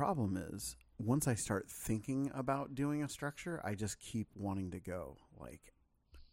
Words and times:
problem 0.00 0.42
is 0.54 0.76
once 0.98 1.28
I 1.28 1.34
start 1.34 1.68
thinking 1.68 2.30
about 2.34 2.74
doing 2.74 3.02
a 3.02 3.08
structure, 3.08 3.60
I 3.62 3.74
just 3.74 4.00
keep 4.00 4.28
wanting 4.34 4.70
to 4.70 4.80
go. 4.80 5.18
Like, 5.38 5.74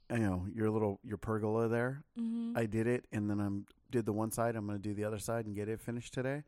you 0.10 0.20
know, 0.20 0.48
your 0.56 0.70
little 0.70 1.02
your 1.04 1.18
pergola 1.18 1.68
there. 1.68 2.02
Mm-hmm. 2.18 2.58
I 2.58 2.66
did 2.66 2.88
it, 2.88 3.08
and 3.12 3.30
then 3.30 3.42
I'm 3.42 3.66
did 3.92 4.06
the 4.06 4.14
one 4.14 4.32
side. 4.32 4.56
I'm 4.56 4.66
going 4.66 4.82
to 4.82 4.82
do 4.82 4.94
the 4.94 5.04
other 5.04 5.20
side 5.20 5.48
and 5.48 5.54
get 5.54 5.68
it 5.68 5.82
finished 5.82 6.14
today. 6.14 6.44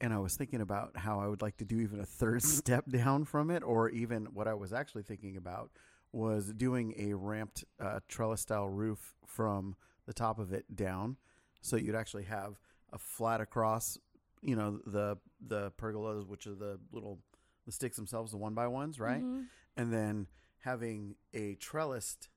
And 0.00 0.12
I 0.12 0.18
was 0.18 0.34
thinking 0.36 0.60
about 0.60 0.96
how 0.96 1.20
I 1.20 1.28
would 1.28 1.40
like 1.40 1.56
to 1.58 1.64
do 1.64 1.78
even 1.78 2.00
a 2.00 2.04
third 2.04 2.42
step 2.58 2.90
down 2.90 3.26
from 3.26 3.52
it, 3.52 3.62
or 3.62 3.88
even 3.88 4.26
what 4.34 4.48
I 4.48 4.54
was 4.54 4.72
actually 4.72 5.04
thinking 5.04 5.36
about 5.36 5.70
was 6.10 6.52
doing 6.52 6.94
a 6.98 7.14
ramped 7.14 7.64
uh, 7.78 8.00
trellis 8.08 8.40
style 8.40 8.68
roof 8.68 9.14
from 9.24 9.76
the 10.06 10.12
top 10.12 10.40
of 10.40 10.52
it 10.52 10.64
down, 10.74 11.16
so 11.60 11.76
you'd 11.76 11.94
actually 11.94 12.24
have 12.24 12.58
a 12.92 12.98
flat 12.98 13.40
across. 13.40 13.98
You 14.42 14.56
know 14.56 14.80
the 14.86 15.18
the 15.46 15.70
pergolas, 15.72 16.26
which 16.26 16.46
are 16.46 16.54
the 16.54 16.78
little 16.92 17.18
the 17.66 17.72
sticks 17.72 17.96
themselves, 17.96 18.30
the 18.32 18.38
one 18.38 18.54
by 18.54 18.66
ones, 18.66 18.98
right? 18.98 19.22
Mhm. 19.22 19.46
and 19.76 19.92
then 19.92 20.26
having 20.60 21.14
a 21.32 21.54
trellised 21.56 22.28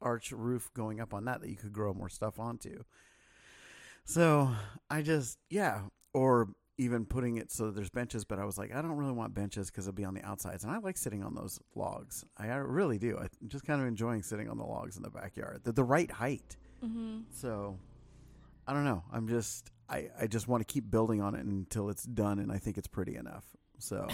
arch 0.00 0.32
roof 0.32 0.70
going 0.74 1.00
up 1.00 1.12
on 1.14 1.24
that 1.26 1.40
that 1.40 1.48
you 1.50 1.56
could 1.56 1.72
grow 1.72 1.92
more 1.94 2.08
stuff 2.08 2.38
onto. 2.38 2.82
So 4.04 4.50
I 4.90 5.02
just 5.02 5.38
yeah, 5.50 5.82
or 6.12 6.48
even 6.76 7.06
putting 7.06 7.36
it 7.36 7.50
so 7.52 7.66
that 7.66 7.74
there's 7.76 7.90
benches, 7.90 8.24
but 8.24 8.38
I 8.38 8.44
was 8.44 8.58
like, 8.58 8.74
I 8.74 8.82
don't 8.82 8.96
really 8.96 9.12
want 9.12 9.32
benches 9.32 9.70
because 9.70 9.86
it'll 9.86 9.94
be 9.96 10.04
on 10.04 10.14
the 10.14 10.24
outsides, 10.24 10.64
and 10.64 10.72
I 10.72 10.78
like 10.78 10.96
sitting 10.96 11.22
on 11.22 11.34
those 11.34 11.60
logs. 11.74 12.24
I, 12.36 12.48
I 12.48 12.56
really 12.56 12.98
do. 12.98 13.16
I'm 13.18 13.28
just 13.48 13.64
kind 13.64 13.80
of 13.80 13.86
enjoying 13.86 14.22
sitting 14.22 14.48
on 14.48 14.58
the 14.58 14.64
logs 14.64 14.96
in 14.96 15.02
the 15.02 15.10
backyard. 15.10 15.60
They're 15.64 15.72
the 15.72 15.84
right 15.84 16.10
height. 16.10 16.56
Mhm. 16.82 17.24
So 17.30 17.78
I 18.66 18.72
don't 18.72 18.84
know. 18.84 19.02
I'm 19.12 19.28
just 19.28 19.70
I, 19.88 20.08
I 20.20 20.26
just 20.26 20.48
want 20.48 20.66
to 20.66 20.72
keep 20.72 20.90
building 20.90 21.20
on 21.20 21.34
it 21.34 21.44
until 21.44 21.90
it's 21.90 22.04
done 22.04 22.38
and 22.38 22.50
I 22.50 22.58
think 22.58 22.78
it's 22.78 22.88
pretty 22.88 23.16
enough. 23.16 23.44
So 23.78 24.08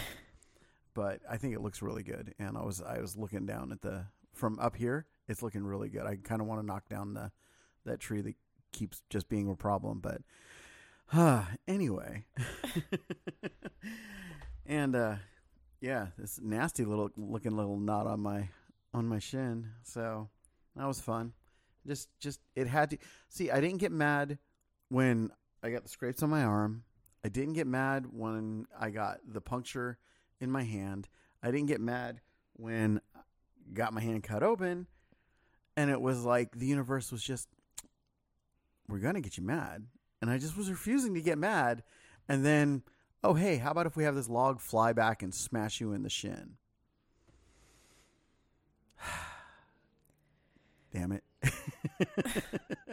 but 0.95 1.21
I 1.29 1.37
think 1.37 1.55
it 1.55 1.61
looks 1.61 1.83
really 1.83 2.03
good 2.03 2.35
and 2.39 2.57
I 2.57 2.63
was 2.63 2.83
I 2.83 3.01
was 3.01 3.17
looking 3.17 3.47
down 3.47 3.73
at 3.73 3.83
the 3.83 4.07
from 4.35 4.59
up 4.59 4.77
here, 4.77 5.07
it's 5.29 5.43
looking 5.43 5.65
really 5.65 5.89
good. 5.89 6.07
I 6.07 6.17
kind 6.17 6.41
of 6.41 6.47
want 6.47 6.61
to 6.61 6.67
knock 6.67 6.89
down 6.89 7.15
the 7.15 7.31
that 7.85 8.01
tree 8.01 8.21
that 8.23 8.35
keeps 8.73 9.03
just 9.11 9.29
being 9.29 9.49
a 9.49 9.55
problem, 9.55 10.01
but 10.01 10.23
uh, 11.13 11.45
anyway. 11.69 12.25
and 14.67 14.95
uh 14.95 15.17
yeah, 15.81 16.09
this 16.19 16.39
nasty 16.43 16.85
little 16.85 17.11
looking 17.17 17.57
little 17.57 17.79
knot 17.79 18.07
on 18.07 18.21
my 18.21 18.49
on 18.93 19.07
my 19.07 19.19
shin. 19.19 19.69
So 19.83 20.29
that 20.77 20.87
was 20.87 21.01
fun. 21.01 21.33
Just 21.87 22.09
just 22.19 22.41
it 22.55 22.67
had 22.67 22.91
to 22.91 22.99
see. 23.29 23.51
I 23.51 23.61
didn't 23.61 23.79
get 23.79 23.93
mad 23.93 24.39
when 24.89 25.31
I 25.63 25.71
got 25.71 25.83
the 25.83 25.89
scrapes 25.89 26.23
on 26.23 26.31
my 26.31 26.45
arm. 26.45 26.85
I 27.25 27.29
didn't 27.29 27.55
get 27.55 27.67
mad 27.67 28.07
when 28.13 28.67
I 28.79 28.91
got 28.91 29.19
the 29.27 29.41
puncture 29.41 29.99
in 30.41 30.51
my 30.51 30.63
hand. 30.65 31.09
I 31.43 31.51
didn't 31.51 31.67
get 31.69 31.81
mad 31.81 32.21
when 32.55 33.01
I 33.15 33.21
got 33.73 33.93
my 33.93 34.01
hand 34.01 34.23
cut 34.23 34.43
open. 34.43 34.87
And 35.77 35.91
it 35.91 36.01
was 36.01 36.25
like 36.25 36.59
the 36.59 36.67
universe 36.67 37.13
was 37.13 37.23
just, 37.23 37.49
we're 38.89 38.99
gonna 38.99 39.21
get 39.21 39.37
you 39.37 39.45
mad. 39.45 39.87
And 40.21 40.31
I 40.31 40.39
just 40.39 40.57
was 40.57 40.71
refusing 40.71 41.15
to 41.15 41.21
get 41.21 41.39
mad. 41.39 41.83
And 42.29 42.45
then, 42.45 42.83
oh 43.23 43.35
hey, 43.35 43.57
how 43.57 43.71
about 43.71 43.87
if 43.87 43.97
we 43.97 44.05
have 44.05 44.15
this 44.15 44.29
log 44.29 44.61
fly 44.61 44.93
back 44.93 45.23
and 45.23 45.35
smash 45.35 45.81
you 45.81 45.93
in 45.93 46.03
the 46.03 46.11
shin? 46.11 46.57
Damn 50.93 51.13
it. 51.13 51.25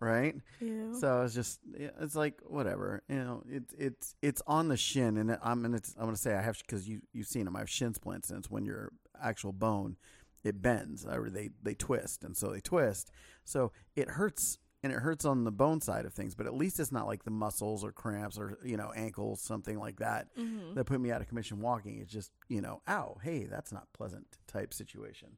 right? 0.00 0.34
Yeah. 0.60 0.92
So 1.00 1.22
it's 1.22 1.34
just 1.34 1.60
it's 1.74 2.14
like 2.14 2.40
whatever 2.46 3.02
you 3.08 3.16
know 3.16 3.42
it's 3.48 3.74
it's 3.78 4.14
it's 4.22 4.42
on 4.46 4.68
the 4.68 4.76
shin 4.76 5.16
and 5.16 5.36
I'm 5.42 5.64
and 5.64 5.74
it's 5.74 5.94
I'm 5.98 6.04
gonna 6.04 6.16
say 6.16 6.34
I 6.34 6.42
have 6.42 6.58
because 6.58 6.88
you 6.88 7.00
you've 7.12 7.26
seen 7.26 7.44
them 7.44 7.56
I 7.56 7.60
have 7.60 7.70
shin 7.70 7.94
splints 7.94 8.30
and 8.30 8.38
it's 8.38 8.50
when 8.50 8.64
your 8.64 8.92
actual 9.20 9.52
bone 9.52 9.96
it 10.44 10.62
bends 10.62 11.04
or 11.04 11.28
they 11.30 11.50
they 11.62 11.74
twist 11.74 12.22
and 12.22 12.36
so 12.36 12.48
they 12.48 12.60
twist 12.60 13.10
so 13.44 13.72
it 13.96 14.10
hurts 14.10 14.58
and 14.82 14.92
it 14.92 15.00
hurts 15.00 15.24
on 15.24 15.42
the 15.44 15.50
bone 15.50 15.80
side 15.80 16.04
of 16.04 16.12
things 16.12 16.34
but 16.36 16.46
at 16.46 16.54
least 16.54 16.78
it's 16.78 16.92
not 16.92 17.06
like 17.08 17.24
the 17.24 17.30
muscles 17.30 17.82
or 17.82 17.90
cramps 17.90 18.38
or 18.38 18.58
you 18.64 18.76
know 18.76 18.92
ankles 18.94 19.40
something 19.40 19.78
like 19.78 19.96
that 19.98 20.28
Mhm. 20.38 20.74
that 20.74 20.84
put 20.84 21.00
me 21.00 21.10
out 21.10 21.20
of 21.20 21.28
commission 21.28 21.60
walking 21.60 21.98
it's 21.98 22.12
just 22.12 22.30
you 22.48 22.60
know 22.60 22.80
ow 22.88 23.16
hey 23.22 23.46
that's 23.46 23.72
not 23.72 23.88
pleasant 23.92 24.26
type 24.46 24.72
situation 24.72 25.30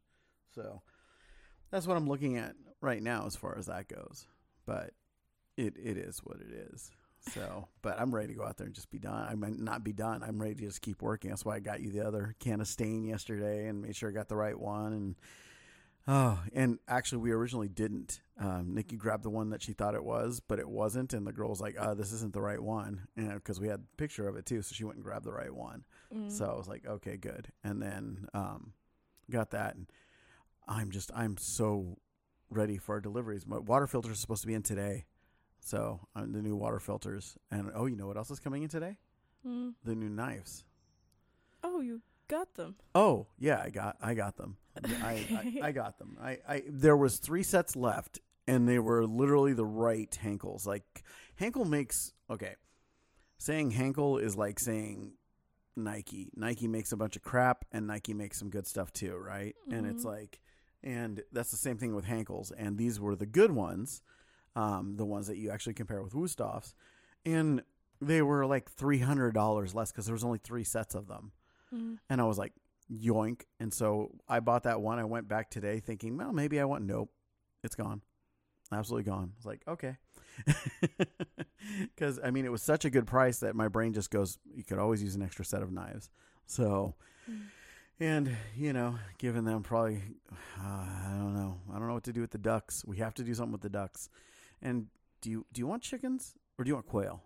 so 0.55 0.83
that's 1.71 1.87
what 1.87 1.97
I'm 1.97 2.09
looking 2.09 2.37
at 2.37 2.55
right 2.81 3.03
now 3.03 3.27
as 3.27 3.37
far 3.37 3.57
as 3.59 3.67
that 3.67 3.89
goes 3.89 4.27
but 4.69 4.91
it 5.57 5.75
it 5.83 5.97
is 5.97 6.21
what 6.23 6.37
it 6.37 6.53
is. 6.73 6.91
So, 7.33 7.67
but 7.83 7.99
I'm 7.99 8.15
ready 8.15 8.29
to 8.29 8.35
go 8.35 8.45
out 8.45 8.59
there 8.59 8.67
and 8.67 8.75
just 8.75 8.91
be 8.91 8.99
done. 8.99 9.27
I 9.29 9.35
might 9.35 9.59
not 9.59 9.83
be 9.83 9.93
done. 9.93 10.23
I'm 10.23 10.41
ready 10.41 10.55
to 10.55 10.67
just 10.67 10.83
keep 10.83 11.03
working. 11.03 11.31
That's 11.31 11.45
why 11.45 11.57
I 11.57 11.61
got 11.61 11.81
you 11.81 11.91
the 11.91 12.07
other 12.07 12.37
can 12.39 12.61
of 12.61 12.69
stain 12.69 13.05
yesterday 13.05 13.67
and 13.67 13.83
made 13.83 13.97
sure 13.97 14.09
I 14.09 14.13
got 14.13 14.29
the 14.29 14.37
right 14.37 14.59
one. 14.59 14.93
And 14.93 15.17
oh, 16.07 16.39
and 16.53 16.79
actually, 16.87 17.19
we 17.19 17.33
originally 17.33 17.69
didn't. 17.69 18.21
Um, 18.39 18.75
Nikki 18.75 18.97
grabbed 18.97 19.25
the 19.25 19.31
one 19.31 19.51
that 19.51 19.63
she 19.63 19.73
thought 19.73 19.95
it 19.95 20.05
was, 20.05 20.41
but 20.41 20.61
it 20.61 20.69
wasn't. 20.69 21.13
And 21.13 21.27
the 21.27 21.33
girl 21.33 21.49
was 21.49 21.61
like, 21.61 21.77
"Uh, 21.79 21.95
this 21.95 22.13
isn't 22.13 22.35
the 22.35 22.43
right 22.43 22.63
one," 22.63 23.09
and 23.17 23.35
because 23.35 23.59
we 23.59 23.69
had 23.69 23.81
a 23.81 23.97
picture 23.97 24.29
of 24.29 24.37
it 24.37 24.45
too, 24.45 24.61
so 24.63 24.75
she 24.75 24.85
went 24.85 24.97
and 24.97 25.05
grabbed 25.05 25.25
the 25.25 25.33
right 25.33 25.53
one. 25.53 25.85
Mm. 26.15 26.31
So 26.31 26.45
I 26.45 26.57
was 26.57 26.69
like, 26.69 26.87
okay, 26.87 27.17
good. 27.17 27.49
And 27.65 27.83
then 27.83 28.29
um, 28.33 28.73
got 29.31 29.51
that. 29.51 29.75
And 29.75 29.87
I'm 30.69 30.91
just, 30.91 31.11
I'm 31.15 31.37
so 31.39 31.99
ready 32.51 32.77
for 32.79 32.95
our 32.97 33.01
deliveries. 33.01 33.47
My 33.47 33.59
water 33.59 33.87
filters 33.87 34.13
are 34.13 34.17
supposed 34.17 34.43
to 34.43 34.47
be 34.47 34.55
in 34.55 34.63
today. 34.63 35.07
So 35.61 36.01
uh, 36.15 36.21
the 36.21 36.43
new 36.43 36.55
water 36.57 36.79
filters. 36.79 37.37
And 37.51 37.71
oh, 37.75 37.87
you 37.87 37.97
know 37.97 38.07
what 38.07 38.17
else 38.17 38.31
is 38.31 38.39
coming 38.39 38.63
in 38.63 38.69
today? 38.69 38.97
Mm. 39.47 39.75
The 39.85 39.95
new 39.95 40.09
knives. 40.09 40.65
Oh, 41.65 41.81
you 41.81 42.01
got 42.29 42.55
them. 42.55 42.77
Oh 42.95 43.27
yeah, 43.39 43.61
I 43.65 43.71
got 43.71 43.97
I 44.01 44.15
got 44.15 44.37
them. 44.37 44.57
I, 45.03 45.13
I, 45.63 45.69
I 45.69 45.73
got 45.73 45.99
them. 45.99 46.17
I, 46.23 46.39
I 46.49 46.63
there 46.69 46.97
was 46.97 47.19
three 47.19 47.43
sets 47.43 47.75
left, 47.75 48.21
and 48.47 48.69
they 48.69 48.79
were 48.79 49.07
literally 49.07 49.55
the 49.55 49.65
right 49.65 50.17
Henckels. 50.23 50.67
Like 50.67 51.03
Henckel 51.41 51.69
makes 51.69 52.13
okay. 52.31 52.55
Saying 53.39 53.73
Henckel 53.73 54.21
is 54.23 54.37
like 54.37 54.59
saying 54.61 55.13
Nike. 55.77 56.31
Nike 56.37 56.67
makes 56.69 56.93
a 56.93 56.97
bunch 56.97 57.17
of 57.17 57.23
crap, 57.23 57.65
and 57.73 57.87
Nike 57.87 58.15
makes 58.15 58.39
some 58.39 58.51
good 58.51 58.67
stuff 58.67 58.93
too, 58.93 59.17
right? 59.17 59.55
And 59.71 59.87
it's 59.87 60.03
Mhm. 60.05 60.09
like, 60.09 60.41
and 60.83 61.23
that's 61.33 61.51
the 61.51 61.57
same 61.57 61.79
thing 61.79 61.95
with 61.95 62.07
Henckels. 62.07 62.53
And 62.57 62.79
these 62.79 63.01
were 63.01 63.17
the 63.17 63.27
good 63.27 63.53
ones, 63.53 64.03
um, 64.57 64.97
the 64.97 65.05
ones 65.05 65.27
that 65.27 65.37
you 65.37 65.51
actually 65.51 65.75
compare 65.75 66.03
with 66.03 66.13
Wusthof's, 66.13 66.75
and 67.27 67.63
they 68.01 68.23
were 68.23 68.47
like 68.47 68.71
three 68.71 68.99
hundred 68.99 69.35
dollars 69.35 69.75
less 69.75 69.91
because 69.91 70.07
there 70.07 70.15
was 70.15 70.25
only 70.25 70.39
three 70.39 70.65
sets 70.65 70.95
of 70.95 71.09
them. 71.09 71.33
Mm. 71.75 71.99
And 72.09 72.21
I 72.21 72.25
was 72.25 72.39
like, 72.39 72.53
yoink. 72.91 73.43
And 73.61 73.73
so 73.73 74.13
I 74.29 74.41
bought 74.41 74.63
that 74.63 74.81
one. 74.81 74.99
I 74.99 75.05
went 75.05 75.29
back 75.29 75.51
today 75.51 75.81
thinking, 75.81 76.17
well, 76.17 76.33
maybe 76.33 76.61
I 76.61 76.65
want, 76.65 76.85
nope, 76.85 77.11
it's 77.63 77.75
gone. 77.75 78.03
Absolutely 78.73 79.11
gone. 79.11 79.33
I 79.35 79.37
was 79.37 79.47
like, 79.47 79.63
okay. 79.67 79.97
Because, 81.83 82.19
I 82.23 82.31
mean, 82.31 82.45
it 82.45 82.53
was 82.53 82.63
such 82.63 82.85
a 82.85 82.91
good 82.91 83.07
price 83.07 83.41
that 83.41 83.55
my 83.55 83.69
brain 83.69 83.93
just 83.93 84.11
goes, 84.11 84.39
you 84.55 84.65
could 84.65 84.79
always 84.79 85.03
use 85.03 85.15
an 85.17 85.23
extra 85.23 85.45
set 85.45 85.63
of 85.63 85.73
knives. 85.73 86.09
So, 86.47 86.95
Mm. 87.31 87.43
And, 88.01 88.37
you 88.57 88.73
know, 88.73 88.99
given 89.19 89.45
them 89.45 89.63
probably, 89.63 90.03
uh, 90.59 90.63
I 90.63 91.15
don't 91.19 91.35
know. 91.35 91.59
I 91.71 91.79
don't 91.79 91.89
know 91.89 91.95
what 91.95 92.05
to 92.05 92.13
do 92.13 92.21
with 92.21 92.31
the 92.31 92.39
ducks. 92.39 92.85
We 92.87 92.99
have 92.99 93.15
to 93.15 93.23
do 93.23 93.35
something 93.35 93.53
with 93.53 93.63
the 93.63 93.69
ducks. 93.69 94.09
And 94.63 94.87
do 95.21 95.31
you, 95.31 95.47
do 95.53 95.61
you 95.61 95.67
want 95.67 95.83
chickens 95.83 96.35
or 96.59 96.65
do 96.65 96.69
you 96.69 96.75
want 96.75 96.87
quail? 96.87 97.23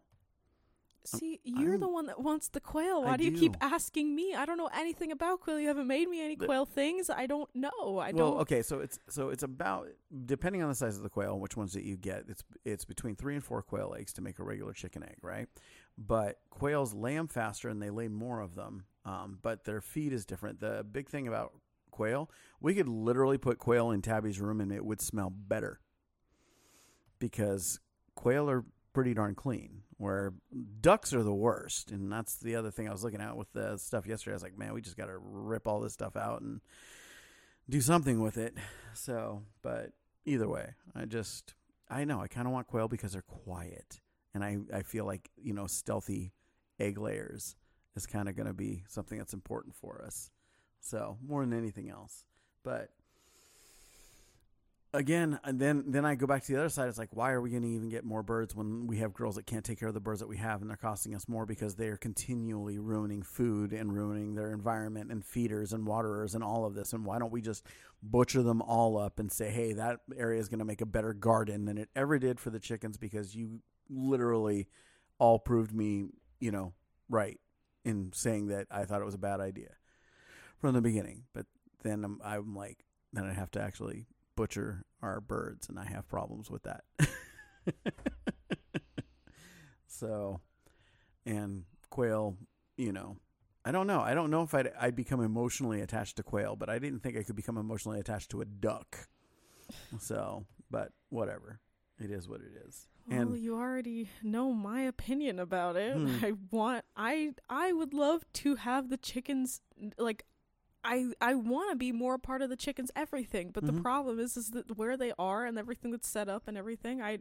See, 1.05 1.41
you're 1.43 1.73
I'm- 1.73 1.81
the 1.81 1.89
one 1.89 2.07
that 2.07 2.21
wants 2.21 2.49
the 2.49 2.61
quail. 2.61 3.03
Why 3.03 3.13
I 3.13 3.17
do 3.17 3.25
you 3.25 3.33
keep 3.33 3.57
asking 3.61 4.15
me? 4.15 4.35
I 4.35 4.47
don't 4.47 4.57
know 4.57 4.71
anything 4.73 5.11
about 5.11 5.41
quail. 5.41 5.59
You 5.59 5.67
haven't 5.67 5.89
made 5.89 6.09
me 6.09 6.25
any 6.25 6.37
quail 6.37 6.65
things. 6.65 7.11
I 7.11 7.27
don't 7.27 7.51
know. 7.55 7.99
I 7.99 8.13
well, 8.13 8.31
don't. 8.31 8.41
okay, 8.43 8.63
so 8.63 8.79
it's 8.79 9.01
so 9.09 9.31
it's 9.31 9.43
about 9.43 9.89
depending 10.27 10.63
on 10.63 10.69
the 10.69 10.77
size 10.77 10.97
of 10.97 11.03
the 11.03 11.09
quail 11.09 11.41
which 11.41 11.57
ones 11.57 11.73
that 11.73 11.83
you 11.83 11.97
get. 11.97 12.27
It's 12.29 12.45
it's 12.65 12.85
between 12.85 13.17
three 13.17 13.35
and 13.35 13.43
four 13.43 13.63
quail 13.63 13.97
eggs 13.99 14.13
to 14.13 14.23
make 14.23 14.39
a 14.39 14.45
regular 14.45 14.73
chicken 14.73 15.03
egg, 15.03 15.17
right? 15.23 15.49
But 15.99 16.39
quails 16.51 16.95
lay 16.95 17.17
them 17.17 17.27
faster 17.27 17.69
and 17.69 17.83
they 17.83 17.91
lay 17.91 18.07
more 18.07 18.41
of 18.41 18.55
them. 18.55 18.85
Um, 19.05 19.39
but 19.43 19.65
their 19.65 19.81
feed 19.81 20.13
is 20.13 20.25
different. 20.25 20.61
The 20.61 20.85
big 20.91 21.09
thing 21.09 21.27
about 21.27 21.53
quail, 21.91 22.31
we 22.61 22.75
could 22.75 22.89
literally 22.89 23.39
put 23.39 23.59
quail 23.59 23.91
in 23.91 24.03
Tabby's 24.03 24.41
room 24.41 24.61
and 24.61 24.73
it 24.73 24.85
would 24.85 25.01
smell 25.01 25.31
better 25.31 25.81
because 27.19 27.81
quail 28.15 28.49
are 28.51 28.65
pretty 28.93 29.15
darn 29.15 29.35
clean. 29.35 29.83
Where 29.97 30.35
ducks 30.81 31.15
are 31.15 31.23
the 31.23 31.33
worst, 31.33 31.93
and 31.93 32.11
that's 32.11 32.37
the 32.37 32.57
other 32.57 32.73
thing 32.73 32.89
I 32.89 32.93
was 32.93 33.05
looking 33.05 33.21
at 33.21 33.37
with 33.37 33.53
the 33.53 33.77
stuff 33.77 34.05
yesterday. 34.05 34.33
I 34.33 34.35
was 34.35 34.43
like, 34.43 34.59
man, 34.59 34.75
we 34.75 34.81
just 34.81 34.97
got 34.97 35.07
to 35.07 35.17
rip 35.17 35.69
all 35.69 35.79
this 35.79 35.93
stuff 35.93 36.17
out 36.17 36.41
and 36.41 36.61
do 37.71 37.81
something 37.81 38.21
with 38.21 38.37
it. 38.37 38.55
So, 38.95 39.45
but 39.63 39.93
either 40.27 40.49
way, 40.49 40.75
I 40.95 41.07
just 41.07 41.55
I 41.89 42.05
know 42.05 42.21
I 42.21 42.27
kind 42.27 42.47
of 42.47 42.53
want 42.53 42.67
quail 42.67 42.89
because 42.89 43.13
they're 43.13 43.23
quiet, 43.23 44.01
and 44.35 44.45
I 44.45 44.59
I 44.71 44.83
feel 44.83 45.07
like 45.07 45.31
you 45.41 45.55
know 45.55 45.67
stealthy 45.67 46.33
egg 46.79 46.99
layers 46.99 47.57
is 47.95 48.07
kind 48.07 48.29
of 48.29 48.37
going 48.37 48.47
to 48.47 48.55
be 48.55 48.85
something 48.89 49.19
that's 49.19 49.35
important 49.35 49.75
for 49.75 50.03
us. 50.05 50.31
So 50.81 51.19
more 51.27 51.45
than 51.45 51.57
anything 51.57 51.91
else, 51.91 52.25
but 52.65 52.91
again, 54.95 55.39
and 55.45 55.59
then 55.59 55.85
then 55.87 56.05
I 56.05 56.15
go 56.15 56.27
back 56.27 56.45
to 56.45 56.53
the 56.53 56.59
other 56.59 56.69
side. 56.69 56.89
It's 56.89 56.99
like, 56.99 57.15
why 57.15 57.33
are 57.33 57.41
we 57.41 57.51
going 57.51 57.63
to 57.63 57.69
even 57.69 57.89
get 57.89 58.05
more 58.05 58.23
birds 58.23 58.55
when 58.55 58.87
we 58.87 58.99
have 58.99 59.13
girls 59.13 59.37
that 59.37 59.47
can't 59.47 59.65
take 59.65 59.79
care 59.79 59.89
of 59.89 59.95
the 59.95 60.01
birds 60.01 60.21
that 60.21 60.29
we 60.29 60.37
have, 60.37 60.61
and 60.61 60.69
they're 60.69 60.77
costing 60.77 61.15
us 61.15 61.29
more 61.29 61.47
because 61.47 61.77
they 61.77 61.89
are 61.89 61.97
continually 61.97 62.79
ruining 62.79 63.23
food 63.23 63.73
and 63.73 63.95
ruining 63.95 64.35
their 64.35 64.53
environment 64.53 65.11
and 65.11 65.25
feeders 65.25 65.73
and 65.73 65.87
waterers 65.87 66.35
and 66.35 66.45
all 66.45 66.65
of 66.65 66.75
this. 66.75 66.93
And 66.93 67.05
why 67.05 67.19
don't 67.19 67.33
we 67.33 67.41
just 67.41 67.67
butcher 68.03 68.43
them 68.43 68.61
all 68.61 68.99
up 68.99 69.19
and 69.19 69.31
say, 69.31 69.51
hey, 69.51 69.73
that 69.75 70.01
area 70.17 70.41
is 70.41 70.49
going 70.49 70.59
to 70.59 70.65
make 70.65 70.81
a 70.81 70.87
better 70.87 71.13
garden 71.13 71.65
than 71.65 71.79
it 71.79 71.89
ever 71.95 72.19
did 72.19 72.41
for 72.41 72.51
the 72.51 72.61
chickens 72.61 72.97
because 72.97 73.35
you 73.35 73.61
literally 73.89 74.69
all 75.19 75.39
proved 75.39 75.73
me, 75.73 76.07
you 76.41 76.51
know, 76.51 76.73
right 77.09 77.39
in 77.85 78.13
saying 78.13 78.49
that 78.49 78.67
I 78.71 78.85
thought 78.85 79.01
it 79.01 79.07
was 79.07 79.15
a 79.15 79.19
bad 79.19 79.41
idea 79.41 79.71
from 80.59 80.75
the 80.75 80.81
beginning. 80.81 81.25
But 81.33 81.47
then 81.83 82.05
I'm, 82.05 82.21
I'm 82.25 82.55
like, 82.55 82.85
then 83.13 83.25
I 83.25 83.33
have 83.33 83.51
to 83.53 83.61
actually 83.61 84.07
butcher 84.37 84.85
our 85.03 85.21
birds, 85.21 85.69
and 85.69 85.79
I 85.79 85.85
have 85.85 86.09
problems 86.09 86.51
with 86.51 86.63
that. 86.63 86.85
so, 89.87 90.41
and 91.27 91.65
quail, 91.91 92.37
you 92.77 92.93
know, 92.93 93.17
I 93.65 93.71
don't 93.71 93.87
know. 93.87 94.01
I 94.01 94.15
don't 94.15 94.31
know 94.31 94.43
if 94.43 94.55
I'd, 94.55 94.73
I'd 94.81 94.97
become 94.97 95.21
emotionally 95.21 95.81
attached 95.81 96.17
to 96.17 96.23
quail, 96.23 96.57
but 96.57 96.69
I 96.69 96.79
didn't 96.79 97.01
think 97.01 97.17
I 97.17 97.23
could 97.23 97.37
become 97.37 97.57
emotionally 97.57 98.01
attached 98.01 98.31
to 98.31 98.41
a 98.41 98.45
duck. 98.45 99.09
So, 100.01 100.47
but 100.71 100.93
whatever. 101.11 101.61
It 101.99 102.11
is 102.11 102.29
what 102.29 102.41
it 102.41 102.53
is. 102.67 102.89
Well, 103.07 103.37
you 103.37 103.57
already 103.57 104.09
know 104.23 104.53
my 104.53 104.83
opinion 104.83 105.39
about 105.39 105.77
it. 105.77 105.97
Hmm. 105.97 106.25
I 106.25 106.33
want 106.51 106.85
I 106.97 107.33
I 107.49 107.73
would 107.73 107.93
love 107.95 108.25
to 108.35 108.57
have 108.57 108.89
the 108.91 108.97
chickens 108.97 109.61
like 109.99 110.25
I 110.85 111.13
I 111.21 111.35
want 111.35 111.71
to 111.71 111.77
be 111.77 111.93
more 111.93 112.15
a 112.15 112.19
part 112.19 112.43
of 112.43 112.49
the 112.51 112.57
chickens 112.57 112.91
everything, 112.97 113.51
but 113.51 113.65
Mhm. 113.65 113.75
the 113.77 113.81
problem 113.83 114.19
is 114.19 114.37
is 114.37 114.51
that 114.51 114.77
where 114.77 114.97
they 114.97 115.13
are 115.19 115.45
and 115.45 115.59
everything 115.59 115.91
that's 115.91 116.09
set 116.09 116.29
up 116.29 116.45
and 116.49 116.57
everything. 116.57 117.03
I 117.03 117.19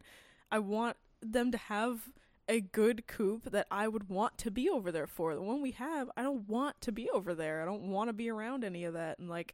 I 0.51 0.59
want 0.59 0.97
them 1.21 1.51
to 1.51 1.57
have 1.57 2.09
a 2.49 2.59
good 2.59 3.07
coop 3.07 3.51
that 3.51 3.67
I 3.71 3.87
would 3.87 4.09
want 4.09 4.37
to 4.39 4.51
be 4.51 4.69
over 4.69 4.91
there 4.91 5.07
for. 5.07 5.33
The 5.35 5.41
one 5.41 5.61
we 5.61 5.71
have, 5.71 6.09
I 6.17 6.23
don't 6.23 6.47
want 6.49 6.81
to 6.81 6.91
be 6.91 7.09
over 7.11 7.33
there. 7.33 7.61
I 7.61 7.65
don't 7.65 7.83
want 7.83 8.09
to 8.09 8.13
be 8.13 8.29
around 8.29 8.63
any 8.63 8.83
of 8.83 8.93
that 8.93 9.19
and 9.19 9.29
like 9.29 9.53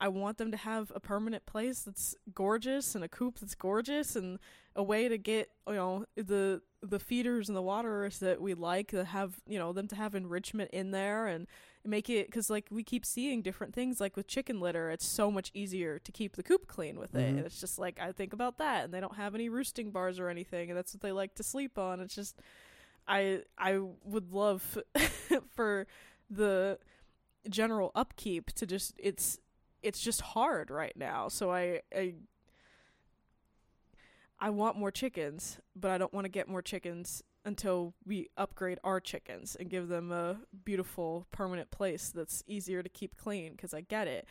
I 0.00 0.08
want 0.08 0.38
them 0.38 0.50
to 0.52 0.56
have 0.56 0.92
a 0.94 1.00
permanent 1.00 1.44
place 1.46 1.80
that's 1.80 2.14
gorgeous 2.34 2.94
and 2.94 3.02
a 3.02 3.08
coop 3.08 3.38
that's 3.40 3.54
gorgeous 3.56 4.14
and 4.16 4.38
a 4.76 4.82
way 4.82 5.08
to 5.08 5.18
get 5.18 5.50
you 5.66 5.74
know 5.74 6.04
the 6.16 6.62
the 6.82 7.00
feeders 7.00 7.48
and 7.48 7.56
the 7.56 7.62
waterers 7.62 8.18
that 8.20 8.40
we 8.40 8.54
like 8.54 8.88
to 8.88 9.04
have 9.04 9.40
you 9.46 9.58
know 9.58 9.72
them 9.72 9.88
to 9.88 9.96
have 9.96 10.14
enrichment 10.14 10.70
in 10.72 10.92
there 10.92 11.26
and 11.26 11.48
make 11.84 12.08
it 12.08 12.26
because 12.26 12.48
like 12.48 12.66
we 12.70 12.84
keep 12.84 13.04
seeing 13.04 13.42
different 13.42 13.74
things 13.74 14.00
like 14.00 14.16
with 14.16 14.28
chicken 14.28 14.60
litter 14.60 14.88
it's 14.90 15.06
so 15.06 15.30
much 15.32 15.50
easier 15.54 15.98
to 15.98 16.12
keep 16.12 16.36
the 16.36 16.42
coop 16.44 16.68
clean 16.68 16.98
with 17.00 17.14
it 17.16 17.18
Mhm. 17.18 17.28
and 17.30 17.38
it's 17.40 17.60
just 17.60 17.78
like 17.78 17.98
i 17.98 18.12
think 18.12 18.32
about 18.32 18.58
that 18.58 18.84
and 18.84 18.94
they 18.94 19.00
don't 19.00 19.16
have 19.16 19.34
any 19.34 19.48
roosting 19.48 19.90
bars 19.90 20.20
or 20.20 20.28
anything 20.28 20.70
and 20.70 20.76
that's 20.78 20.94
what 20.94 21.00
they 21.00 21.10
like 21.12 21.34
to 21.34 21.42
sleep 21.42 21.76
on 21.78 21.98
it's 21.98 22.14
just 22.14 22.38
i 23.08 23.40
i 23.56 23.80
would 24.04 24.32
love 24.32 24.78
for 25.50 25.86
the 26.30 26.78
general 27.48 27.90
upkeep 27.94 28.52
to 28.52 28.66
just 28.66 28.92
it's 28.98 29.38
it's 29.82 30.00
just 30.00 30.20
hard 30.20 30.70
right 30.70 30.96
now 30.96 31.28
so 31.28 31.50
i 31.50 31.80
i 31.94 32.14
I 34.40 34.50
want 34.50 34.76
more 34.76 34.90
chickens, 34.92 35.58
but 35.74 35.90
I 35.90 35.98
don't 35.98 36.12
want 36.12 36.24
to 36.24 36.28
get 36.28 36.48
more 36.48 36.62
chickens 36.62 37.22
until 37.44 37.94
we 38.06 38.28
upgrade 38.36 38.78
our 38.84 39.00
chickens 39.00 39.56
and 39.58 39.68
give 39.68 39.88
them 39.88 40.12
a 40.12 40.38
beautiful 40.64 41.26
permanent 41.32 41.70
place 41.72 42.10
that's 42.14 42.44
easier 42.46 42.82
to 42.82 42.88
keep 42.88 43.16
clean 43.16 43.52
because 43.52 43.74
I 43.74 43.80
get 43.80 44.06
it. 44.06 44.28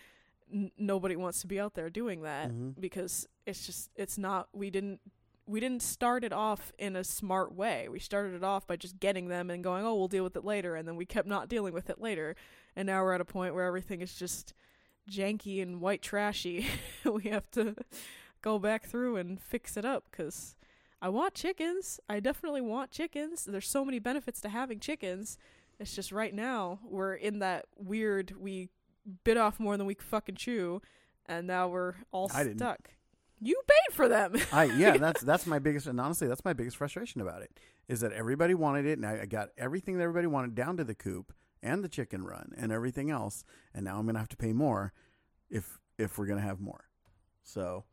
N- 0.53 0.71
nobody 0.77 1.17
wants 1.17 1.41
to 1.41 1.47
be 1.47 1.59
out 1.59 1.73
there 1.73 1.89
doing 1.89 2.21
that 2.21 2.51
Mhm. 2.51 2.79
because 2.79 3.27
it's 3.45 3.65
just 3.65 3.89
it's 3.95 4.17
not 4.17 4.47
we 4.53 4.69
didn't 4.69 5.01
we 5.45 5.59
didn't 5.61 5.81
start 5.81 6.23
it 6.25 6.31
off 6.33 6.71
in 6.77 6.95
a 6.95 7.03
smart 7.03 7.53
way. 7.53 7.87
We 7.89 7.99
started 7.99 8.33
it 8.33 8.43
off 8.43 8.65
by 8.67 8.75
just 8.77 8.99
getting 8.99 9.27
them 9.29 9.49
and 9.49 9.63
going, 9.63 9.85
"Oh, 9.85 9.95
we'll 9.95 10.07
deal 10.09 10.23
with 10.25 10.35
it 10.37 10.43
later." 10.45 10.75
And 10.75 10.87
then 10.87 10.95
we 10.97 11.05
kept 11.05 11.27
not 11.27 11.49
dealing 11.49 11.73
with 11.73 11.89
it 11.89 11.99
later. 11.99 12.35
And 12.77 12.85
now 12.85 13.01
we're 13.03 13.13
at 13.13 13.21
a 13.21 13.25
point 13.25 13.55
where 13.55 13.65
everything 13.65 14.01
is 14.01 14.15
just 14.17 14.53
janky 15.09 15.61
and 15.61 15.81
white 15.81 16.01
trashy. 16.01 16.67
we 17.05 17.23
have 17.29 17.49
to 17.51 17.75
go 18.41 18.59
back 18.59 18.85
through 18.85 19.15
and 19.17 19.41
fix 19.41 19.77
it 19.77 19.85
up 19.85 20.11
cuz 20.11 20.55
I 21.01 21.09
want 21.09 21.35
chickens. 21.35 21.99
I 22.09 22.19
definitely 22.19 22.61
want 22.61 22.91
chickens. 22.91 23.45
There's 23.45 23.67
so 23.69 23.85
many 23.85 23.99
benefits 23.99 24.41
to 24.41 24.49
having 24.49 24.79
chickens. 24.79 25.37
It's 25.79 25.95
just 25.95 26.11
right 26.11 26.33
now 26.33 26.79
we're 26.83 27.13
in 27.13 27.39
that 27.39 27.65
weird 27.77 28.33
we 28.39 28.69
bit 29.23 29.37
off 29.37 29.59
more 29.59 29.77
than 29.77 29.85
we 29.85 29.95
could 29.95 30.07
fucking 30.07 30.35
chew 30.35 30.81
and 31.27 31.47
now 31.47 31.67
we're 31.67 31.95
all 32.11 32.29
I 32.33 32.43
didn't. 32.43 32.59
stuck. 32.59 32.89
You 33.39 33.61
paid 33.67 33.95
for 33.95 34.07
them. 34.07 34.33
I 34.51 34.63
yeah, 34.65 34.97
that's 34.97 35.21
that's 35.21 35.45
my 35.45 35.59
biggest 35.59 35.85
and 35.87 35.99
honestly 36.01 36.27
that's 36.27 36.43
my 36.43 36.53
biggest 36.53 36.77
frustration 36.77 37.21
about 37.21 37.41
it 37.43 37.51
is 37.87 37.99
that 37.99 38.11
everybody 38.11 38.53
wanted 38.55 38.85
it 38.85 38.93
and 38.97 39.05
I 39.05 39.21
I 39.21 39.25
got 39.25 39.49
everything 39.57 39.97
that 39.97 40.03
everybody 40.03 40.27
wanted 40.27 40.55
down 40.55 40.77
to 40.77 40.83
the 40.83 40.95
coop 40.95 41.31
and 41.61 41.83
the 41.83 41.89
chicken 41.89 42.23
run 42.23 42.53
and 42.57 42.71
everything 42.71 43.09
else 43.11 43.43
and 43.73 43.85
now 43.85 43.97
I'm 43.97 44.05
gonna 44.05 44.19
have 44.19 44.29
to 44.29 44.37
pay 44.37 44.53
more 44.53 44.93
if 45.49 45.79
if 45.97 46.17
we're 46.17 46.27
gonna 46.27 46.41
have 46.41 46.59
more. 46.59 46.85
So 47.43 47.85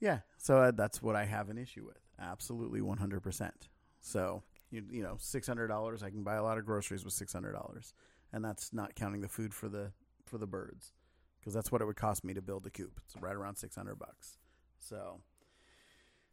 yeah, 0.00 0.20
so 0.36 0.58
uh, 0.58 0.70
that's 0.72 1.00
what 1.00 1.16
I 1.16 1.24
have 1.24 1.48
an 1.48 1.58
issue 1.58 1.84
with. 1.86 2.00
Absolutely, 2.20 2.80
one 2.80 2.98
hundred 2.98 3.22
percent. 3.22 3.68
So 4.00 4.42
you 4.70 4.84
you 4.90 5.02
know 5.02 5.16
six 5.18 5.46
hundred 5.46 5.68
dollars 5.68 6.02
I 6.02 6.10
can 6.10 6.22
buy 6.22 6.34
a 6.34 6.42
lot 6.42 6.58
of 6.58 6.66
groceries 6.66 7.04
with 7.04 7.14
six 7.14 7.32
hundred 7.32 7.52
dollars 7.52 7.94
and 8.32 8.44
that's 8.44 8.72
not 8.72 8.94
counting 8.94 9.20
the 9.20 9.28
food 9.28 9.54
for 9.54 9.68
the 9.68 9.92
for 10.24 10.38
the 10.38 10.46
birds 10.46 10.92
because 11.38 11.54
that's 11.54 11.70
what 11.70 11.80
it 11.80 11.84
would 11.84 11.96
cost 11.96 12.24
me 12.24 12.34
to 12.34 12.42
build 12.42 12.66
a 12.66 12.70
coop. 12.70 13.00
It's 13.04 13.14
right 13.20 13.34
around 13.34 13.56
six 13.56 13.76
hundred 13.76 13.98
bucks. 13.98 14.38
So, 14.78 15.20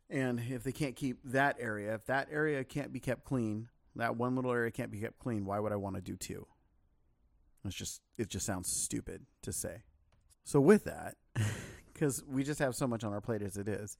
and 0.09 0.39
if 0.39 0.63
they 0.63 0.71
can't 0.71 0.95
keep 0.95 1.19
that 1.25 1.57
area, 1.59 1.93
if 1.93 2.05
that 2.07 2.27
area 2.31 2.63
can't 2.63 2.91
be 2.91 2.99
kept 2.99 3.23
clean, 3.23 3.69
that 3.95 4.15
one 4.15 4.35
little 4.35 4.51
area 4.51 4.71
can't 4.71 4.91
be 4.91 4.99
kept 4.99 5.19
clean, 5.19 5.45
why 5.45 5.59
would 5.59 5.71
I 5.71 5.75
want 5.77 5.95
to 5.95 6.01
do 6.01 6.15
two? 6.15 6.47
It's 7.65 7.75
just 7.75 8.01
it 8.17 8.29
just 8.29 8.45
sounds 8.45 8.69
stupid 8.69 9.25
to 9.43 9.53
say. 9.53 9.83
So 10.43 10.59
with 10.59 10.83
that, 10.83 11.15
because 11.93 12.23
we 12.27 12.43
just 12.43 12.59
have 12.59 12.75
so 12.75 12.87
much 12.87 13.03
on 13.03 13.13
our 13.13 13.21
plate 13.21 13.41
as 13.41 13.57
it 13.57 13.67
is. 13.67 13.97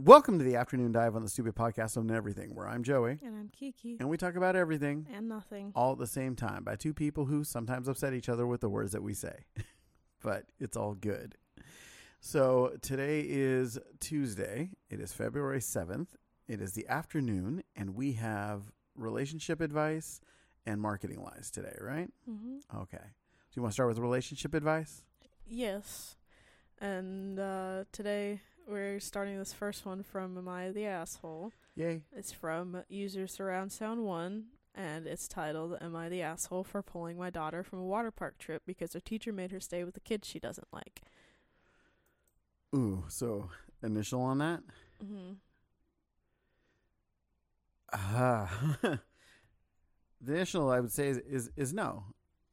Welcome 0.00 0.38
to 0.38 0.44
the 0.44 0.56
afternoon 0.56 0.90
dive 0.92 1.14
on 1.14 1.22
the 1.22 1.28
stupid 1.28 1.54
podcast 1.54 1.96
on 1.96 2.10
everything, 2.10 2.54
where 2.54 2.66
I'm 2.68 2.82
Joey 2.82 3.18
And 3.24 3.36
I'm 3.36 3.48
Kiki. 3.48 3.96
and 4.00 4.08
we 4.08 4.16
talk 4.16 4.34
about 4.34 4.56
everything 4.56 5.06
And 5.12 5.28
nothing. 5.28 5.70
all 5.76 5.92
at 5.92 5.98
the 5.98 6.06
same 6.08 6.34
time 6.34 6.64
by 6.64 6.74
two 6.76 6.92
people 6.94 7.26
who 7.26 7.44
sometimes 7.44 7.86
upset 7.88 8.12
each 8.14 8.28
other 8.28 8.44
with 8.46 8.60
the 8.62 8.68
words 8.68 8.92
that 8.92 9.02
we 9.02 9.14
say. 9.14 9.44
but 10.22 10.46
it's 10.58 10.76
all 10.76 10.94
good. 10.94 11.36
So 12.20 12.76
today 12.82 13.24
is 13.28 13.78
Tuesday. 14.00 14.70
It 14.90 14.98
is 15.00 15.12
February 15.12 15.60
7th. 15.60 16.08
It 16.48 16.60
is 16.60 16.72
the 16.72 16.88
afternoon, 16.88 17.62
and 17.76 17.94
we 17.94 18.12
have 18.14 18.72
relationship 18.96 19.60
advice 19.60 20.20
and 20.66 20.80
marketing 20.80 21.22
lies 21.22 21.50
today, 21.50 21.74
right? 21.80 22.08
Mm-hmm. 22.28 22.78
Okay. 22.82 22.98
Do 22.98 23.54
you 23.54 23.62
want 23.62 23.72
to 23.72 23.74
start 23.74 23.88
with 23.88 23.98
relationship 23.98 24.54
advice? 24.54 25.02
Yes. 25.46 26.16
And 26.80 27.38
uh, 27.38 27.84
today 27.92 28.40
we're 28.66 29.00
starting 29.00 29.38
this 29.38 29.52
first 29.52 29.84
one 29.84 30.02
from 30.02 30.38
Am 30.38 30.48
I 30.48 30.70
the 30.70 30.86
Asshole? 30.86 31.52
Yay. 31.74 32.02
It's 32.16 32.32
from 32.32 32.82
user 32.88 33.26
surround 33.26 33.72
sound 33.72 34.04
one 34.04 34.44
and 34.74 35.06
it's 35.06 35.28
titled 35.28 35.76
Am 35.80 35.94
I 35.94 36.08
the 36.08 36.22
Asshole 36.22 36.64
for 36.64 36.82
pulling 36.82 37.18
my 37.18 37.30
daughter 37.30 37.62
from 37.62 37.80
a 37.80 37.84
water 37.84 38.10
park 38.10 38.38
trip 38.38 38.62
because 38.66 38.94
her 38.94 39.00
teacher 39.00 39.32
made 39.32 39.50
her 39.50 39.60
stay 39.60 39.84
with 39.84 39.94
the 39.94 40.00
kids 40.00 40.26
she 40.26 40.38
doesn't 40.38 40.68
like? 40.72 41.02
Ooh, 42.74 43.04
so 43.08 43.50
initial 43.82 44.22
on 44.22 44.38
that? 44.38 44.60
Mm-hmm. 45.04 45.32
Uh, 47.92 48.46
the 50.22 50.34
initial 50.34 50.70
I 50.70 50.80
would 50.80 50.92
say 50.92 51.08
is, 51.08 51.18
is 51.18 51.50
is 51.56 51.72
no. 51.74 52.04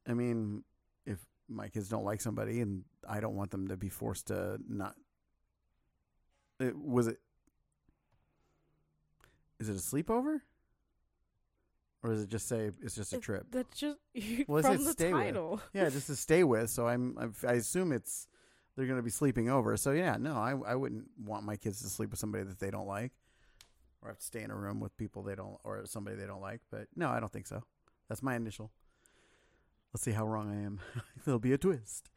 I 0.08 0.14
mean, 0.14 0.64
if 1.06 1.20
my 1.48 1.68
kids 1.70 1.88
don't 1.90 2.04
like 2.04 2.20
somebody 2.22 2.62
and 2.62 2.84
I 3.08 3.20
don't 3.20 3.36
want 3.36 3.52
them 3.52 3.68
to 3.70 3.78
be 3.78 3.90
forced 3.90 4.28
to 4.28 4.58
not. 4.68 4.96
It, 6.60 6.76
was 6.78 7.08
it? 7.08 7.18
Is 9.60 9.70
it 9.70 9.74
a 9.76 9.80
sleepover? 9.80 10.42
Or 12.02 12.12
does 12.12 12.24
it 12.24 12.30
just 12.30 12.48
say 12.48 12.72
it's 12.82 12.96
just 12.96 13.12
a 13.14 13.18
It- 13.18 13.22
trip? 13.22 13.48
That's 13.52 13.78
just 13.78 13.98
Well, 14.48 14.64
from 14.64 14.84
the 14.84 14.92
stay 14.92 15.14
with. 15.14 15.22
title. 15.22 15.62
Yeah, 15.74 15.90
just 15.90 16.08
to 16.08 16.16
stay 16.16 16.44
with. 16.44 16.70
So 16.70 16.88
I'm, 16.88 17.18
I've- 17.20 17.48
I 17.48 17.54
assume 17.54 17.92
it's 17.92 18.28
they're 18.76 18.86
going 18.86 18.98
to 19.00 19.04
be 19.04 19.10
sleeping 19.10 19.50
over. 19.50 19.76
So 19.76 19.92
yeah, 19.92 20.16
no, 20.18 20.36
I 20.36 20.52
I 20.66 20.76
wouldn't 20.76 21.08
want 21.22 21.44
my 21.44 21.58
kids 21.58 21.82
to 21.82 21.90
sleep 21.90 22.12
with 22.12 22.20
somebody 22.20 22.46
that 22.46 22.60
they 22.60 22.72
don't 22.72 22.88
like, 22.88 23.12
or 24.02 24.10
have 24.10 24.20
to 24.20 24.26
stay 24.26 24.42
in 24.42 24.52
a 24.52 24.56
room 24.56 24.80
with 24.80 24.96
people 24.98 25.24
they 25.24 25.36
don't 25.36 25.58
or 25.64 25.82
somebody 25.86 26.16
they 26.16 26.26
don't 26.28 26.42
like. 26.42 26.62
But 26.72 26.88
no, 26.96 27.10
I 27.10 27.20
don't 27.20 27.32
think 27.32 27.48
so. 27.48 27.64
That's 28.08 28.24
my 28.24 28.36
initial. 28.36 28.72
Let's 29.94 30.04
see 30.04 30.12
how 30.12 30.26
wrong 30.26 30.52
I 30.52 30.66
am. 30.66 30.80
There'll 31.26 31.40
be 31.40 31.54
a 31.54 31.58
twist. 31.58 32.10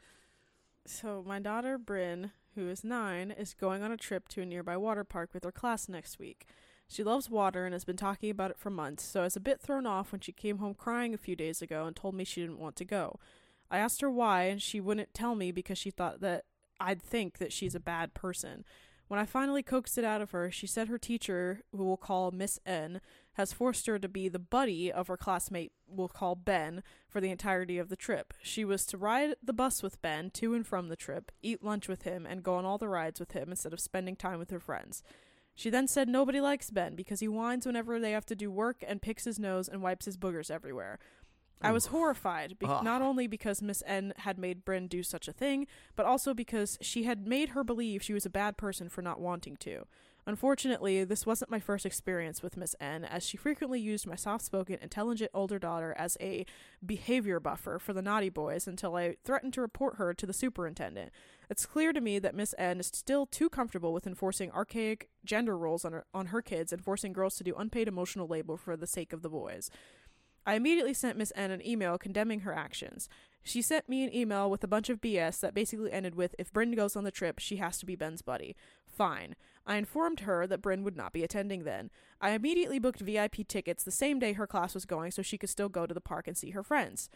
So 0.85 1.23
my 1.27 1.39
daughter 1.39 1.79
Bryn, 1.79 2.33
who 2.55 2.69
is 2.69 2.85
nine, 2.85 3.31
is 3.31 3.55
going 3.55 3.83
on 3.83 3.93
a 3.93 3.97
trip 3.97 4.29
to 4.29 4.43
a 4.43 4.47
nearby 4.47 4.77
water 4.77 5.05
park 5.05 5.31
with 5.33 5.45
her 5.45 5.53
class 5.53 5.89
next 5.89 6.19
week. 6.19 6.47
She 6.89 7.03
loves 7.03 7.31
water 7.31 7.65
and 7.65 7.73
has 7.73 7.85
been 7.85 7.97
talking 7.97 8.31
about 8.31 8.51
it 8.51 8.59
for 8.59 8.69
months, 8.69 9.03
so 9.05 9.21
I 9.21 9.25
was 9.25 9.37
a 9.37 9.41
bit 9.41 9.61
thrown 9.61 9.87
off 9.87 10.13
when 10.13 10.21
she 10.21 10.33
came 10.33 10.59
home 10.59 10.75
crying 10.75 11.15
a 11.15 11.19
few 11.19 11.35
days 11.35 11.63
ago 11.63 11.87
and 11.87 11.97
told 11.97 12.15
me 12.15 12.25
she 12.25 12.43
didn't 12.43 12.59
want 12.59 12.77
to 12.77 12.85
go. 12.85 13.19
I 13.71 13.79
asked 13.79 14.03
her 14.03 14.11
why, 14.11 14.45
and 14.45 14.61
she 14.61 14.81
wouldn't 14.81 15.15
tell 15.15 15.35
me 15.35 15.53
because 15.53 15.79
she 15.79 15.91
thought 15.91 16.21
that 16.21 16.45
I'd 16.79 17.01
think 17.01 17.39
that 17.39 17.53
she's 17.53 17.75
a 17.75 17.81
bad 17.81 18.13
person. 18.13 18.65
When 19.13 19.21
I 19.21 19.27
finally 19.27 19.63
coaxed 19.63 19.99
it 19.99 20.07
out 20.07 20.23
of 20.23 20.31
her, 20.31 20.51
she 20.51 20.67
said 20.67 20.89
her 20.89 20.97
teacher, 20.97 21.61
who 21.71 21.85
we'll 21.85 21.99
call 21.99 22.31
Miss 22.31 22.59
N, 22.65 23.03
has 23.35 23.53
forced 23.53 23.85
her 23.87 23.99
to 23.99 24.09
be 24.09 24.27
the 24.27 24.39
buddy 24.39 24.91
of 24.91 25.09
her 25.09 25.19
classmate, 25.19 25.73
we'll 25.87 26.09
call 26.09 26.35
Ben, 26.35 26.83
for 27.11 27.21
the 27.21 27.31
entirety 27.31 27.77
of 27.77 27.91
the 27.91 27.95
trip. 27.95 28.33
She 28.43 28.65
was 28.65 28.87
to 28.87 28.97
ride 28.97 29.35
the 29.43 29.53
bus 29.53 29.83
with 29.83 30.01
Ben 30.01 30.31
to 30.31 30.55
and 30.55 30.67
from 30.67 30.89
the 30.89 30.97
trip, 30.97 31.31
eat 31.43 31.63
lunch 31.63 31.89
with 31.89 32.05
him, 32.05 32.25
and 32.25 32.43
go 32.43 32.55
on 32.55 32.65
all 32.65 32.79
the 32.79 32.89
rides 32.89 33.21
with 33.21 33.33
him 33.33 33.51
instead 33.51 33.75
of 33.75 33.81
spending 33.81 34.17
time 34.17 34.39
with 34.39 34.49
her 34.49 34.59
friends. 34.59 35.03
She 35.55 35.69
then 35.69 35.89
said 35.89 36.09
nobody 36.09 36.41
likes 36.41 36.71
Ben 36.71 36.95
because 36.95 37.21
he 37.21 37.29
whines 37.29 37.67
whenever 37.67 38.01
they 38.01 38.13
have 38.13 38.25
to 38.25 38.35
do 38.35 38.51
work 38.51 38.83
and 38.89 39.03
picks 39.03 39.25
his 39.25 39.39
nose 39.39 39.69
and 39.69 39.83
wipes 39.83 40.07
his 40.07 40.17
boogers 40.17 40.51
everywhere. 40.51 40.99
I 41.63 41.73
was 41.73 41.87
horrified, 41.87 42.59
be- 42.59 42.67
not 42.67 43.03
only 43.03 43.27
because 43.27 43.63
Miss 43.63 43.83
N 43.87 44.13
had 44.19 44.39
made 44.39 44.65
Bryn 44.65 44.87
do 44.87 45.03
such 45.03 45.29
a 45.29 45.33
thing, 45.33 45.67
but 45.97 46.07
also 46.07 46.35
because 46.35 46.79
she 46.81 47.05
had 47.05 47.27
made 47.27 47.51
her 47.51 47.65
believe 47.65 48.03
she 48.03 48.13
was 48.13 48.27
a 48.27 48.31
bad 48.31 48.57
person 48.57 48.89
for 48.89 49.03
not 49.03 49.21
wanting 49.21 49.57
to. 49.59 49.87
Unfortunately, 50.25 51.03
this 51.03 51.27
wasn't 51.27 51.51
my 51.51 51.59
first 51.59 51.85
experience 51.85 52.45
with 52.45 52.57
Miss 52.57 52.77
N, 52.81 53.05
as 53.05 53.27
she 53.27 53.37
frequently 53.37 53.81
used 53.81 54.07
my 54.07 54.15
soft 54.15 54.45
spoken, 54.45 54.79
intelligent 54.81 55.33
older 55.35 55.59
daughter 55.59 55.95
as 55.99 56.17
a 56.21 56.47
behavior 56.85 57.41
buffer 57.41 57.81
for 57.81 57.93
the 57.93 58.03
naughty 58.03 58.29
boys 58.29 58.69
until 58.69 58.95
I 58.95 59.17
threatened 59.25 59.53
to 59.55 59.61
report 59.61 59.97
her 59.97 60.15
to 60.15 60.25
the 60.25 60.33
superintendent. 60.33 61.11
It's 61.51 61.67
clear 61.67 61.93
to 61.93 62.01
me 62.01 62.21
that 62.21 62.37
Miss 62.37 62.55
N 62.57 62.79
is 62.79 62.87
still 62.87 63.27
too 63.27 63.51
comfortable 63.51 63.93
with 63.93 64.07
enforcing 64.07 64.53
archaic 64.53 65.11
gender 65.25 65.59
roles 65.59 65.85
on 65.85 65.93
her, 65.93 66.05
on 66.15 66.27
her 66.27 66.41
kids 66.41 66.73
and 66.73 66.85
forcing 66.85 67.13
girls 67.13 67.35
to 67.37 67.45
do 67.45 67.57
unpaid 67.57 67.89
emotional 67.89 68.29
labor 68.29 68.57
for 68.57 68.77
the 68.77 68.87
sake 68.87 69.13
of 69.13 69.23
the 69.23 69.29
boys. 69.29 69.71
I 70.47 70.55
immediately 70.55 70.95
sent 70.95 71.19
Miss 71.19 71.33
N 71.37 71.51
an 71.51 71.67
email 71.67 71.99
condemning 71.99 72.41
her 72.41 72.53
actions. 72.53 73.09
She 73.43 73.63
sent 73.63 73.89
me 73.89 74.05
an 74.05 74.15
email 74.15 74.51
with 74.51 74.63
a 74.63 74.69
bunch 74.69 74.89
of 74.89 75.01
BS 75.01 75.41
that 75.41 75.55
basically 75.55 75.93
ended 75.93 76.15
with 76.15 76.35
if 76.39 76.53
Bryn 76.53 76.73
goes 76.73 76.95
on 76.95 77.05
the 77.05 77.11
trip, 77.11 77.39
she 77.39 77.57
has 77.57 77.79
to 77.79 77.87
be 77.87 77.97
Ben's 77.97 78.23
buddy. 78.23 78.55
Fine. 78.87 79.35
I 79.67 79.77
informed 79.77 80.21
her 80.21 80.47
that 80.47 80.63
Bryn 80.63 80.85
would 80.85 80.97
not 80.97 81.13
be 81.13 81.25
attending 81.25 81.65
then. 81.65 81.91
I 82.21 82.31
immediately 82.31 82.79
booked 82.79 83.01
VIP 83.01 83.47
tickets 83.49 83.83
the 83.83 83.91
same 83.91 84.19
day 84.19 84.33
her 84.33 84.47
class 84.47 84.75
was 84.75 84.85
going 84.85 85.11
so 85.11 85.23
she 85.23 85.39
could 85.39 85.51
still 85.51 85.69
go 85.69 85.87
to 85.87 85.95
the 85.95 86.01
park 86.01 86.29
and 86.29 86.37
see 86.37 86.51
her 86.51 86.63
friends. 86.63 87.09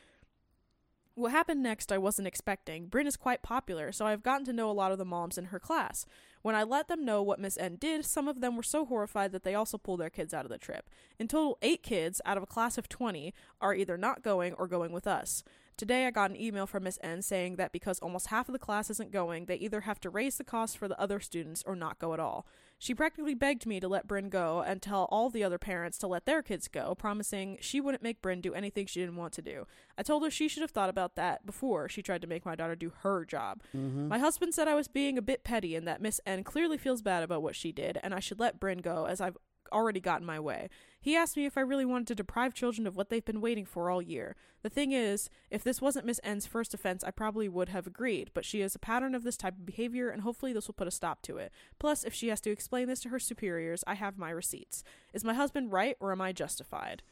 What 1.14 1.32
happened 1.32 1.62
next 1.62 1.90
I 1.90 1.98
wasn't 1.98 2.28
expecting. 2.28 2.88
Bryn 2.88 3.06
is 3.06 3.16
quite 3.16 3.42
popular, 3.42 3.90
so 3.90 4.06
I've 4.06 4.22
gotten 4.22 4.44
to 4.46 4.52
know 4.52 4.70
a 4.70 4.72
lot 4.72 4.92
of 4.92 4.98
the 4.98 5.04
moms 5.04 5.38
in 5.38 5.46
her 5.46 5.58
class. 5.58 6.06
When 6.46 6.54
I 6.54 6.62
let 6.62 6.86
them 6.86 7.04
know 7.04 7.24
what 7.24 7.40
Miss 7.40 7.58
N 7.58 7.74
did, 7.74 8.04
some 8.04 8.28
of 8.28 8.40
them 8.40 8.54
were 8.54 8.62
so 8.62 8.84
horrified 8.84 9.32
that 9.32 9.42
they 9.42 9.56
also 9.56 9.78
pulled 9.78 9.98
their 9.98 10.08
kids 10.08 10.32
out 10.32 10.44
of 10.44 10.48
the 10.48 10.58
trip. 10.58 10.88
In 11.18 11.26
total, 11.26 11.58
eight 11.60 11.82
kids 11.82 12.20
out 12.24 12.36
of 12.36 12.44
a 12.44 12.46
class 12.46 12.78
of 12.78 12.88
20 12.88 13.34
are 13.60 13.74
either 13.74 13.98
not 13.98 14.22
going 14.22 14.54
or 14.54 14.68
going 14.68 14.92
with 14.92 15.08
us. 15.08 15.42
Today 15.76 16.06
I 16.06 16.10
got 16.10 16.30
an 16.30 16.40
email 16.40 16.66
from 16.66 16.84
Miss 16.84 16.98
N 17.02 17.20
saying 17.20 17.56
that 17.56 17.70
because 17.70 17.98
almost 17.98 18.28
half 18.28 18.48
of 18.48 18.54
the 18.54 18.58
class 18.58 18.88
isn't 18.88 19.12
going, 19.12 19.44
they 19.44 19.56
either 19.56 19.82
have 19.82 20.00
to 20.00 20.10
raise 20.10 20.38
the 20.38 20.44
cost 20.44 20.78
for 20.78 20.88
the 20.88 20.98
other 20.98 21.20
students 21.20 21.62
or 21.66 21.76
not 21.76 21.98
go 21.98 22.14
at 22.14 22.20
all. 22.20 22.46
She 22.78 22.94
practically 22.94 23.34
begged 23.34 23.66
me 23.66 23.78
to 23.80 23.88
let 23.88 24.06
Bryn 24.06 24.30
go 24.30 24.62
and 24.66 24.80
tell 24.80 25.06
all 25.10 25.28
the 25.28 25.44
other 25.44 25.58
parents 25.58 25.98
to 25.98 26.06
let 26.06 26.24
their 26.24 26.42
kids 26.42 26.66
go, 26.66 26.94
promising 26.94 27.58
she 27.60 27.78
wouldn't 27.78 28.02
make 28.02 28.22
Bryn 28.22 28.40
do 28.40 28.54
anything 28.54 28.86
she 28.86 29.00
didn't 29.00 29.16
want 29.16 29.34
to 29.34 29.42
do. 29.42 29.66
I 29.98 30.02
told 30.02 30.22
her 30.24 30.30
she 30.30 30.48
should 30.48 30.62
have 30.62 30.70
thought 30.70 30.88
about 30.88 31.14
that 31.16 31.44
before 31.44 31.90
she 31.90 32.02
tried 32.02 32.22
to 32.22 32.26
make 32.26 32.46
my 32.46 32.54
daughter 32.54 32.76
do 32.76 32.92
her 33.02 33.26
job. 33.26 33.62
Mm-hmm. 33.76 34.08
My 34.08 34.18
husband 34.18 34.54
said 34.54 34.68
I 34.68 34.74
was 34.74 34.88
being 34.88 35.18
a 35.18 35.22
bit 35.22 35.44
petty 35.44 35.74
and 35.76 35.86
that 35.86 36.00
Miss 36.00 36.22
N 36.24 36.42
clearly 36.42 36.78
feels 36.78 37.02
bad 37.02 37.22
about 37.22 37.42
what 37.42 37.54
she 37.54 37.70
did, 37.70 37.98
and 38.02 38.14
I 38.14 38.20
should 38.20 38.40
let 38.40 38.58
Bryn 38.58 38.78
go 38.78 39.04
as 39.04 39.20
I've 39.20 39.36
already 39.72 40.00
got 40.00 40.20
in 40.20 40.26
my 40.26 40.40
way. 40.40 40.68
He 41.00 41.14
asked 41.14 41.36
me 41.36 41.46
if 41.46 41.56
I 41.56 41.60
really 41.60 41.84
wanted 41.84 42.08
to 42.08 42.14
deprive 42.14 42.54
children 42.54 42.86
of 42.86 42.96
what 42.96 43.10
they've 43.10 43.24
been 43.24 43.40
waiting 43.40 43.64
for 43.64 43.90
all 43.90 44.02
year. 44.02 44.34
The 44.62 44.68
thing 44.68 44.92
is, 44.92 45.30
if 45.50 45.62
this 45.62 45.80
wasn't 45.80 46.06
Miss 46.06 46.20
N's 46.24 46.46
first 46.46 46.74
offense, 46.74 47.04
I 47.04 47.12
probably 47.12 47.48
would 47.48 47.68
have 47.68 47.86
agreed, 47.86 48.30
but 48.34 48.44
she 48.44 48.60
has 48.60 48.74
a 48.74 48.80
pattern 48.80 49.14
of 49.14 49.22
this 49.22 49.36
type 49.36 49.54
of 49.54 49.66
behavior, 49.66 50.08
and 50.08 50.22
hopefully 50.22 50.52
this 50.52 50.66
will 50.66 50.74
put 50.74 50.88
a 50.88 50.90
stop 50.90 51.22
to 51.22 51.36
it. 51.36 51.52
Plus, 51.78 52.02
if 52.02 52.12
she 52.12 52.28
has 52.28 52.40
to 52.40 52.50
explain 52.50 52.88
this 52.88 53.00
to 53.00 53.10
her 53.10 53.20
superiors, 53.20 53.84
I 53.86 53.94
have 53.94 54.18
my 54.18 54.30
receipts. 54.30 54.82
Is 55.12 55.24
my 55.24 55.34
husband 55.34 55.72
right, 55.72 55.96
or 56.00 56.10
am 56.10 56.20
I 56.20 56.32
justified? 56.32 57.02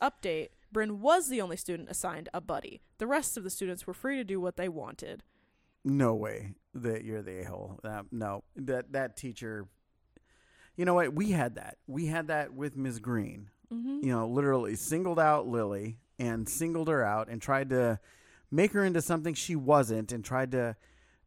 Update 0.00 0.50
Bryn 0.72 1.00
was 1.00 1.28
the 1.28 1.40
only 1.40 1.56
student 1.56 1.90
assigned 1.90 2.28
a 2.32 2.40
buddy. 2.40 2.80
The 2.98 3.06
rest 3.06 3.36
of 3.36 3.44
the 3.44 3.50
students 3.50 3.86
were 3.86 3.94
free 3.94 4.16
to 4.16 4.24
do 4.24 4.40
what 4.40 4.56
they 4.56 4.68
wanted. 4.68 5.24
No 5.84 6.14
way 6.14 6.54
that 6.74 7.04
you're 7.04 7.22
the 7.22 7.40
a 7.40 7.44
hole. 7.44 7.80
Uh, 7.82 8.02
no, 8.12 8.44
that 8.56 8.92
that 8.92 9.16
teacher. 9.16 9.66
You 10.80 10.86
know 10.86 10.94
what? 10.94 11.12
We 11.12 11.32
had 11.32 11.56
that. 11.56 11.76
We 11.86 12.06
had 12.06 12.28
that 12.28 12.54
with 12.54 12.74
Ms. 12.74 13.00
Green. 13.00 13.50
Mm-hmm. 13.70 14.00
You 14.02 14.14
know, 14.14 14.26
literally 14.26 14.76
singled 14.76 15.18
out 15.18 15.46
Lily 15.46 15.98
and 16.18 16.48
singled 16.48 16.88
her 16.88 17.04
out 17.04 17.28
and 17.28 17.42
tried 17.42 17.68
to 17.68 18.00
make 18.50 18.72
her 18.72 18.82
into 18.82 19.02
something 19.02 19.34
she 19.34 19.54
wasn't, 19.54 20.10
and 20.10 20.24
tried 20.24 20.52
to, 20.52 20.76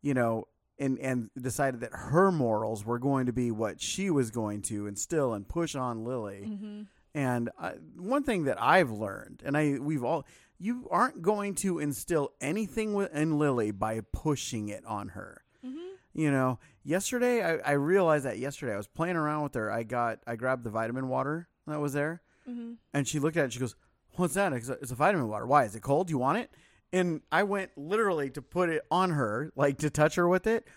you 0.02 0.16
know, 0.16 0.48
and 0.80 0.98
and 0.98 1.30
decided 1.40 1.82
that 1.82 1.92
her 1.94 2.32
morals 2.32 2.84
were 2.84 2.98
going 2.98 3.28
to 3.28 3.32
be 3.32 3.52
what 3.52 3.80
she 3.80 4.10
was 4.10 4.32
going 4.32 4.64
to 4.64 4.88
instill 4.88 5.36
and 5.36 5.48
push 5.48 5.76
on 5.76 6.04
Lily. 6.04 6.48
Mm-hmm. 6.48 6.82
And 7.14 7.52
uh, 7.60 7.74
one 7.96 8.24
thing 8.24 8.46
that 8.46 8.60
I've 8.60 8.90
learned, 8.90 9.44
and 9.46 9.56
I 9.56 9.78
we've 9.80 10.04
all, 10.04 10.26
you 10.58 10.88
aren't 10.90 11.22
going 11.22 11.54
to 11.58 11.78
instill 11.78 12.32
anything 12.42 13.00
in 13.14 13.38
Lily 13.38 13.70
by 13.70 14.02
pushing 14.12 14.70
it 14.70 14.84
on 14.88 15.10
her. 15.10 15.44
Mm-hmm. 15.64 15.80
You 16.16 16.32
know, 16.32 16.58
yesterday 16.84 17.44
I, 17.44 17.72
I 17.72 17.72
realized 17.74 18.26
that 18.26 18.38
yesterday 18.40 18.74
I 18.74 18.78
was 18.78 18.88
playing 18.88 19.16
around 19.16 19.44
with 19.44 19.54
her. 19.56 19.72
I 19.72 19.84
got 19.84 20.20
I 20.28 20.36
grabbed 20.36 20.64
the 20.64 20.70
vitamin 20.70 21.08
water 21.10 21.48
that 21.68 21.80
was 21.80 21.94
there, 21.94 22.22
Mm-hmm. 22.50 22.74
and 22.94 23.08
she 23.08 23.20
looked 23.20 23.38
at 23.38 23.42
it. 23.42 23.44
and 23.46 23.54
She 23.54 23.60
goes, 23.60 23.76
"What's 24.16 24.34
that?" 24.34 24.52
It's 24.54 24.68
a, 24.70 24.74
it's 24.74 24.92
a 24.92 24.96
vitamin 24.96 25.28
water. 25.30 25.46
Why 25.46 25.64
is 25.64 25.76
it 25.76 25.82
cold? 25.82 26.10
You 26.10 26.18
want 26.18 26.38
it? 26.40 26.52
And 26.92 27.22
I 27.32 27.44
went 27.44 27.72
literally 27.78 28.30
to 28.32 28.42
put 28.42 28.70
it 28.70 28.84
on 28.92 29.12
her, 29.12 29.52
like 29.56 29.78
to 29.80 29.90
touch 29.90 30.16
her 30.16 30.28
with 30.28 30.46
it. 30.46 30.68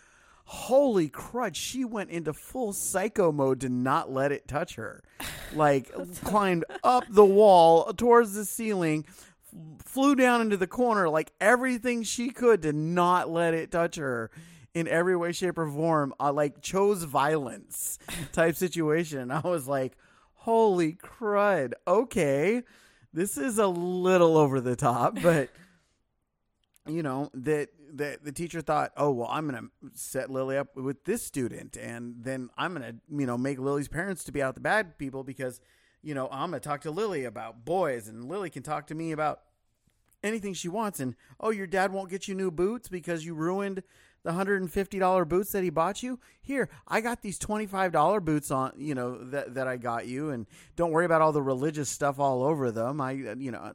Holy 0.44 1.08
crud! 1.10 1.56
She 1.56 1.84
went 1.84 2.10
into 2.10 2.32
full 2.32 2.72
psycho 2.72 3.32
mode 3.32 3.60
to 3.62 3.68
not 3.68 4.12
let 4.12 4.30
it 4.32 4.46
touch 4.48 4.76
her. 4.76 5.02
Like 5.54 5.92
climbed 6.24 6.64
up 6.82 7.04
the 7.08 7.24
wall 7.24 7.92
towards 7.92 8.34
the 8.34 8.44
ceiling, 8.44 9.06
flew 9.84 10.16
down 10.16 10.40
into 10.40 10.56
the 10.56 10.66
corner, 10.66 11.08
like 11.08 11.30
everything 11.40 12.02
she 12.02 12.30
could 12.30 12.62
to 12.62 12.72
not 12.72 13.30
let 13.30 13.54
it 13.54 13.70
touch 13.70 13.94
her 13.94 14.30
in 14.76 14.86
every 14.88 15.16
way, 15.16 15.32
shape, 15.32 15.56
or 15.56 15.66
form. 15.66 16.12
I 16.20 16.28
like 16.28 16.60
chose 16.60 17.02
violence 17.04 17.98
type 18.32 18.56
situation. 18.56 19.20
And 19.20 19.32
I 19.32 19.40
was 19.40 19.66
like, 19.66 19.96
holy 20.34 20.92
crud. 20.92 21.72
Okay. 21.88 22.62
This 23.10 23.38
is 23.38 23.56
a 23.56 23.66
little 23.66 24.36
over 24.36 24.60
the 24.60 24.76
top, 24.76 25.18
but 25.22 25.48
you 26.86 27.02
know, 27.02 27.30
that 27.32 27.70
that 27.94 28.22
the 28.22 28.32
teacher 28.32 28.60
thought, 28.60 28.92
oh 28.98 29.12
well, 29.12 29.28
I'm 29.30 29.46
gonna 29.46 29.68
set 29.94 30.30
Lily 30.30 30.58
up 30.58 30.76
with 30.76 31.04
this 31.04 31.22
student 31.22 31.78
and 31.78 32.16
then 32.18 32.50
I'm 32.58 32.74
gonna, 32.74 32.96
you 33.10 33.24
know, 33.24 33.38
make 33.38 33.58
Lily's 33.58 33.88
parents 33.88 34.24
to 34.24 34.32
be 34.32 34.42
out 34.42 34.56
the 34.56 34.60
bad 34.60 34.98
people 34.98 35.24
because, 35.24 35.58
you 36.02 36.12
know, 36.12 36.28
I'm 36.30 36.50
gonna 36.50 36.60
talk 36.60 36.82
to 36.82 36.90
Lily 36.90 37.24
about 37.24 37.64
boys 37.64 38.08
and 38.08 38.26
Lily 38.28 38.50
can 38.50 38.62
talk 38.62 38.88
to 38.88 38.94
me 38.94 39.12
about 39.12 39.40
anything 40.22 40.52
she 40.52 40.68
wants 40.68 41.00
and 41.00 41.14
oh 41.40 41.50
your 41.50 41.66
dad 41.66 41.92
won't 41.92 42.10
get 42.10 42.28
you 42.28 42.34
new 42.34 42.50
boots 42.50 42.88
because 42.88 43.24
you 43.24 43.34
ruined 43.34 43.82
the 44.26 44.32
$150 44.32 45.28
boots 45.28 45.52
that 45.52 45.62
he 45.62 45.70
bought 45.70 46.02
you? 46.02 46.18
Here 46.40 46.68
i 46.88 47.00
got 47.00 47.22
these 47.22 47.38
$25 47.38 48.24
boots 48.24 48.50
on 48.50 48.72
you 48.76 48.94
know 48.94 49.22
that, 49.30 49.54
that 49.54 49.66
i 49.68 49.76
got 49.76 50.06
you 50.06 50.30
and 50.30 50.46
don't 50.76 50.90
worry 50.90 51.04
about 51.04 51.22
all 51.22 51.32
the 51.32 51.42
religious 51.42 51.88
stuff 51.88 52.18
all 52.18 52.42
over 52.42 52.70
them. 52.70 53.00
I 53.00 53.12
you 53.12 53.50
know 53.50 53.72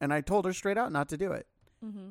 and 0.00 0.12
i 0.12 0.20
told 0.20 0.44
her 0.44 0.52
straight 0.52 0.76
out 0.78 0.92
not 0.92 1.08
to 1.10 1.16
do 1.16 1.32
it. 1.32 1.46
Mm-hmm. 1.84 2.10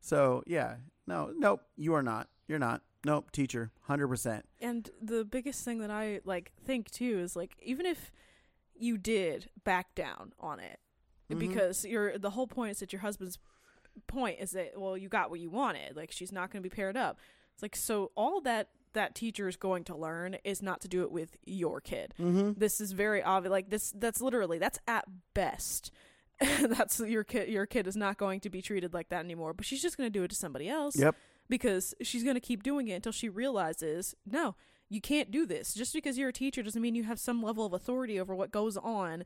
so 0.00 0.42
yeah 0.46 0.76
no 1.06 1.32
nope 1.36 1.60
you 1.76 1.94
are 1.94 2.02
not 2.02 2.28
you're 2.48 2.58
not. 2.58 2.82
Nope 3.04 3.32
teacher 3.32 3.72
100% 3.88 4.42
And 4.60 4.88
the 5.00 5.24
biggest 5.24 5.64
thing 5.64 5.78
that 5.80 5.90
I 5.90 6.20
like 6.24 6.52
think 6.64 6.88
too 6.90 7.18
is 7.18 7.34
like 7.34 7.56
even 7.60 7.84
if 7.84 8.12
you 8.76 8.96
did 8.96 9.50
back 9.64 9.94
down 9.96 10.32
on 10.38 10.60
it 10.60 10.78
Mhm. 11.30 11.38
because 11.40 11.84
you're 11.84 12.16
the 12.18 12.30
whole 12.30 12.46
point 12.46 12.70
is 12.72 12.78
that 12.80 12.92
your 12.92 13.00
husband's 13.02 13.38
point 14.06 14.38
is 14.40 14.52
that 14.52 14.72
well 14.76 14.96
you 14.96 15.08
got 15.08 15.30
what 15.30 15.40
you 15.40 15.50
wanted 15.50 15.96
like 15.96 16.10
she's 16.10 16.32
not 16.32 16.50
going 16.50 16.62
to 16.62 16.68
be 16.68 16.74
paired 16.74 16.96
up. 16.96 17.18
It's 17.54 17.62
like 17.62 17.76
so 17.76 18.10
all 18.16 18.40
that 18.42 18.68
that 18.94 19.14
teacher 19.14 19.48
is 19.48 19.56
going 19.56 19.84
to 19.84 19.96
learn 19.96 20.36
is 20.44 20.62
not 20.62 20.80
to 20.82 20.88
do 20.88 21.02
it 21.02 21.10
with 21.10 21.36
your 21.44 21.80
kid. 21.80 22.14
mm-hmm. 22.20 22.52
This 22.58 22.80
is 22.80 22.92
very 22.92 23.22
obvious 23.22 23.50
like 23.50 23.70
this 23.70 23.92
that's 23.96 24.20
literally 24.20 24.58
that's 24.58 24.78
at 24.86 25.04
best. 25.34 25.90
that's 26.60 26.98
your 26.98 27.24
kid 27.24 27.48
your 27.48 27.66
kid 27.66 27.86
is 27.86 27.96
not 27.96 28.16
going 28.16 28.40
to 28.40 28.50
be 28.50 28.60
treated 28.60 28.92
like 28.92 29.08
that 29.10 29.24
anymore, 29.24 29.52
but 29.52 29.64
she's 29.64 29.82
just 29.82 29.96
going 29.96 30.06
to 30.06 30.18
do 30.18 30.24
it 30.24 30.28
to 30.28 30.36
somebody 30.36 30.68
else 30.68 30.96
yep 30.96 31.14
because 31.48 31.94
she's 32.02 32.24
going 32.24 32.34
to 32.34 32.40
keep 32.40 32.62
doing 32.62 32.88
it 32.88 32.94
until 32.94 33.12
she 33.12 33.28
realizes 33.28 34.14
no 34.26 34.54
you 34.88 35.00
can't 35.00 35.30
do 35.30 35.46
this 35.46 35.74
just 35.74 35.92
because 35.92 36.16
you're 36.16 36.30
a 36.30 36.32
teacher 36.32 36.62
doesn't 36.62 36.82
mean 36.82 36.94
you 36.94 37.04
have 37.04 37.20
some 37.20 37.42
level 37.42 37.66
of 37.66 37.72
authority 37.72 38.18
over 38.18 38.34
what 38.34 38.50
goes 38.50 38.76
on 38.78 39.22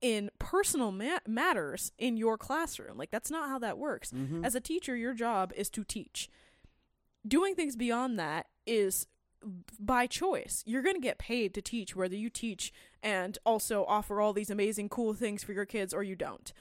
in 0.00 0.30
personal 0.38 0.92
ma- 0.92 1.18
matters 1.26 1.92
in 1.98 2.16
your 2.16 2.36
classroom 2.38 2.96
like 2.96 3.10
that's 3.10 3.30
not 3.30 3.48
how 3.48 3.58
that 3.58 3.78
works 3.78 4.12
Mhm. 4.12 4.44
as 4.44 4.54
a 4.54 4.60
teacher 4.60 4.94
your 4.96 5.14
job 5.14 5.52
is 5.56 5.68
to 5.70 5.82
teach 5.84 6.28
doing 7.26 7.54
things 7.54 7.74
beyond 7.76 8.18
that 8.18 8.46
is 8.66 9.06
by 9.78 10.06
choice 10.06 10.62
you're 10.66 10.82
going 10.82 10.94
to 10.96 11.00
get 11.00 11.18
paid 11.18 11.52
to 11.54 11.62
teach 11.62 11.94
whether 11.96 12.16
you 12.16 12.30
teach 12.30 12.72
and 13.02 13.38
also 13.44 13.84
offer 13.86 14.20
all 14.20 14.32
these 14.32 14.50
amazing 14.50 14.88
cool 14.88 15.14
things 15.14 15.42
for 15.44 15.52
your 15.52 15.66
kids 15.66 15.92
or 15.94 16.02
you 16.02 16.14
don't 16.16 16.52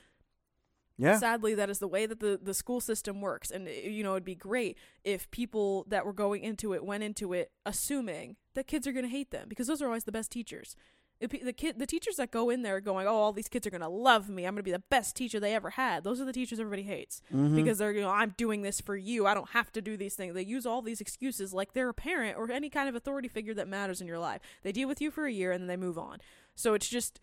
Yeah. 1.00 1.20
Sadly, 1.20 1.53
that 1.53 1.70
is 1.70 1.77
the 1.77 1.88
way 1.88 2.08
that 2.08 2.20
the, 2.22 2.39
the 2.41 2.56
school 2.56 2.82
system 2.82 3.22
works. 3.22 3.51
And, 3.51 3.67
uh, 3.67 3.72
you 3.72 4.01
know, 4.03 4.13
it'd 4.13 4.24
be 4.25 4.34
great 4.34 4.79
if 5.03 5.29
people 5.29 5.86
that 5.89 6.08
were 6.08 6.13
going 6.13 6.41
into 6.44 6.74
it 6.74 6.84
went 6.84 7.03
into 7.03 7.34
it 7.34 7.51
assuming 7.67 8.36
that 8.56 8.65
kids 8.65 8.88
are 8.88 8.91
going 8.91 9.06
to 9.06 9.12
hate 9.12 9.29
them 9.29 9.48
because 9.48 9.67
those 9.67 9.79
are 9.79 9.86
always 9.86 10.06
the 10.06 10.12
best 10.12 10.32
teachers. 10.32 10.75
The 11.19 11.51
kid, 11.53 11.79
the 11.79 11.88
teachers 11.88 12.17
that 12.17 12.29
go 12.29 12.51
in 12.51 12.62
there 12.62 12.79
going, 12.79 13.07
oh, 13.07 13.15
all 13.15 13.33
these 13.33 13.47
kids 13.47 13.65
are 13.65 13.71
going 13.71 13.81
to 13.81 13.88
love 13.88 14.29
me. 14.29 14.45
I'm 14.45 14.53
going 14.53 14.57
to 14.57 14.63
be 14.63 14.71
the 14.71 14.83
best 14.89 15.15
teacher 15.15 15.39
they 15.39 15.55
ever 15.55 15.71
had. 15.71 16.03
Those 16.03 16.21
are 16.21 16.25
the 16.25 16.31
teachers 16.33 16.59
everybody 16.59 16.83
hates 16.83 17.21
Mhm. 17.33 17.55
because 17.55 17.79
they're, 17.79 17.91
you 17.91 18.01
know, 18.01 18.12
I'm 18.12 18.36
doing 18.38 18.62
this 18.62 18.79
for 18.79 18.95
you. 18.95 19.25
I 19.25 19.33
don't 19.33 19.50
have 19.50 19.71
to 19.71 19.81
do 19.81 19.97
these 19.97 20.13
things. 20.13 20.36
They 20.36 20.43
use 20.43 20.67
all 20.67 20.83
these 20.83 21.01
excuses 21.01 21.53
like 21.55 21.74
they're 21.74 21.89
a 21.89 21.93
parent 21.93 22.38
or 22.38 22.51
any 22.51 22.69
kind 22.69 22.88
of 22.88 22.93
authority 22.93 23.27
figure 23.27 23.55
that 23.55 23.67
matters 23.67 24.00
in 24.00 24.05
your 24.07 24.19
life. 24.19 24.41
They 24.62 24.71
deal 24.71 24.88
with 24.88 25.01
you 25.01 25.09
for 25.09 25.25
a 25.25 25.31
year 25.31 25.51
and 25.51 25.62
then 25.63 25.67
they 25.67 25.77
move 25.77 25.97
on. 25.97 26.19
So 26.53 26.75
it's 26.75 26.88
just 26.88 27.19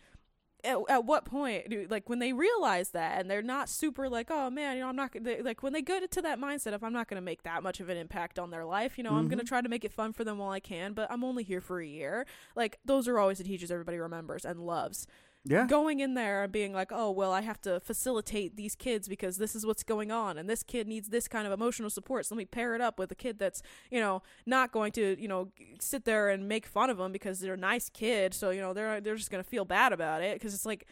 at, 0.64 0.78
at 0.88 1.04
what 1.04 1.25
point 1.25 1.68
do 1.68 1.87
like 1.90 2.09
when 2.09 2.18
they 2.18 2.33
realize 2.33 2.90
that 2.90 3.21
and 3.21 3.30
they're 3.30 3.42
not 3.42 3.68
super 3.68 4.09
like 4.09 4.28
oh 4.30 4.50
man 4.50 4.76
you 4.76 4.83
know 4.83 4.88
i'm 4.88 4.97
not 4.97 5.12
gonna 5.12 5.25
they, 5.25 5.42
like 5.42 5.62
when 5.62 5.73
they 5.73 5.83
get 5.83 6.11
to 6.11 6.23
that 6.23 6.38
mindset 6.38 6.73
of 6.73 6.83
i'm 6.83 6.92
not 6.92 7.09
going 7.09 7.16
to 7.16 7.25
make 7.25 7.42
that 7.42 7.62
much 7.62 7.80
of 7.80 7.88
an 7.88 7.97
impact 7.97 8.38
on 8.38 8.50
their 8.50 8.64
life 8.64 8.97
you 8.97 9.04
know 9.04 9.11
i'm 9.11 9.28
going 9.28 9.38
to 9.38 9.44
mm-hmm. 9.44 9.49
try 9.49 9.61
to 9.61 9.68
make 9.68 9.85
it 9.85 9.92
fun 9.92 10.12
for 10.12 10.25
them 10.25 10.38
while 10.38 10.50
i 10.50 10.61
can 10.61 10.92
but 10.92 11.11
i'm 11.11 11.25
only 11.25 11.42
here 11.42 11.61
for 11.61 11.80
a 11.80 11.87
year 11.87 12.26
like 12.56 12.78
those 12.85 13.06
are 13.06 13.18
always 13.18 13.38
the 13.38 13.44
teachers 13.44 13.71
everybody 13.71 13.99
remembers 13.99 14.44
and 14.44 14.61
loves 14.61 15.06
yeah. 15.44 15.66
going 15.66 16.00
in 16.00 16.14
there 16.14 16.44
and 16.44 16.52
being 16.52 16.72
like, 16.72 16.90
oh, 16.90 17.10
well, 17.10 17.32
I 17.32 17.42
have 17.42 17.60
to 17.62 17.80
facilitate 17.80 18.56
these 18.56 18.74
kids 18.74 19.08
because 19.08 19.36
this 19.36 19.54
is 19.54 19.66
what's 19.66 19.82
going 19.82 20.10
on, 20.10 20.38
and 20.38 20.48
this 20.48 20.62
kid 20.62 20.88
needs 20.88 21.08
this 21.08 21.28
kind 21.28 21.46
of 21.46 21.52
emotional 21.52 21.90
support. 21.90 22.26
So 22.26 22.34
let 22.34 22.38
me 22.38 22.44
pair 22.46 22.74
it 22.74 22.80
up 22.80 22.98
with 22.98 23.12
a 23.12 23.14
kid 23.14 23.38
that's, 23.38 23.62
you 23.90 24.00
know, 24.00 24.22
not 24.46 24.72
going 24.72 24.92
to, 24.92 25.20
you 25.20 25.28
know, 25.28 25.52
sit 25.80 26.04
there 26.04 26.30
and 26.30 26.48
make 26.48 26.66
fun 26.66 26.90
of 26.90 26.96
them 26.96 27.12
because 27.12 27.40
they're 27.40 27.54
a 27.54 27.58
nice 27.58 27.90
kid. 27.90 28.34
So 28.34 28.50
you 28.50 28.60
know, 28.60 28.72
they're 28.72 29.00
they're 29.00 29.16
just 29.16 29.30
gonna 29.30 29.44
feel 29.44 29.64
bad 29.64 29.92
about 29.92 30.22
it 30.22 30.34
because 30.34 30.54
it's 30.54 30.66
like. 30.66 30.86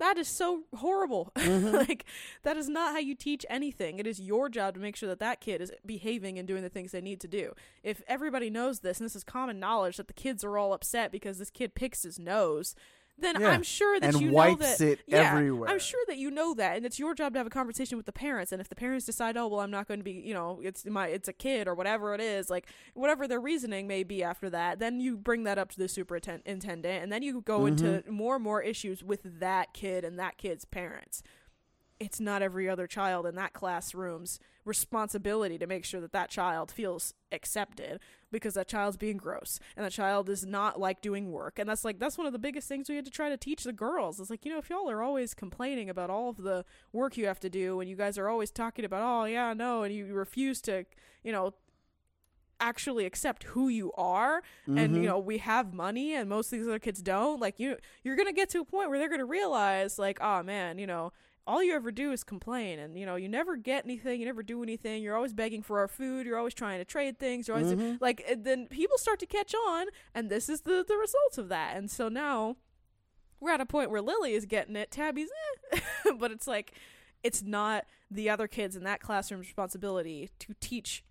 That 0.00 0.16
is 0.16 0.28
so 0.28 0.62
horrible. 0.76 1.32
Mm-hmm. 1.34 1.74
like 1.88 2.04
that 2.44 2.56
is 2.56 2.68
not 2.68 2.92
how 2.92 3.00
you 3.00 3.16
teach 3.16 3.44
anything. 3.50 3.98
It 3.98 4.06
is 4.06 4.20
your 4.20 4.48
job 4.48 4.74
to 4.74 4.80
make 4.80 4.94
sure 4.94 5.08
that 5.08 5.18
that 5.18 5.40
kid 5.40 5.60
is 5.60 5.72
behaving 5.84 6.38
and 6.38 6.46
doing 6.46 6.62
the 6.62 6.68
things 6.68 6.92
they 6.92 7.00
need 7.00 7.20
to 7.22 7.26
do. 7.26 7.52
If 7.82 8.00
everybody 8.06 8.48
knows 8.48 8.78
this 8.78 9.00
and 9.00 9.04
this 9.04 9.16
is 9.16 9.24
common 9.24 9.58
knowledge 9.58 9.96
that 9.96 10.06
the 10.06 10.14
kids 10.14 10.44
are 10.44 10.56
all 10.56 10.72
upset 10.72 11.10
because 11.10 11.38
this 11.38 11.50
kid 11.50 11.74
picks 11.74 12.04
his 12.04 12.16
nose, 12.16 12.76
then 13.20 13.40
Yeah. 13.40 13.48
I'm 13.50 13.62
sure 13.62 13.98
that 14.00 14.14
and 14.14 14.20
you 14.22 14.30
know 14.30 14.54
that 14.56 14.80
it 14.80 15.00
yeah, 15.06 15.32
everywhere. 15.32 15.68
I'm 15.68 15.78
sure 15.78 16.00
that 16.06 16.18
you 16.18 16.30
know 16.30 16.54
that, 16.54 16.76
and 16.76 16.86
it's 16.86 16.98
your 16.98 17.14
job 17.14 17.32
to 17.32 17.38
have 17.38 17.46
a 17.46 17.50
conversation 17.50 17.96
with 17.96 18.06
the 18.06 18.12
parents. 18.12 18.52
And 18.52 18.60
if 18.60 18.68
the 18.68 18.74
parents 18.76 19.04
decide, 19.06 19.36
oh 19.36 19.48
well, 19.48 19.60
I'm 19.60 19.70
not 19.70 19.88
going 19.88 20.00
to 20.00 20.04
be, 20.04 20.12
you 20.12 20.34
know, 20.34 20.60
it's 20.62 20.86
my, 20.86 21.08
it's 21.08 21.28
a 21.28 21.32
kid 21.32 21.66
or 21.68 21.74
whatever 21.74 22.14
it 22.14 22.20
is, 22.20 22.48
like 22.48 22.68
whatever 22.94 23.26
their 23.26 23.40
reasoning 23.40 23.86
may 23.86 24.02
be 24.04 24.22
after 24.22 24.48
that, 24.50 24.78
then 24.78 25.00
you 25.00 25.16
bring 25.16 25.44
that 25.44 25.58
up 25.58 25.70
to 25.72 25.78
the 25.78 25.88
superintendent, 25.88 27.02
and 27.02 27.12
then 27.12 27.22
you 27.22 27.40
go 27.40 27.66
into 27.66 27.84
Mm-hmm. 27.88 28.12
more 28.12 28.34
and 28.36 28.44
more 28.44 28.62
issues 28.62 29.02
with 29.02 29.40
that 29.40 29.72
kid 29.72 30.04
and 30.04 30.18
that 30.18 30.36
kid's 30.38 30.64
parents. 30.64 31.22
It's 32.00 32.20
not 32.20 32.42
every 32.42 32.68
other 32.68 32.86
child 32.86 33.26
in 33.26 33.34
that 33.34 33.52
classroom's 33.54 34.38
responsibility 34.64 35.58
to 35.58 35.66
make 35.66 35.84
sure 35.84 36.00
that 36.00 36.12
that 36.12 36.30
child 36.30 36.70
feels 36.70 37.14
accepted 37.32 37.98
because 38.30 38.54
that 38.54 38.68
child's 38.68 38.96
being 38.98 39.16
gross 39.16 39.58
and 39.76 39.84
that 39.84 39.92
child 39.92 40.28
is 40.28 40.44
not 40.44 40.78
like 40.78 41.00
doing 41.00 41.32
work 41.32 41.58
and 41.58 41.66
that's 41.68 41.84
like 41.86 41.98
that's 41.98 42.18
one 42.18 42.26
of 42.26 42.34
the 42.34 42.38
biggest 42.38 42.68
things 42.68 42.88
we 42.88 42.94
had 42.96 43.04
to 43.06 43.10
try 43.10 43.30
to 43.30 43.36
teach 43.38 43.64
the 43.64 43.72
girls 43.72 44.20
it's 44.20 44.28
like 44.28 44.44
you 44.44 44.52
know 44.52 44.58
if 44.58 44.68
y'all 44.68 44.90
are 44.90 45.02
always 45.02 45.32
complaining 45.32 45.88
about 45.88 46.10
all 46.10 46.28
of 46.28 46.36
the 46.36 46.64
work 46.92 47.16
you 47.16 47.26
have 47.26 47.40
to 47.40 47.48
do 47.48 47.80
and 47.80 47.88
you 47.88 47.96
guys 47.96 48.18
are 48.18 48.28
always 48.28 48.50
talking 48.50 48.84
about 48.84 49.00
oh 49.02 49.24
yeah 49.24 49.54
no 49.54 49.82
and 49.84 49.94
you 49.94 50.04
refuse 50.12 50.60
to 50.60 50.84
you 51.24 51.32
know 51.32 51.54
actually 52.60 53.06
accept 53.06 53.44
who 53.44 53.68
you 53.68 53.92
are 53.92 54.42
and 54.66 54.94
you 54.96 55.02
Mhm. 55.02 55.06
know 55.06 55.18
we 55.18 55.38
have 55.38 55.72
money 55.72 56.12
and 56.12 56.28
most 56.28 56.52
of 56.52 56.58
these 56.58 56.66
other 56.68 56.78
kids 56.80 57.00
don't 57.00 57.40
like 57.40 57.58
you 57.60 57.76
you're 58.02 58.16
gonna 58.16 58.32
get 58.32 58.50
to 58.50 58.60
a 58.60 58.64
point 58.64 58.90
where 58.90 58.98
they're 58.98 59.08
gonna 59.08 59.24
realize 59.24 59.98
like 59.98 60.18
oh 60.20 60.42
man 60.42 60.76
you 60.78 60.86
know 60.86 61.12
all 61.48 61.62
you 61.62 61.74
ever 61.74 61.90
do 61.90 62.12
is 62.12 62.22
complain 62.22 62.78
and 62.78 62.98
you 62.98 63.06
know 63.06 63.16
you 63.16 63.28
never 63.28 63.56
get 63.56 63.84
anything 63.84 64.20
you 64.20 64.26
never 64.26 64.42
do 64.42 64.62
anything 64.62 65.02
you're 65.02 65.16
always 65.16 65.32
begging 65.32 65.62
for 65.62 65.78
our 65.78 65.88
food 65.88 66.26
you're 66.26 66.36
always 66.36 66.52
trying 66.54 66.78
to 66.78 66.84
trade 66.84 67.18
things 67.18 67.48
you're 67.48 67.56
always 67.56 67.72
Mhm. 67.72 67.98
like 68.00 68.22
then 68.36 68.66
people 68.66 68.98
start 68.98 69.18
to 69.20 69.26
catch 69.26 69.54
on 69.54 69.86
and 70.14 70.28
this 70.30 70.48
is 70.48 70.60
the 70.60 70.84
the 70.86 70.96
results 70.96 71.38
of 71.38 71.48
that 71.48 71.76
and 71.76 71.90
so 71.90 72.08
now 72.08 72.56
we're 73.40 73.50
at 73.50 73.60
a 73.60 73.66
point 73.66 73.90
where 73.90 74.02
lily 74.02 74.34
is 74.34 74.44
getting 74.44 74.76
it 74.76 74.90
tabby's 74.90 75.30
eh. 75.72 75.80
but 76.18 76.30
it's 76.30 76.46
like 76.46 76.72
it's 77.24 77.42
not 77.42 77.84
the 78.10 78.28
other 78.28 78.46
kids 78.46 78.76
in 78.76 78.84
that 78.84 79.00
classroom's 79.00 79.46
responsibility 79.46 80.28
to 80.38 80.54
teach 80.60 81.02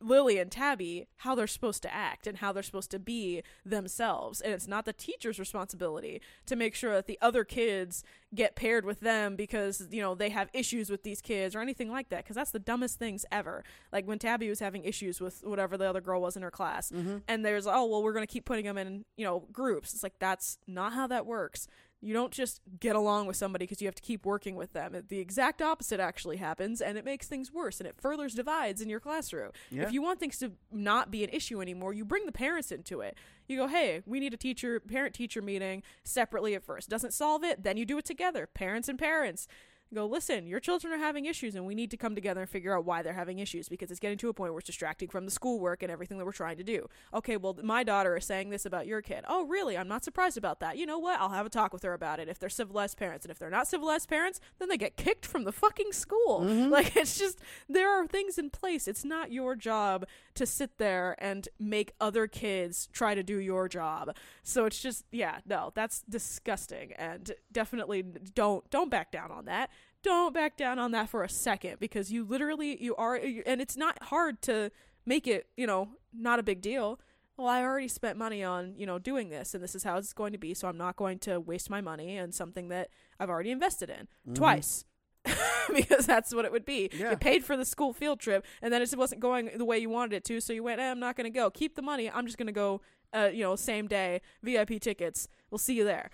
Lily 0.00 0.38
and 0.38 0.50
Tabby 0.50 1.08
how 1.18 1.34
they're 1.34 1.46
supposed 1.46 1.82
to 1.82 1.94
act 1.94 2.26
and 2.26 2.38
how 2.38 2.52
they're 2.52 2.62
supposed 2.62 2.90
to 2.92 2.98
be 2.98 3.42
themselves. 3.64 4.40
And 4.40 4.52
it's 4.52 4.68
not 4.68 4.84
the 4.84 4.92
teacher's 4.92 5.38
responsibility 5.38 6.20
to 6.46 6.56
make 6.56 6.74
sure 6.74 6.94
that 6.94 7.06
the 7.06 7.18
other 7.20 7.44
kids 7.44 8.04
get 8.34 8.54
paired 8.54 8.84
with 8.84 9.00
them 9.00 9.36
because, 9.36 9.88
you 9.90 10.00
know, 10.02 10.14
they 10.14 10.30
have 10.30 10.50
issues 10.52 10.90
with 10.90 11.02
these 11.02 11.20
kids 11.20 11.56
or 11.56 11.60
anything 11.60 11.90
like 11.90 12.10
that. 12.10 12.24
Because 12.24 12.36
that's 12.36 12.52
the 12.52 12.58
dumbest 12.58 12.98
things 12.98 13.24
ever. 13.32 13.64
Like 13.92 14.06
when 14.06 14.18
Tabby 14.18 14.48
was 14.48 14.60
having 14.60 14.84
issues 14.84 15.20
with 15.20 15.42
whatever 15.44 15.76
the 15.76 15.88
other 15.88 16.00
girl 16.00 16.20
was 16.20 16.36
in 16.36 16.42
her 16.42 16.50
class. 16.50 16.90
Mm-hmm. 16.90 17.18
And 17.26 17.44
there's, 17.44 17.66
oh, 17.66 17.86
well, 17.86 18.02
we're 18.02 18.12
going 18.12 18.26
to 18.26 18.32
keep 18.32 18.44
putting 18.44 18.66
them 18.66 18.78
in, 18.78 19.04
you 19.16 19.24
know, 19.24 19.44
groups. 19.52 19.94
It's 19.94 20.02
like, 20.02 20.18
that's 20.18 20.58
not 20.66 20.92
how 20.92 21.06
that 21.08 21.26
works. 21.26 21.66
You 22.00 22.14
don't 22.14 22.32
just 22.32 22.60
get 22.78 22.94
along 22.94 23.26
with 23.26 23.36
somebody 23.36 23.64
because 23.64 23.80
you 23.82 23.88
have 23.88 23.94
to 23.96 24.02
keep 24.02 24.24
working 24.24 24.54
with 24.54 24.72
them. 24.72 24.96
The 25.08 25.18
exact 25.18 25.60
opposite 25.60 25.98
actually 25.98 26.36
happens, 26.36 26.80
and 26.80 26.96
it 26.96 27.04
makes 27.04 27.26
things 27.26 27.52
worse, 27.52 27.80
and 27.80 27.88
it 27.88 27.96
furthers 28.00 28.34
divides 28.34 28.80
in 28.80 28.88
your 28.88 29.00
classroom. 29.00 29.50
Yeah. 29.70 29.82
If 29.82 29.92
you 29.92 30.00
want 30.00 30.20
things 30.20 30.38
to 30.38 30.52
not 30.70 31.10
be 31.10 31.24
an 31.24 31.30
issue 31.30 31.60
anymore, 31.60 31.92
you 31.92 32.04
bring 32.04 32.24
the 32.24 32.32
parents 32.32 32.70
into 32.70 33.00
it. 33.00 33.16
You 33.48 33.56
go, 33.56 33.66
hey, 33.66 34.02
we 34.06 34.20
need 34.20 34.32
a 34.32 34.36
teacher 34.36 34.78
parent 34.78 35.14
teacher 35.14 35.42
meeting 35.42 35.82
separately 36.04 36.54
at 36.54 36.62
first. 36.62 36.88
Doesn't 36.88 37.14
solve 37.14 37.42
it, 37.42 37.64
then 37.64 37.76
you 37.76 37.84
do 37.84 37.98
it 37.98 38.04
together, 38.04 38.46
parents 38.46 38.88
and 38.88 38.98
parents. 38.98 39.48
Go, 39.94 40.04
listen, 40.04 40.46
your 40.46 40.60
children 40.60 40.92
are 40.92 40.98
having 40.98 41.24
issues, 41.24 41.54
and 41.54 41.64
we 41.64 41.74
need 41.74 41.90
to 41.92 41.96
come 41.96 42.14
together 42.14 42.42
and 42.42 42.50
figure 42.50 42.76
out 42.76 42.84
why 42.84 43.00
they're 43.00 43.14
having 43.14 43.38
issues 43.38 43.70
because 43.70 43.90
it's 43.90 44.00
getting 44.00 44.18
to 44.18 44.28
a 44.28 44.34
point 44.34 44.52
where 44.52 44.58
it's 44.58 44.66
distracting 44.66 45.08
from 45.08 45.24
the 45.24 45.30
schoolwork 45.30 45.82
and 45.82 45.90
everything 45.90 46.18
that 46.18 46.26
we're 46.26 46.32
trying 46.32 46.58
to 46.58 46.64
do. 46.64 46.86
Okay, 47.14 47.38
well, 47.38 47.56
my 47.62 47.82
daughter 47.84 48.14
is 48.18 48.26
saying 48.26 48.50
this 48.50 48.66
about 48.66 48.86
your 48.86 49.00
kid. 49.00 49.24
Oh, 49.26 49.46
really? 49.46 49.78
I'm 49.78 49.88
not 49.88 50.04
surprised 50.04 50.36
about 50.36 50.60
that. 50.60 50.76
You 50.76 50.84
know 50.84 50.98
what? 50.98 51.18
I'll 51.18 51.30
have 51.30 51.46
a 51.46 51.50
talk 51.50 51.72
with 51.72 51.82
her 51.84 51.94
about 51.94 52.20
it 52.20 52.28
if 52.28 52.38
they're 52.38 52.50
civilized 52.50 52.98
parents. 52.98 53.24
And 53.24 53.30
if 53.30 53.38
they're 53.38 53.48
not 53.48 53.66
civilized 53.66 54.10
parents, 54.10 54.40
then 54.58 54.68
they 54.68 54.76
get 54.76 54.98
kicked 54.98 55.24
from 55.24 55.44
the 55.44 55.52
fucking 55.52 55.92
school. 55.92 56.40
Mm-hmm. 56.42 56.70
Like, 56.70 56.94
it's 56.94 57.18
just, 57.18 57.38
there 57.66 57.90
are 57.90 58.06
things 58.06 58.36
in 58.36 58.50
place. 58.50 58.88
It's 58.88 59.06
not 59.06 59.32
your 59.32 59.56
job 59.56 60.06
to 60.34 60.44
sit 60.44 60.76
there 60.76 61.16
and 61.18 61.48
make 61.58 61.94
other 61.98 62.26
kids 62.26 62.90
try 62.92 63.14
to 63.14 63.22
do 63.22 63.38
your 63.38 63.68
job. 63.68 64.14
So 64.42 64.66
it's 64.66 64.82
just, 64.82 65.06
yeah, 65.10 65.38
no, 65.46 65.72
that's 65.74 66.02
disgusting. 66.02 66.92
And 66.92 67.32
definitely 67.50 68.02
don't, 68.02 68.68
don't 68.70 68.90
back 68.90 69.10
down 69.10 69.30
on 69.30 69.46
that 69.46 69.70
don't 70.02 70.34
back 70.34 70.56
down 70.56 70.78
on 70.78 70.92
that 70.92 71.08
for 71.08 71.22
a 71.22 71.28
second 71.28 71.78
because 71.80 72.12
you 72.12 72.24
literally 72.24 72.82
you 72.82 72.94
are 72.96 73.16
and 73.16 73.60
it's 73.60 73.76
not 73.76 74.02
hard 74.04 74.40
to 74.42 74.70
make 75.04 75.26
it 75.26 75.48
you 75.56 75.66
know 75.66 75.90
not 76.12 76.38
a 76.38 76.42
big 76.42 76.60
deal. 76.60 77.00
Well 77.36 77.46
i 77.46 77.62
already 77.62 77.86
spent 77.86 78.18
money 78.18 78.42
on 78.42 78.74
you 78.76 78.84
know 78.84 78.98
doing 78.98 79.28
this 79.28 79.54
and 79.54 79.62
this 79.62 79.76
is 79.76 79.84
how 79.84 79.96
it's 79.96 80.12
going 80.12 80.32
to 80.32 80.38
be 80.38 80.54
so 80.54 80.66
i'm 80.66 80.76
not 80.76 80.96
going 80.96 81.20
to 81.20 81.38
waste 81.38 81.70
my 81.70 81.80
money 81.80 82.18
on 82.18 82.32
something 82.32 82.68
that 82.70 82.90
i've 83.20 83.30
already 83.30 83.52
invested 83.52 83.90
in 83.90 84.08
twice 84.34 84.84
because 85.74 86.06
that's 86.06 86.34
what 86.34 86.44
it 86.44 86.52
would 86.52 86.64
be. 86.64 86.90
Yeah. 86.92 87.10
you 87.10 87.16
paid 87.16 87.44
for 87.44 87.56
the 87.56 87.64
school 87.64 87.92
field 87.92 88.20
trip 88.20 88.44
and 88.62 88.72
then 88.72 88.82
it 88.82 88.96
wasn't 88.96 89.20
going 89.20 89.50
the 89.56 89.64
way 89.64 89.78
you 89.78 89.90
wanted 89.90 90.14
it 90.14 90.24
to 90.24 90.40
so 90.40 90.52
you 90.52 90.62
went 90.62 90.80
eh, 90.80 90.90
i'm 90.90 91.00
not 91.00 91.16
going 91.16 91.30
to 91.30 91.36
go. 91.36 91.50
Keep 91.50 91.74
the 91.74 91.82
money. 91.82 92.10
I'm 92.10 92.26
just 92.26 92.38
going 92.38 92.46
to 92.46 92.52
go 92.52 92.80
uh, 93.12 93.30
you 93.32 93.42
know 93.42 93.56
same 93.56 93.86
day 93.86 94.20
vip 94.42 94.80
tickets. 94.80 95.28
We'll 95.50 95.58
see 95.58 95.74
you 95.74 95.84
there 95.84 96.10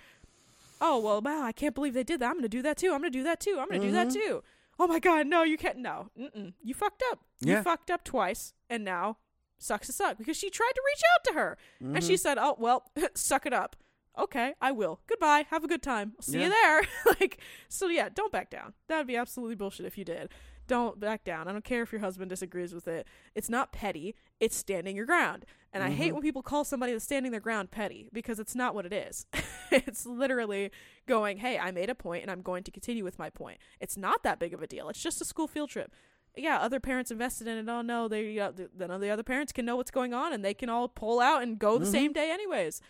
oh 0.87 0.99
well 0.99 1.21
wow 1.21 1.43
i 1.43 1.53
can't 1.53 1.75
believe 1.75 1.95
they 1.95 2.05
did 2.05 2.21
that. 2.21 2.29
I'm 2.31 2.37
gonna 2.37 2.49
do 2.49 2.63
that 2.63 2.77
too. 2.77 2.89
I'm 2.93 2.99
gonna 3.01 3.11
do 3.11 3.23
that 3.25 3.41
too. 3.41 3.57
I'm 3.59 3.69
gonna 3.69 3.81
do 3.81 3.93
that 3.93 4.09
Mhm. 4.09 4.13
too. 4.15 4.43
Oh 4.79 4.87
my 4.87 4.99
god 4.99 5.27
no 5.27 5.43
you 5.43 5.57
can't 5.57 5.79
no. 5.79 6.11
Mm-mm. 6.19 6.53
you 6.63 6.75
fucked 6.75 7.03
up. 7.11 7.21
You 7.41 7.63
fucked 7.63 7.91
up 7.91 8.05
twice 8.05 8.55
and 8.69 8.85
now 8.85 9.19
sucks 9.59 9.87
to 9.87 9.93
suck 9.93 10.19
because 10.19 10.37
she 10.37 10.51
tried 10.51 10.73
to 10.75 10.83
reach 10.87 11.03
out 11.15 11.25
to 11.29 11.33
her. 11.41 11.59
And 11.81 12.03
she 12.05 12.15
Mhm. 12.15 12.19
said 12.21 12.39
oh 12.39 12.57
well 12.59 12.91
suck 13.15 13.47
it 13.47 13.53
up. 13.53 13.77
Okay 14.19 14.55
i 14.61 14.71
will. 14.73 15.01
Goodbye. 15.09 15.47
Have 15.51 15.65
a 15.65 15.69
good 15.69 15.83
time. 15.83 16.15
See 16.21 16.39
Yeah. 16.39 16.45
you 16.45 16.51
there. 16.51 16.83
Like 17.21 17.39
so 17.69 17.89
yeah 17.89 18.09
don't 18.09 18.33
back 18.33 18.51
down. 18.51 18.75
That 18.89 18.99
would 18.99 19.07
be 19.07 19.17
absolutely 19.17 19.55
bullshit 19.57 19.87
if 19.87 19.97
you 19.99 20.05
did. 20.05 20.31
Don't 20.67 20.99
back 20.99 21.25
down. 21.25 21.47
I 21.47 21.53
don't 21.53 21.65
care 21.65 21.83
if 21.83 21.93
your 21.93 22.01
husband 22.01 22.31
disagrees 22.31 22.73
with 22.75 22.89
it. 22.89 23.07
It's 23.35 23.51
not 23.51 23.71
petty. 23.73 24.15
It's 24.41 24.57
standing 24.57 24.97
your 24.97 25.05
ground 25.07 25.45
and 25.75 25.83
I 25.83 25.91
hate 25.91 26.11
Mhm. 26.11 26.15
when 26.15 26.23
people 26.23 26.43
call 26.43 26.65
somebody 26.65 26.93
that's 26.93 27.05
standing 27.05 27.31
their 27.33 27.41
ground 27.41 27.71
petty 27.71 28.09
because 28.13 28.39
it's 28.41 28.55
not 28.55 28.75
what 28.75 28.87
it 28.87 28.93
is. 28.95 29.27
it's 29.71 30.07
literally 30.07 30.71
going, 31.07 31.39
hey, 31.39 31.59
I 31.59 31.71
made 31.73 31.91
a 31.91 31.95
point 31.95 32.23
and 32.23 32.31
I'm 32.31 32.41
going 32.41 32.63
to 32.65 32.71
continue 32.71 33.05
with 33.05 33.19
my 33.19 33.29
point. 33.29 33.59
It's 33.81 33.97
not 33.97 34.23
that 34.23 34.39
big 34.39 34.55
of 34.55 34.63
a 34.63 34.67
deal. 34.67 34.89
It's 34.89 35.03
just 35.03 35.21
a 35.21 35.25
school 35.27 35.49
field 35.49 35.69
trip. 35.69 35.93
Yeah, 36.37 36.59
other 36.59 36.81
parents 36.81 37.11
invested 37.11 37.47
in 37.47 37.59
it. 37.59 37.69
Oh 37.71 37.83
no, 37.83 38.09
they 38.09 38.39
uh, 38.39 38.53
th- 38.53 38.71
none 38.77 38.91
of 38.91 39.01
the 39.01 39.11
other 39.11 39.23
parents 39.23 39.53
can 39.53 39.65
know 39.67 39.77
what's 39.77 39.91
going 39.91 40.15
on 40.15 40.33
and 40.33 40.45
they 40.45 40.55
can 40.55 40.69
all 40.69 40.89
pull 40.89 41.21
out 41.21 41.43
and 41.43 41.59
go 41.59 41.77
the 41.79 41.85
Mhm. 41.87 41.91
same 41.93 42.13
day 42.13 42.31
anyways. 42.31 42.81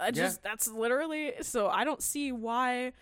I 0.00 0.06
Yeah. 0.06 0.10
just 0.12 0.42
that's 0.42 0.68
literally 0.68 1.34
so 1.42 1.68
I 1.68 1.84
don't 1.84 2.02
see 2.02 2.32
why 2.32 2.92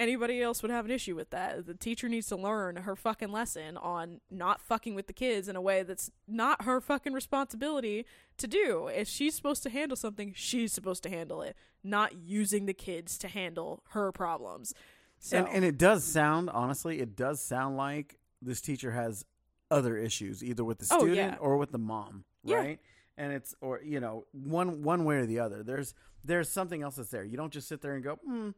anybody 0.00 0.42
else 0.42 0.62
would 0.62 0.70
have 0.72 0.84
an 0.86 0.90
issue 0.90 1.14
with 1.14 1.30
that. 1.30 1.66
The 1.66 1.74
teacher 1.74 2.08
needs 2.08 2.26
to 2.28 2.36
learn 2.36 2.76
her 2.76 2.96
fucking 2.96 3.30
lesson 3.30 3.76
on 3.76 4.20
not 4.30 4.60
fucking 4.60 4.94
with 4.96 5.06
the 5.06 5.12
kids 5.12 5.48
in 5.48 5.54
a 5.54 5.60
way 5.60 5.82
that's 5.84 6.10
not 6.26 6.64
her 6.64 6.80
fucking 6.80 7.12
responsibility 7.12 8.06
to 8.38 8.46
do. 8.48 8.88
If 8.88 9.06
she's 9.06 9.34
supposed 9.36 9.62
to 9.64 9.70
handle 9.70 9.96
something, 9.96 10.32
she's 10.34 10.72
supposed 10.72 11.02
to 11.04 11.10
handle 11.10 11.42
it, 11.42 11.54
not 11.84 12.16
using 12.16 12.66
the 12.66 12.74
kids 12.74 13.18
to 13.18 13.28
handle 13.28 13.82
her 13.90 14.10
problems. 14.10 14.74
So 15.20 15.36
And 15.38 15.48
and 15.48 15.64
it 15.64 15.76
does 15.78 16.02
sound 16.02 16.50
honestly, 16.50 16.98
it 17.00 17.14
does 17.14 17.40
sound 17.42 17.76
like 17.76 18.18
this 18.42 18.60
teacher 18.60 18.90
has 18.92 19.24
other 19.70 19.96
issues, 19.96 20.42
either 20.42 20.64
with 20.64 20.78
the 20.78 20.86
Oh, 20.90 20.98
student 20.98 21.16
yeah. 21.32 21.36
or 21.38 21.56
with 21.58 21.70
the 21.72 21.78
mom, 21.78 22.24
Yeah. 22.42 22.56
right? 22.56 22.80
And 23.18 23.32
it's 23.34 23.54
or 23.60 23.80
you 23.84 24.00
know 24.00 24.24
one 24.32 24.82
one 24.82 25.04
way 25.04 25.16
or 25.16 25.26
the 25.26 25.40
other. 25.40 25.62
There's 25.62 25.94
there's 26.24 26.48
something 26.48 26.82
else 26.82 26.96
that's 26.96 27.10
there. 27.10 27.22
You 27.24 27.36
don't 27.36 27.52
just 27.52 27.68
sit 27.68 27.80
there 27.82 27.92
and 27.94 28.02
go, 28.02 28.14
hmm, 28.16 28.50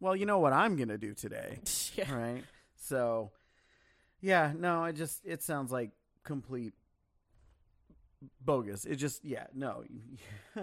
well, 0.00 0.14
you 0.16 0.26
know 0.26 0.38
what 0.38 0.52
I'm 0.52 0.76
gonna 0.76 0.98
do 0.98 1.14
today, 1.14 1.58
yeah. 1.94 2.12
right? 2.14 2.44
So, 2.76 3.30
yeah, 4.20 4.52
no, 4.56 4.84
it 4.84 4.94
just 4.94 5.20
it 5.24 5.42
sounds 5.42 5.70
like 5.72 5.90
complete 6.24 6.74
bogus. 8.40 8.84
It 8.84 8.96
just 8.96 9.24
yeah, 9.24 9.46
no. 9.54 9.84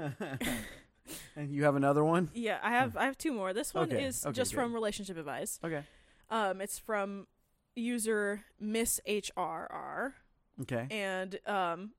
and 1.36 1.52
you 1.54 1.64
have 1.66 1.76
another 1.76 2.04
one? 2.04 2.30
Yeah, 2.34 2.60
I 2.64 2.72
have 2.72 2.96
I 2.98 3.06
have 3.06 3.18
two 3.18 3.34
more. 3.34 3.54
This 3.54 3.74
one 3.74 3.92
Okay, 3.92 4.04
is 4.04 4.26
okay, 4.26 4.34
just 4.34 4.52
good. 4.52 4.58
from 4.58 4.74
relationship 4.74 5.18
advice. 5.18 5.60
Okay. 5.64 5.84
Um, 6.30 6.62
it's 6.62 6.80
from 6.80 7.28
user 7.76 8.42
Miss 8.60 9.00
HRR, 9.08 10.14
Okay. 10.62 10.88
and 10.90 11.40
um, 11.48 11.92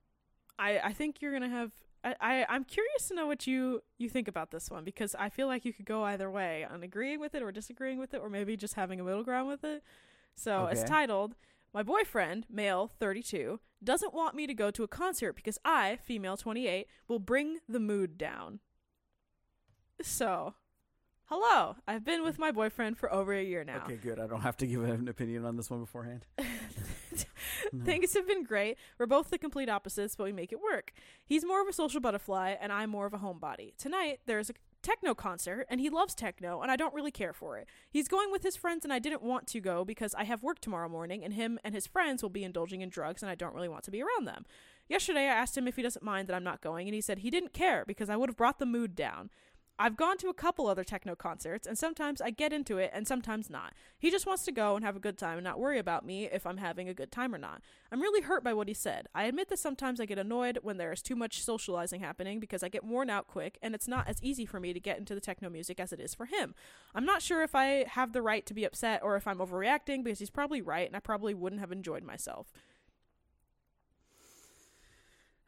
I 0.58 0.78
I 0.78 0.92
think 0.92 1.20
you're 1.20 1.32
gonna 1.32 1.48
have. 1.48 1.72
I, 2.04 2.14
I 2.20 2.46
I'm 2.48 2.64
curious 2.64 3.08
to 3.08 3.14
know 3.14 3.26
what 3.26 3.46
you 3.46 3.82
you 3.98 4.08
think 4.08 4.28
about 4.28 4.50
this 4.50 4.70
one 4.70 4.84
because 4.84 5.14
I 5.14 5.28
feel 5.30 5.46
like 5.46 5.64
you 5.64 5.72
could 5.72 5.86
go 5.86 6.04
either 6.04 6.30
way 6.30 6.64
on 6.64 6.82
agreeing 6.82 7.18
with 7.18 7.34
it 7.34 7.42
or 7.42 7.50
disagreeing 7.50 7.98
with 7.98 8.14
it 8.14 8.20
or 8.20 8.28
maybe 8.28 8.56
just 8.56 8.74
having 8.74 9.00
a 9.00 9.04
middle 9.04 9.24
ground 9.24 9.48
with 9.48 9.64
it. 9.64 9.82
So 10.36 10.66
it's 10.66 10.82
titled 10.84 11.34
"My 11.72 11.82
boyfriend, 11.82 12.46
male 12.50 12.90
32, 13.00 13.60
doesn't 13.82 14.12
want 14.12 14.34
me 14.34 14.46
to 14.46 14.54
go 14.54 14.70
to 14.70 14.82
a 14.82 14.88
concert 14.88 15.34
because 15.34 15.58
I, 15.64 15.96
female 16.04 16.36
28, 16.36 16.86
will 17.08 17.18
bring 17.18 17.58
the 17.68 17.80
mood 17.80 18.18
down." 18.18 18.60
So, 20.02 20.54
hello. 21.26 21.76
I've 21.86 22.04
been 22.04 22.24
with 22.24 22.38
my 22.38 22.50
boyfriend 22.50 22.98
for 22.98 23.12
over 23.12 23.32
a 23.32 23.42
year 23.42 23.64
now. 23.64 23.84
Okay, 23.84 23.96
good. 23.96 24.18
I 24.18 24.26
don't 24.26 24.40
have 24.40 24.56
to 24.58 24.66
give 24.66 24.82
an 24.82 25.08
opinion 25.08 25.44
on 25.44 25.56
this 25.56 25.70
one 25.70 25.80
beforehand. 25.80 26.26
Things 27.84 28.14
have 28.14 28.26
been 28.26 28.44
great. 28.44 28.76
We're 28.98 29.06
both 29.06 29.30
the 29.30 29.38
complete 29.38 29.68
opposites, 29.68 30.16
but 30.16 30.24
we 30.24 30.32
make 30.32 30.52
it 30.52 30.60
work. 30.60 30.92
He's 31.24 31.44
more 31.44 31.62
of 31.62 31.68
a 31.68 31.72
social 31.72 32.00
butterfly, 32.00 32.56
and 32.60 32.72
I'm 32.72 32.90
more 32.90 33.06
of 33.06 33.14
a 33.14 33.18
homebody. 33.18 33.76
Tonight, 33.76 34.20
there's 34.26 34.50
a 34.50 34.54
techno 34.82 35.14
concert, 35.14 35.66
and 35.70 35.80
he 35.80 35.88
loves 35.88 36.14
techno, 36.14 36.60
and 36.60 36.70
I 36.70 36.76
don't 36.76 36.94
really 36.94 37.10
care 37.10 37.32
for 37.32 37.56
it. 37.56 37.66
He's 37.90 38.06
going 38.06 38.30
with 38.30 38.42
his 38.42 38.54
friends, 38.54 38.84
and 38.84 38.92
I 38.92 38.98
didn't 38.98 39.22
want 39.22 39.46
to 39.48 39.60
go 39.60 39.84
because 39.84 40.14
I 40.14 40.24
have 40.24 40.42
work 40.42 40.60
tomorrow 40.60 40.88
morning, 40.88 41.24
and 41.24 41.32
him 41.32 41.58
and 41.64 41.74
his 41.74 41.86
friends 41.86 42.22
will 42.22 42.30
be 42.30 42.44
indulging 42.44 42.82
in 42.82 42.90
drugs, 42.90 43.22
and 43.22 43.30
I 43.30 43.34
don't 43.34 43.54
really 43.54 43.68
want 43.68 43.84
to 43.84 43.90
be 43.90 44.02
around 44.02 44.26
them. 44.26 44.44
Yesterday, 44.88 45.22
I 45.22 45.34
asked 45.34 45.56
him 45.56 45.66
if 45.66 45.76
he 45.76 45.82
doesn't 45.82 46.04
mind 46.04 46.28
that 46.28 46.34
I'm 46.34 46.44
not 46.44 46.60
going, 46.60 46.86
and 46.86 46.94
he 46.94 47.00
said 47.00 47.20
he 47.20 47.30
didn't 47.30 47.54
care 47.54 47.84
because 47.86 48.10
I 48.10 48.16
would 48.16 48.28
have 48.28 48.36
brought 48.36 48.58
the 48.58 48.66
mood 48.66 48.94
down. 48.94 49.30
I've 49.76 49.96
gone 49.96 50.18
to 50.18 50.28
a 50.28 50.34
couple 50.34 50.68
other 50.68 50.84
techno 50.84 51.16
concerts, 51.16 51.66
and 51.66 51.76
sometimes 51.76 52.20
I 52.20 52.30
get 52.30 52.52
into 52.52 52.78
it 52.78 52.92
and 52.94 53.08
sometimes 53.08 53.50
not. 53.50 53.72
He 53.98 54.08
just 54.08 54.26
wants 54.26 54.44
to 54.44 54.52
go 54.52 54.76
and 54.76 54.84
have 54.84 54.94
a 54.94 55.00
good 55.00 55.18
time 55.18 55.38
and 55.38 55.44
not 55.44 55.58
worry 55.58 55.80
about 55.80 56.06
me 56.06 56.26
if 56.26 56.46
I'm 56.46 56.58
having 56.58 56.88
a 56.88 56.94
good 56.94 57.10
time 57.10 57.34
or 57.34 57.38
not. 57.38 57.60
I'm 57.90 58.00
really 58.00 58.22
hurt 58.22 58.44
by 58.44 58.54
what 58.54 58.68
he 58.68 58.74
said. 58.74 59.08
I 59.14 59.24
admit 59.24 59.48
that 59.48 59.58
sometimes 59.58 60.00
I 60.00 60.06
get 60.06 60.18
annoyed 60.18 60.60
when 60.62 60.76
there 60.76 60.92
is 60.92 61.02
too 61.02 61.16
much 61.16 61.42
socializing 61.42 62.00
happening 62.00 62.38
because 62.38 62.62
I 62.62 62.68
get 62.68 62.84
worn 62.84 63.10
out 63.10 63.26
quick, 63.26 63.58
and 63.62 63.74
it's 63.74 63.88
not 63.88 64.08
as 64.08 64.22
easy 64.22 64.46
for 64.46 64.60
me 64.60 64.72
to 64.72 64.80
get 64.80 64.98
into 64.98 65.14
the 65.14 65.20
techno 65.20 65.50
music 65.50 65.80
as 65.80 65.92
it 65.92 65.98
is 65.98 66.14
for 66.14 66.26
him. 66.26 66.54
I'm 66.94 67.04
not 67.04 67.22
sure 67.22 67.42
if 67.42 67.56
I 67.56 67.84
have 67.88 68.12
the 68.12 68.22
right 68.22 68.46
to 68.46 68.54
be 68.54 68.64
upset 68.64 69.02
or 69.02 69.16
if 69.16 69.26
I'm 69.26 69.38
overreacting 69.38 70.04
because 70.04 70.20
he's 70.20 70.30
probably 70.30 70.62
right, 70.62 70.86
and 70.86 70.96
I 70.96 71.00
probably 71.00 71.34
wouldn't 71.34 71.60
have 71.60 71.72
enjoyed 71.72 72.04
myself. 72.04 72.52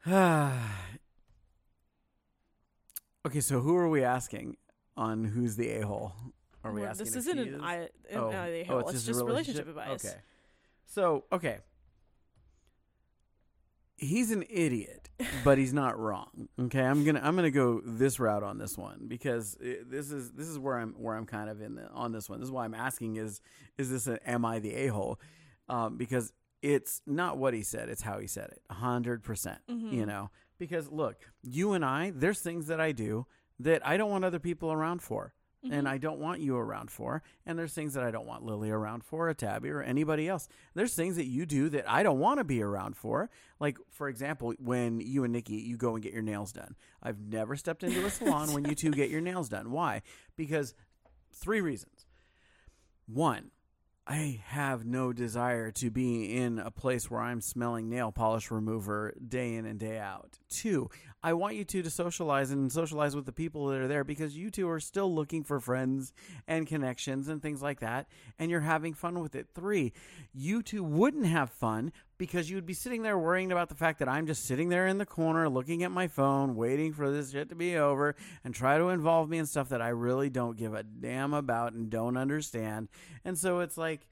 okay, 3.27 3.41
so 3.41 3.59
who 3.59 3.75
are 3.75 3.89
we 3.89 4.03
asking 4.03 4.57
on 4.95 5.23
who's 5.25 5.55
the 5.55 5.69
a 5.69 5.85
hole? 5.85 6.13
Are 6.63 6.71
we 6.71 6.81
Well, 6.81 6.89
asking? 6.89 7.05
this 7.05 7.15
isn't 7.15 7.37
an 7.37 7.47
is? 7.47 7.61
I, 7.61 7.75
an 7.75 7.89
oh, 8.15 8.31
the 8.31 8.61
oh, 8.61 8.65
hole. 8.65 8.79
it's, 8.79 8.93
it's, 8.93 9.05
just, 9.05 9.21
a 9.21 9.25
relationship 9.25 9.67
advice. 9.67 10.05
Okay. 10.05 10.15
So 10.85 11.25
okay, 11.31 11.57
he's 13.97 14.31
an 14.31 14.43
idiot, 14.49 15.09
but 15.43 15.57
he's 15.57 15.73
not 15.73 15.99
wrong. 15.99 16.47
Okay, 16.59 16.81
I'm 16.81 17.03
gonna 17.03 17.21
I'm 17.23 17.35
gonna 17.35 17.51
go 17.51 17.81
this 17.83 18.19
route 18.19 18.43
on 18.43 18.57
this 18.57 18.77
one 18.77 19.05
because 19.07 19.57
it, 19.59 19.89
this 19.91 20.11
is 20.11 20.31
this 20.31 20.47
is 20.47 20.57
where 20.57 20.77
I'm 20.77 20.93
where 20.93 21.15
I'm 21.15 21.25
kind 21.25 21.49
of 21.49 21.61
in 21.61 21.75
the 21.75 21.89
on 21.89 22.11
this 22.11 22.29
one. 22.29 22.39
This 22.39 22.47
is 22.47 22.51
why 22.51 22.65
I'm 22.65 22.73
asking 22.73 23.17
is 23.17 23.41
is 23.77 23.89
this 23.89 24.07
an 24.07 24.19
am 24.25 24.45
I 24.45 24.59
the 24.59 24.73
a 24.73 24.87
hole? 24.87 25.19
Um, 25.69 25.97
because 25.97 26.31
it's 26.61 27.01
not 27.05 27.37
what 27.37 27.53
he 27.53 27.63
said; 27.63 27.89
it's 27.89 28.01
how 28.01 28.19
he 28.19 28.27
said 28.27 28.49
it. 28.51 28.61
hundred 28.71 29.23
percent. 29.23 29.59
Mhm. 29.69 29.91
You 29.91 30.05
know, 30.05 30.31
because 30.57 30.89
look, 30.89 31.17
you 31.43 31.73
and 31.73 31.83
I, 31.85 32.11
there's 32.13 32.41
things 32.41 32.67
that 32.67 32.79
I 32.81 32.91
do 32.91 33.25
that 33.59 33.85
I 33.85 33.97
don't 33.97 34.11
want 34.11 34.25
other 34.25 34.39
people 34.39 34.71
around 34.71 35.01
for 35.01 35.33
and 35.63 35.87
Mhm. 35.87 35.89
I 35.89 35.97
don't 35.97 36.19
want 36.19 36.39
you 36.39 36.55
around 36.55 36.91
for. 36.91 37.23
And 37.45 37.57
there's 37.57 37.73
things 37.73 37.95
that 37.95 38.03
I 38.03 38.11
don't 38.11 38.27
want 38.27 38.43
Lily 38.43 38.69
around 38.69 39.03
for, 39.03 39.27
or 39.27 39.33
Tabby, 39.33 39.69
or 39.69 39.81
anybody 39.81 40.27
else. 40.29 40.47
There's 40.75 40.93
things 40.93 41.15
that 41.15 41.25
you 41.25 41.47
do 41.47 41.67
that 41.69 41.89
I 41.89 42.03
don't 42.03 42.19
want 42.19 42.37
to 42.37 42.43
be 42.43 42.61
around 42.61 42.95
for. 42.95 43.29
Like, 43.59 43.77
for 43.89 44.07
example, 44.07 44.53
when 44.59 45.01
you 45.01 45.23
and 45.23 45.33
Nikki, 45.33 45.55
you 45.55 45.75
go 45.75 45.95
and 45.95 46.03
get 46.03 46.13
your 46.13 46.21
nails 46.21 46.51
done. 46.53 46.75
I've 47.01 47.19
never 47.19 47.55
stepped 47.55 47.83
into 47.83 48.05
a 48.05 48.09
salon 48.11 48.53
when 48.53 48.65
you 48.65 48.75
two 48.75 48.91
get 48.91 49.09
your 49.09 49.19
nails 49.19 49.49
done. 49.49 49.71
Why? 49.71 50.03
Because 50.35 50.75
three 51.33 51.59
reasons. 51.59 52.05
One, 53.07 53.49
I 54.09 54.41
have 54.45 54.85
no 54.85 55.11
desire 55.11 55.69
to 55.71 55.91
be 55.91 56.33
in 56.33 56.59
a 56.59 56.71
place 56.71 57.11
where 57.11 57.19
I'm 57.19 57.41
smelling 57.41 57.89
nail 57.89 58.13
polish 58.13 58.49
remover 58.49 59.13
day 59.27 59.55
in 59.55 59.65
and 59.65 59.77
day 59.77 59.99
out. 59.99 60.39
Two, 60.47 60.89
I 61.23 61.33
want 61.33 61.55
you 61.55 61.65
two 61.65 61.81
to 61.81 61.89
socialize 61.89 62.51
and 62.51 62.71
socialize 62.71 63.15
with 63.15 63.25
the 63.25 63.31
people 63.31 63.67
that 63.67 63.81
are 63.81 63.87
there 63.87 64.03
because 64.03 64.37
you 64.37 64.51
two 64.51 64.69
are 64.69 64.79
still 64.79 65.13
looking 65.13 65.43
for 65.43 65.59
friends 65.59 66.13
and 66.47 66.67
connections 66.67 67.27
and 67.27 67.41
things 67.41 67.61
like 67.61 67.79
that, 67.79 68.07
and 68.37 68.51
you're 68.51 68.61
having 68.61 68.93
fun 68.93 69.19
with 69.19 69.33
it. 69.33 69.47
Three, 69.53 69.93
you 70.33 70.61
two 70.61 70.83
wouldn't 70.83 71.25
have 71.25 71.49
fun 71.49 71.91
because 72.17 72.49
you 72.49 72.55
would 72.55 72.65
be 72.65 72.73
sitting 72.73 73.01
there 73.01 73.17
worrying 73.17 73.51
about 73.51 73.69
the 73.69 73.75
fact 73.75 73.99
that 73.99 74.07
I'm 74.07 74.27
just 74.27 74.45
sitting 74.45 74.69
there 74.69 74.87
in 74.87 74.99
the 74.99 75.05
corner 75.05 75.49
looking 75.49 75.83
at 75.83 75.91
my 75.91 76.07
phone, 76.07 76.55
waiting 76.55 76.93
for 76.93 77.11
this 77.11 77.31
shit 77.31 77.49
to 77.49 77.55
be 77.55 77.77
over 77.77 78.15
and 78.43 78.53
try 78.53 78.77
to 78.77 78.89
involve 78.89 79.29
me 79.29 79.39
in 79.39 79.47
stuff 79.47 79.69
that 79.69 79.81
I 79.81 79.89
really 79.89 80.29
don't 80.29 80.57
give 80.57 80.73
a 80.73 80.83
damn 80.83 81.33
about 81.33 81.73
and 81.73 81.89
don't 81.89 82.17
understand. 82.17 82.89
And 83.25 83.37
so 83.37 83.59
it's 83.59 83.77
like, 83.77 84.07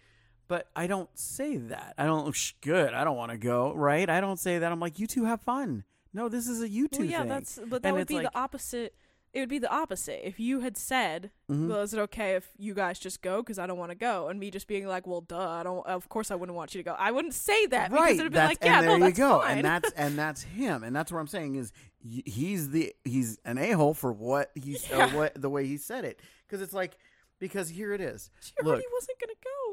but 0.48 0.70
I 0.76 0.88
don't 0.88 1.10
say 1.18 1.58
that. 1.58 1.94
I 1.98 2.06
don't, 2.06 2.36
good, 2.62 2.94
I 2.94 3.04
don't 3.04 3.18
want 3.18 3.32
to 3.32 3.38
go, 3.38 3.74
right? 3.74 4.10
I 4.10 4.22
don't 4.22 4.40
say 4.40 4.60
that. 4.60 4.72
I'm 4.72 4.80
like, 4.80 5.00
you 5.00 5.08
two 5.08 5.26
have 5.26 5.42
fun. 5.42 5.84
No, 6.16 6.30
this 6.30 6.48
is 6.48 6.62
a 6.62 6.70
YouTube. 6.70 7.00
Well, 7.00 7.08
yeah, 7.08 7.20
thing. 7.20 7.30
that's 7.30 7.60
but 7.68 7.84
that 7.84 7.90
And 7.90 7.98
would 7.98 8.08
be 8.08 8.16
like- 8.16 8.32
the 8.32 8.38
opposite. 8.38 8.96
It 9.34 9.42
would 9.42 9.50
be 9.50 9.60
the 9.60 9.70
opposite 9.70 10.26
if 10.26 10.40
you 10.40 10.62
had 10.62 10.78
said, 10.78 11.30
Mhm. 11.52 11.68
"Well, 11.68 11.82
is 11.82 11.94
it 11.94 12.00
okay 12.00 12.36
if 12.36 12.54
you 12.58 12.74
guys 12.74 12.98
just 13.00 13.22
go 13.22 13.42
because 13.44 13.60
I 13.60 13.68
don't 13.68 13.78
want 13.78 13.92
to 13.92 13.96
go?" 13.96 14.30
and 14.30 14.40
me 14.40 14.50
just 14.50 14.66
being 14.66 14.88
like, 14.88 15.06
"Well, 15.06 15.20
duh, 15.20 15.38
I 15.50 15.62
don't. 15.62 15.86
Of 15.86 16.08
course, 16.08 16.32
I 16.32 16.36
wouldn't 16.36 16.56
want 16.56 16.74
you 16.74 16.80
to 16.80 16.84
go." 16.86 16.94
I 16.98 17.12
wouldn't 17.12 17.34
say 17.34 17.66
that 17.66 17.90
because 17.92 18.02
right. 18.06 18.18
it'd 18.18 18.32
be 18.32 18.38
like, 18.38 18.60
"Yeah, 18.64 18.78
and 18.78 18.86
no, 18.86 18.92
there 18.92 18.98
you 19.00 19.04
that's 19.08 19.18
go. 19.20 19.40
fine." 19.42 19.58
And 19.58 19.66
that's 19.66 19.92
and 19.92 20.18
that's 20.18 20.44
him. 20.44 20.86
And 20.86 20.96
that's 20.96 21.12
what 21.12 21.20
I'm 21.20 21.28
saying 21.28 21.56
is 21.56 21.74
he's 22.02 22.70
the 22.70 22.96
he's 23.04 23.38
an 23.44 23.58
a 23.58 23.72
hole 23.72 23.94
for 23.94 24.14
what 24.14 24.52
he's 24.56 24.90
Yeah. 24.90 25.14
or 25.14 25.18
what 25.18 25.42
the 25.42 25.50
way 25.50 25.66
he 25.68 25.76
said 25.78 26.06
it 26.06 26.22
because 26.48 26.62
it's 26.62 26.72
like 26.74 26.96
because 27.40 27.68
here 27.68 27.92
it 27.92 28.00
is. 28.00 28.30
she 28.40 28.54
already 28.64 28.84
look. 28.84 28.94
wasn't 28.94 29.20
gonna 29.20 29.34
go. 29.44 29.65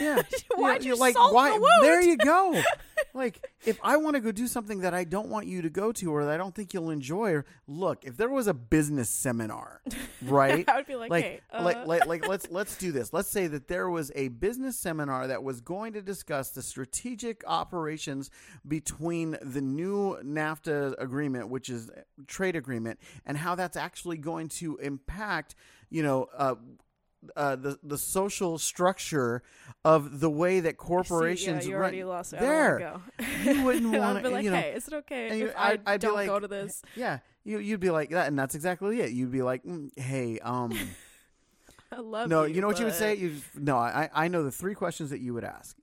Yeah. 0.00 0.22
Yeah, 0.58 0.78
you 0.80 0.96
like 0.96 1.14
salt 1.14 1.34
why 1.34 1.50
the 1.50 1.60
wound? 1.60 1.84
there 1.84 2.00
you 2.00 2.16
go. 2.16 2.62
like 3.14 3.46
if 3.66 3.78
I 3.82 3.98
want 3.98 4.14
to 4.14 4.20
go 4.20 4.32
do 4.32 4.46
something 4.46 4.80
that 4.80 4.94
I 4.94 5.04
don't 5.04 5.28
want 5.28 5.46
you 5.46 5.62
to 5.62 5.70
go 5.70 5.92
to 5.92 6.12
or 6.12 6.24
that 6.24 6.32
I 6.32 6.36
don't 6.36 6.54
think 6.54 6.72
you'll 6.72 6.90
enjoy 6.90 7.32
or 7.32 7.46
look, 7.66 8.04
if 8.04 8.16
there 8.16 8.28
was 8.28 8.46
a 8.46 8.54
business 8.54 9.08
seminar, 9.10 9.82
right? 10.22 10.68
I 10.68 10.76
would 10.76 10.86
be 10.86 10.96
like, 10.96 11.10
like, 11.10 11.24
"Hey, 11.24 11.40
like, 11.52 11.76
uh, 11.76 11.84
like, 11.86 12.06
like, 12.06 12.28
let's 12.28 12.50
let's 12.50 12.76
do 12.76 12.90
this. 12.92 13.12
Let's 13.12 13.28
say 13.28 13.46
that 13.48 13.68
there 13.68 13.90
was 13.90 14.12
a 14.14 14.28
business 14.28 14.78
seminar 14.78 15.26
that 15.26 15.42
was 15.42 15.60
going 15.60 15.92
to 15.92 16.02
discuss 16.02 16.50
the 16.50 16.62
strategic 16.62 17.44
operations 17.46 18.30
between 18.66 19.36
the 19.42 19.60
new 19.60 20.18
NAFTA 20.24 20.94
agreement, 20.98 21.48
which 21.48 21.68
is 21.68 21.90
trade 22.26 22.56
agreement, 22.56 22.98
and 23.24 23.36
how 23.36 23.54
that's 23.54 23.76
actually 23.76 24.16
going 24.16 24.48
to 24.48 24.76
impact, 24.78 25.54
you 25.90 26.02
know, 26.02 26.28
uh, 26.36 26.54
uh, 27.36 27.56
the 27.56 27.78
the 27.82 27.98
social 27.98 28.58
structure 28.58 29.42
of 29.84 30.20
the 30.20 30.30
way 30.30 30.60
that 30.60 30.70
See, 30.72 30.76
corporations 30.76 31.64
yeah, 31.64 31.70
you 31.70 31.74
run. 31.76 31.82
already 31.82 32.04
lost 32.04 32.32
it. 32.32 32.40
there. 32.40 33.00
I 33.18 33.50
You 33.50 33.62
wouldn't 33.64 33.92
want 33.98 34.22
be 34.22 34.28
like, 34.28 34.44
you 34.44 34.50
know. 34.50 34.56
"Hey, 34.56 34.72
is 34.74 34.86
it 34.88 34.94
okay 34.94 35.28
if 35.28 35.36
you- 35.38 35.52
I 35.56 35.72
I'd- 35.72 35.82
I'd 35.86 36.00
don't 36.00 36.14
like, 36.14 36.28
go 36.28 36.38
to 36.38 36.48
this?" 36.48 36.82
Yeah, 36.94 37.18
you 37.44 37.58
you'd 37.58 37.80
be 37.80 37.90
like 37.90 38.10
that, 38.10 38.28
and 38.28 38.38
that's 38.38 38.54
exactly 38.54 39.00
it. 39.00 39.12
You'd 39.12 39.32
be 39.32 39.42
like, 39.42 39.62
mm, 39.64 39.90
"Hey, 39.98 40.38
um." 40.40 40.72
I 41.92 42.00
love 42.00 42.28
no, 42.28 42.42
you. 42.42 42.54
you 42.56 42.60
know 42.60 42.66
what 42.66 42.78
you 42.80 42.84
would 42.86 42.94
say? 42.94 43.14
You 43.14 43.36
no, 43.54 43.76
I 43.76 44.10
I 44.12 44.26
know 44.28 44.42
the 44.42 44.50
three 44.50 44.74
questions 44.74 45.10
that 45.10 45.20
you 45.20 45.32
would 45.34 45.44
ask. 45.44 45.76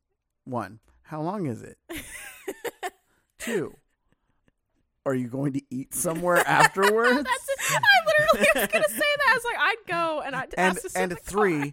One, 0.43 0.79
how 1.03 1.21
long 1.21 1.45
is 1.45 1.61
it? 1.61 1.77
Two, 3.39 3.75
are 5.05 5.13
you 5.15 5.27
going 5.27 5.53
to 5.53 5.61
eat 5.69 5.93
somewhere 5.93 6.37
afterwards? 6.47 7.29
I 7.69 8.05
literally 8.05 8.47
was 8.61 8.67
gonna 8.71 8.89
say 8.89 8.97
that. 9.17 9.27
I 9.29 9.33
was 9.33 9.43
like, 9.43 9.57
I'd 9.59 9.75
go 9.87 10.21
and 10.25 10.35
I'd 10.35 10.53
and 10.57 10.75
ask 10.75 10.81
to 10.81 10.89
sit 10.89 11.01
in 11.01 11.11
and 11.11 11.19
three, 11.19 11.59
car. 11.59 11.71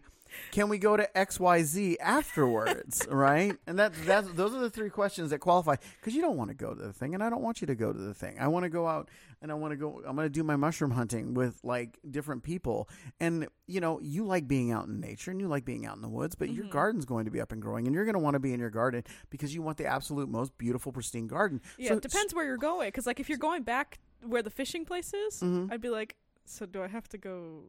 can 0.53 0.69
we 0.69 0.79
go 0.79 0.97
to 0.97 1.09
XYZ 1.17 1.97
afterwards, 2.01 3.07
right? 3.11 3.57
And 3.67 3.79
that 3.79 3.93
that's 4.05 4.29
those 4.33 4.55
are 4.55 4.61
the 4.61 4.71
three 4.71 4.91
questions 4.91 5.31
that 5.31 5.39
qualify 5.41 5.77
cuz 6.03 6.15
you 6.15 6.23
don't 6.23 6.37
want 6.37 6.51
to 6.51 6.55
go 6.55 6.75
to 6.75 6.81
the 6.83 6.93
thing 6.93 7.15
and 7.15 7.23
I 7.23 7.31
don't 7.31 7.43
want 7.43 7.61
you 7.61 7.67
to 7.67 7.75
go 7.75 7.93
to 7.93 7.99
the 7.99 8.15
thing. 8.15 8.39
I 8.39 8.49
want 8.49 8.65
to 8.65 8.69
go 8.71 8.87
out 8.87 9.09
and 9.43 9.51
I 9.51 9.55
want 9.55 9.73
to 9.73 9.77
go 9.77 10.03
I'm 10.07 10.17
going 10.17 10.27
to 10.27 10.33
do 10.33 10.43
my 10.45 10.57
mushroom 10.57 10.91
hunting 10.93 11.35
with 11.35 11.59
like 11.65 11.99
different 12.09 12.43
people. 12.43 12.89
And 13.19 13.49
you 13.67 13.81
know, 13.81 13.99
you 14.01 14.25
like 14.25 14.47
being 14.47 14.71
out 14.71 14.87
in 14.87 15.01
nature 15.01 15.31
and 15.31 15.41
you 15.41 15.49
like 15.49 15.65
being 15.65 15.87
out 15.87 15.97
in 15.97 16.03
the 16.03 16.09
woods, 16.09 16.35
but 16.35 16.51
your 16.51 16.67
Mhm. 16.67 16.71
garden's 16.71 17.05
going 17.05 17.25
to 17.25 17.31
be 17.31 17.41
up 17.41 17.51
and 17.53 17.61
growing 17.63 17.87
and 17.87 17.95
you're 17.95 18.05
going 18.05 18.15
to 18.15 18.19
want 18.21 18.35
to 18.35 18.41
be 18.41 18.53
in 18.53 18.61
your 18.61 18.71
garden 18.71 19.03
because 19.31 19.55
you 19.55 19.63
want 19.63 19.79
the 19.79 19.87
absolute 19.87 20.29
most 20.29 20.57
beautiful 20.59 20.93
pristine 20.93 21.27
garden. 21.27 21.61
Yeah, 21.79 21.91
So- 21.91 21.95
it 21.97 22.03
depends 22.03 22.35
where 22.35 22.45
you're 22.45 22.57
going. 22.57 22.89
Because 22.89 23.07
like 23.07 23.19
if 23.21 23.29
you're 23.29 23.39
going 23.39 23.63
back 23.63 23.99
where 24.25 24.43
the 24.43 24.51
fishing 24.51 24.85
place 24.85 25.13
is, 25.15 25.41
Mhm. 25.41 25.73
I'd 25.73 25.81
be 25.81 25.89
like, 25.91 26.17
so 26.45 26.67
do 26.67 26.83
I 26.83 26.89
have 26.89 27.09
to 27.11 27.19
go 27.19 27.65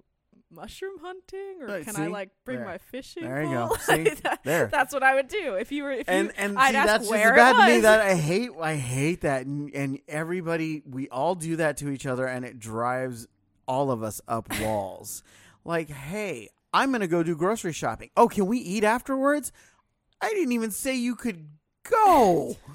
mushroom 0.50 0.98
hunting, 1.00 1.62
or 1.62 1.68
Right, 1.68 1.86
can 1.86 1.94
see? 1.96 2.02
I 2.04 2.08
like 2.08 2.30
bring 2.46 2.58
There. 2.58 2.66
my 2.66 2.78
fishing? 2.78 3.24
There 3.24 3.44
you 3.44 3.50
go. 3.52 3.68
pole? 3.68 3.78
See? 3.82 4.04
That- 4.24 4.44
There. 4.44 4.68
That's 4.68 4.94
what 4.94 5.04
I 5.04 5.16
would 5.16 5.28
do 5.30 5.56
if 5.56 5.72
you 5.72 5.84
were. 5.84 5.92
If 5.92 6.10
and 6.10 6.28
you, 6.28 6.34
and 6.38 6.60
I'd 6.60 6.72
see, 6.72 6.76
ask 6.78 6.88
that's 6.88 7.04
just 7.04 7.12
where 7.12 7.34
as 7.34 7.38
bad 7.38 7.68
to 7.68 7.74
me 7.76 7.80
that 7.82 8.02
I 8.02 8.16
hate 8.16 8.50
I 8.60 8.76
hate 8.76 9.22
that 9.22 9.46
and, 9.46 9.74
and 9.74 10.00
everybody 10.08 10.82
we 10.86 11.08
all 11.10 11.36
do 11.36 11.56
that 11.58 11.78
to 11.78 11.90
each 11.90 12.06
other 12.06 12.26
and 12.28 12.44
it 12.44 12.60
drives 12.60 13.28
all 13.68 13.92
of 13.92 14.04
us 14.04 14.20
up 14.28 14.48
walls. 14.62 15.24
Like, 15.64 15.90
hey, 15.90 16.50
I'm 16.74 16.92
gonna 16.92 17.08
go 17.08 17.24
do 17.24 17.36
grocery 17.36 17.72
shopping. 17.74 18.10
Oh, 18.18 18.28
can 18.28 18.46
we 18.48 18.58
eat 18.58 18.84
afterwards? 18.84 19.52
I 20.22 20.30
didn't 20.30 20.52
even 20.52 20.72
say 20.72 20.96
you 20.96 21.16
could 21.16 21.48
go. 21.90 22.58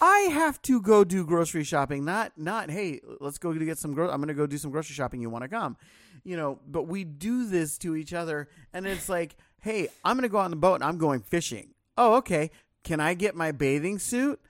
I 0.00 0.18
have 0.32 0.60
to 0.62 0.80
go 0.80 1.04
do 1.04 1.24
grocery 1.24 1.64
shopping. 1.64 2.04
Not 2.04 2.32
not 2.36 2.70
hey, 2.70 3.00
let's 3.20 3.38
go 3.38 3.52
to 3.52 3.64
get 3.64 3.78
some. 3.78 3.94
Gro- 3.94 4.10
I'm 4.10 4.20
gonna 4.20 4.34
go 4.34 4.46
do 4.46 4.58
some 4.58 4.70
grocery 4.70 4.94
shopping. 4.94 5.20
You 5.20 5.30
want 5.30 5.42
to 5.42 5.48
come? 5.48 5.76
You 6.24 6.36
know. 6.36 6.58
But 6.66 6.84
we 6.84 7.04
do 7.04 7.46
this 7.46 7.78
to 7.78 7.96
each 7.96 8.12
other, 8.12 8.48
and 8.72 8.86
it's 8.86 9.08
like, 9.08 9.36
hey, 9.60 9.88
I'm 10.04 10.16
gonna 10.16 10.28
go 10.28 10.38
out 10.38 10.46
on 10.46 10.50
the 10.50 10.56
boat 10.56 10.76
and 10.76 10.84
I'm 10.84 10.98
going 10.98 11.20
fishing. 11.20 11.70
Oh, 11.96 12.14
okay. 12.16 12.50
Can 12.82 13.00
I 13.00 13.14
get 13.14 13.34
my 13.34 13.52
bathing 13.52 13.98
suit? 13.98 14.40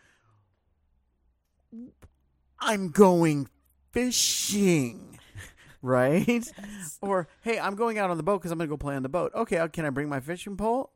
I'm 2.58 2.90
going 2.90 3.48
fishing. 3.92 5.13
Right? 5.84 6.50
Or, 7.02 7.28
hey, 7.42 7.58
I'm 7.58 7.74
going 7.74 7.98
out 7.98 8.08
on 8.08 8.16
the 8.16 8.22
boat 8.22 8.40
because 8.40 8.50
I'm 8.50 8.56
going 8.56 8.68
to 8.68 8.72
go 8.72 8.78
play 8.78 8.96
on 8.96 9.02
the 9.02 9.10
boat. 9.10 9.32
Okay, 9.34 9.58
uh, 9.58 9.68
can 9.68 9.84
I 9.84 9.90
bring 9.90 10.08
my 10.08 10.20
fishing 10.20 10.56
pole? 10.56 10.90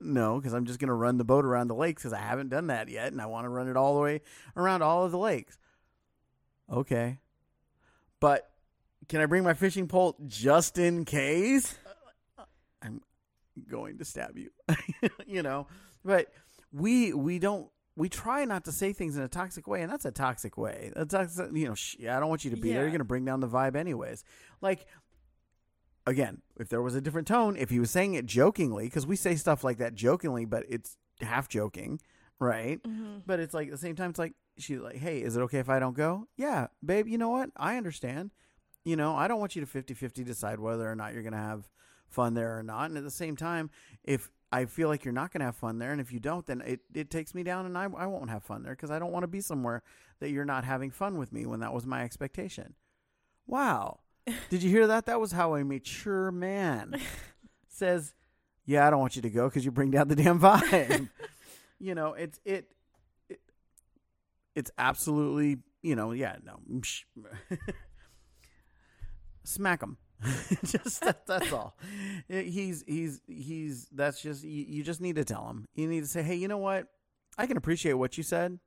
No, 0.00 0.40
because 0.40 0.52
I'm 0.52 0.64
just 0.64 0.80
going 0.80 0.88
to 0.88 0.94
run 0.94 1.16
the 1.16 1.24
boat 1.24 1.44
around 1.44 1.68
the 1.68 1.76
lakes 1.76 2.02
because 2.02 2.12
I 2.12 2.18
haven't 2.18 2.48
done 2.48 2.66
that 2.66 2.88
yet, 2.88 3.12
and 3.12 3.22
I 3.22 3.26
want 3.26 3.44
to 3.44 3.48
run 3.48 3.68
it 3.68 3.76
all 3.76 3.94
the 3.94 4.00
way 4.00 4.20
around 4.56 4.82
all 4.82 5.04
of 5.04 5.12
the 5.12 5.18
lakes. 5.18 5.58
Okay, 6.68 7.20
but 8.18 8.50
can 9.08 9.20
I 9.20 9.26
bring 9.26 9.44
my 9.44 9.54
fishing 9.54 9.86
pole 9.86 10.16
just 10.26 10.76
in 10.76 11.04
case? 11.04 11.76
I'm 12.82 13.00
going 13.70 13.98
to 13.98 14.04
stab 14.04 14.36
you, 14.36 14.50
you 15.26 15.42
know. 15.42 15.68
But 16.04 16.32
we 16.72 17.12
we 17.12 17.38
don't 17.38 17.68
we 17.96 18.08
try 18.08 18.44
not 18.44 18.64
to 18.64 18.72
say 18.72 18.92
things 18.92 19.16
in 19.16 19.22
a 19.22 19.28
toxic 19.28 19.66
way, 19.68 19.82
and 19.82 19.92
that's 19.92 20.04
a 20.04 20.10
toxic 20.10 20.56
way. 20.56 20.92
That's 20.96 21.12
toxic, 21.12 21.50
you 21.54 21.68
know. 21.68 21.74
Sh- 21.74 21.96
I 22.00 22.18
don't 22.20 22.28
want 22.28 22.44
you 22.44 22.50
to 22.52 22.56
be 22.56 22.68
there. 22.72 22.82
You're 22.82 22.90
going 22.90 22.98
to 23.00 23.04
bring 23.04 23.24
down 23.24 23.40
the 23.40 23.48
vibe, 23.48 23.76
anyways. 23.76 24.24
Like 24.60 24.86
again, 26.06 26.42
if 26.58 26.68
there 26.68 26.82
was 26.82 26.94
a 26.94 27.00
different 27.00 27.28
tone, 27.28 27.56
if 27.56 27.70
he 27.70 27.78
was 27.78 27.90
saying 27.90 28.14
it 28.14 28.26
jokingly, 28.26 28.84
because 28.84 29.06
we 29.06 29.16
say 29.16 29.36
stuff 29.36 29.62
like 29.62 29.78
that 29.78 29.94
jokingly, 29.94 30.44
but 30.44 30.64
it's 30.68 30.96
half 31.20 31.48
joking, 31.48 32.00
right? 32.38 32.82
Mhm. 32.82 33.22
But 33.26 33.40
it's 33.40 33.54
like 33.54 33.68
at 33.68 33.72
the 33.72 33.78
same 33.78 33.94
time, 33.94 34.10
it's 34.10 34.18
like 34.18 34.34
she's 34.58 34.80
like, 34.80 34.96
"Hey, 34.96 35.22
is 35.22 35.36
it 35.36 35.40
okay 35.42 35.58
if 35.58 35.68
I 35.68 35.78
don't 35.78 35.96
go?" 35.96 36.26
Yeah, 36.36 36.68
babe. 36.84 37.06
You 37.06 37.18
know 37.18 37.28
what? 37.30 37.50
I 37.56 37.76
understand. 37.76 38.30
You 38.84 38.96
know, 38.96 39.14
I 39.14 39.28
don't 39.28 39.38
want 39.38 39.54
you 39.54 39.64
to 39.64 39.66
50-50 39.66 40.24
decide 40.24 40.58
whether 40.58 40.90
or 40.90 40.96
not 40.96 41.12
you're 41.12 41.22
going 41.22 41.32
to 41.34 41.38
have 41.38 41.68
fun 42.08 42.34
there 42.34 42.58
or 42.58 42.64
not. 42.64 42.86
And 42.90 42.98
at 42.98 43.04
the 43.04 43.12
same 43.12 43.36
time, 43.36 43.70
if 44.02 44.28
I 44.52 44.66
feel 44.66 44.88
like 44.88 45.04
you're 45.04 45.12
not 45.12 45.32
going 45.32 45.40
to 45.40 45.46
have 45.46 45.56
fun 45.56 45.78
there, 45.78 45.92
and 45.92 46.00
if 46.00 46.12
you 46.12 46.20
don't, 46.20 46.44
then 46.44 46.60
it, 46.60 46.80
it 46.92 47.10
takes 47.10 47.34
me 47.34 47.42
down, 47.42 47.64
and 47.64 47.76
I 47.76 47.84
I 47.84 48.06
won't 48.06 48.28
have 48.28 48.44
fun 48.44 48.62
there 48.62 48.74
because 48.74 48.90
I 48.90 48.98
don't 48.98 49.10
want 49.10 49.22
to 49.22 49.28
be 49.28 49.40
somewhere 49.40 49.82
that 50.20 50.30
you're 50.30 50.44
not 50.44 50.64
having 50.64 50.90
fun 50.90 51.16
with 51.16 51.32
me 51.32 51.46
when 51.46 51.60
that 51.60 51.72
was 51.72 51.86
my 51.86 52.02
expectation. 52.02 52.74
Wow. 53.46 54.00
Did 54.50 54.62
you 54.62 54.70
hear 54.70 54.86
that? 54.86 55.06
That 55.06 55.20
was 55.20 55.32
how 55.32 55.54
a 55.54 55.64
mature 55.64 56.30
man 56.30 57.00
says, 57.68 58.14
"Yeah, 58.66 58.86
I 58.86 58.90
don't 58.90 59.00
want 59.00 59.16
you 59.16 59.22
to 59.22 59.30
go 59.30 59.48
because 59.48 59.64
you 59.64 59.70
bring 59.72 59.90
down 59.90 60.08
the 60.08 60.16
damn 60.16 60.38
vibe." 60.38 61.08
you 61.80 61.94
know, 61.94 62.12
it's 62.12 62.38
it, 62.44 62.66
it 63.30 63.40
it's 64.54 64.70
absolutely, 64.76 65.58
you 65.82 65.96
know, 65.96 66.12
yeah, 66.12 66.36
no. 66.44 66.60
Smack 69.44 69.82
him. 69.82 69.96
just 70.64 71.00
that, 71.02 71.26
that's 71.26 71.52
all. 71.52 71.76
He's 72.28 72.84
he's 72.86 73.20
he's 73.26 73.88
that's 73.92 74.20
just 74.22 74.44
you, 74.44 74.64
you 74.68 74.82
just 74.82 75.00
need 75.00 75.16
to 75.16 75.24
tell 75.24 75.46
him. 75.48 75.66
You 75.74 75.88
need 75.88 76.00
to 76.00 76.06
say, 76.08 76.22
"Hey, 76.22 76.36
you 76.36 76.48
know 76.48 76.58
what? 76.58 76.88
I 77.38 77.46
can 77.46 77.56
appreciate 77.56 77.94
what 77.94 78.16
you 78.16 78.22
said. 78.22 78.58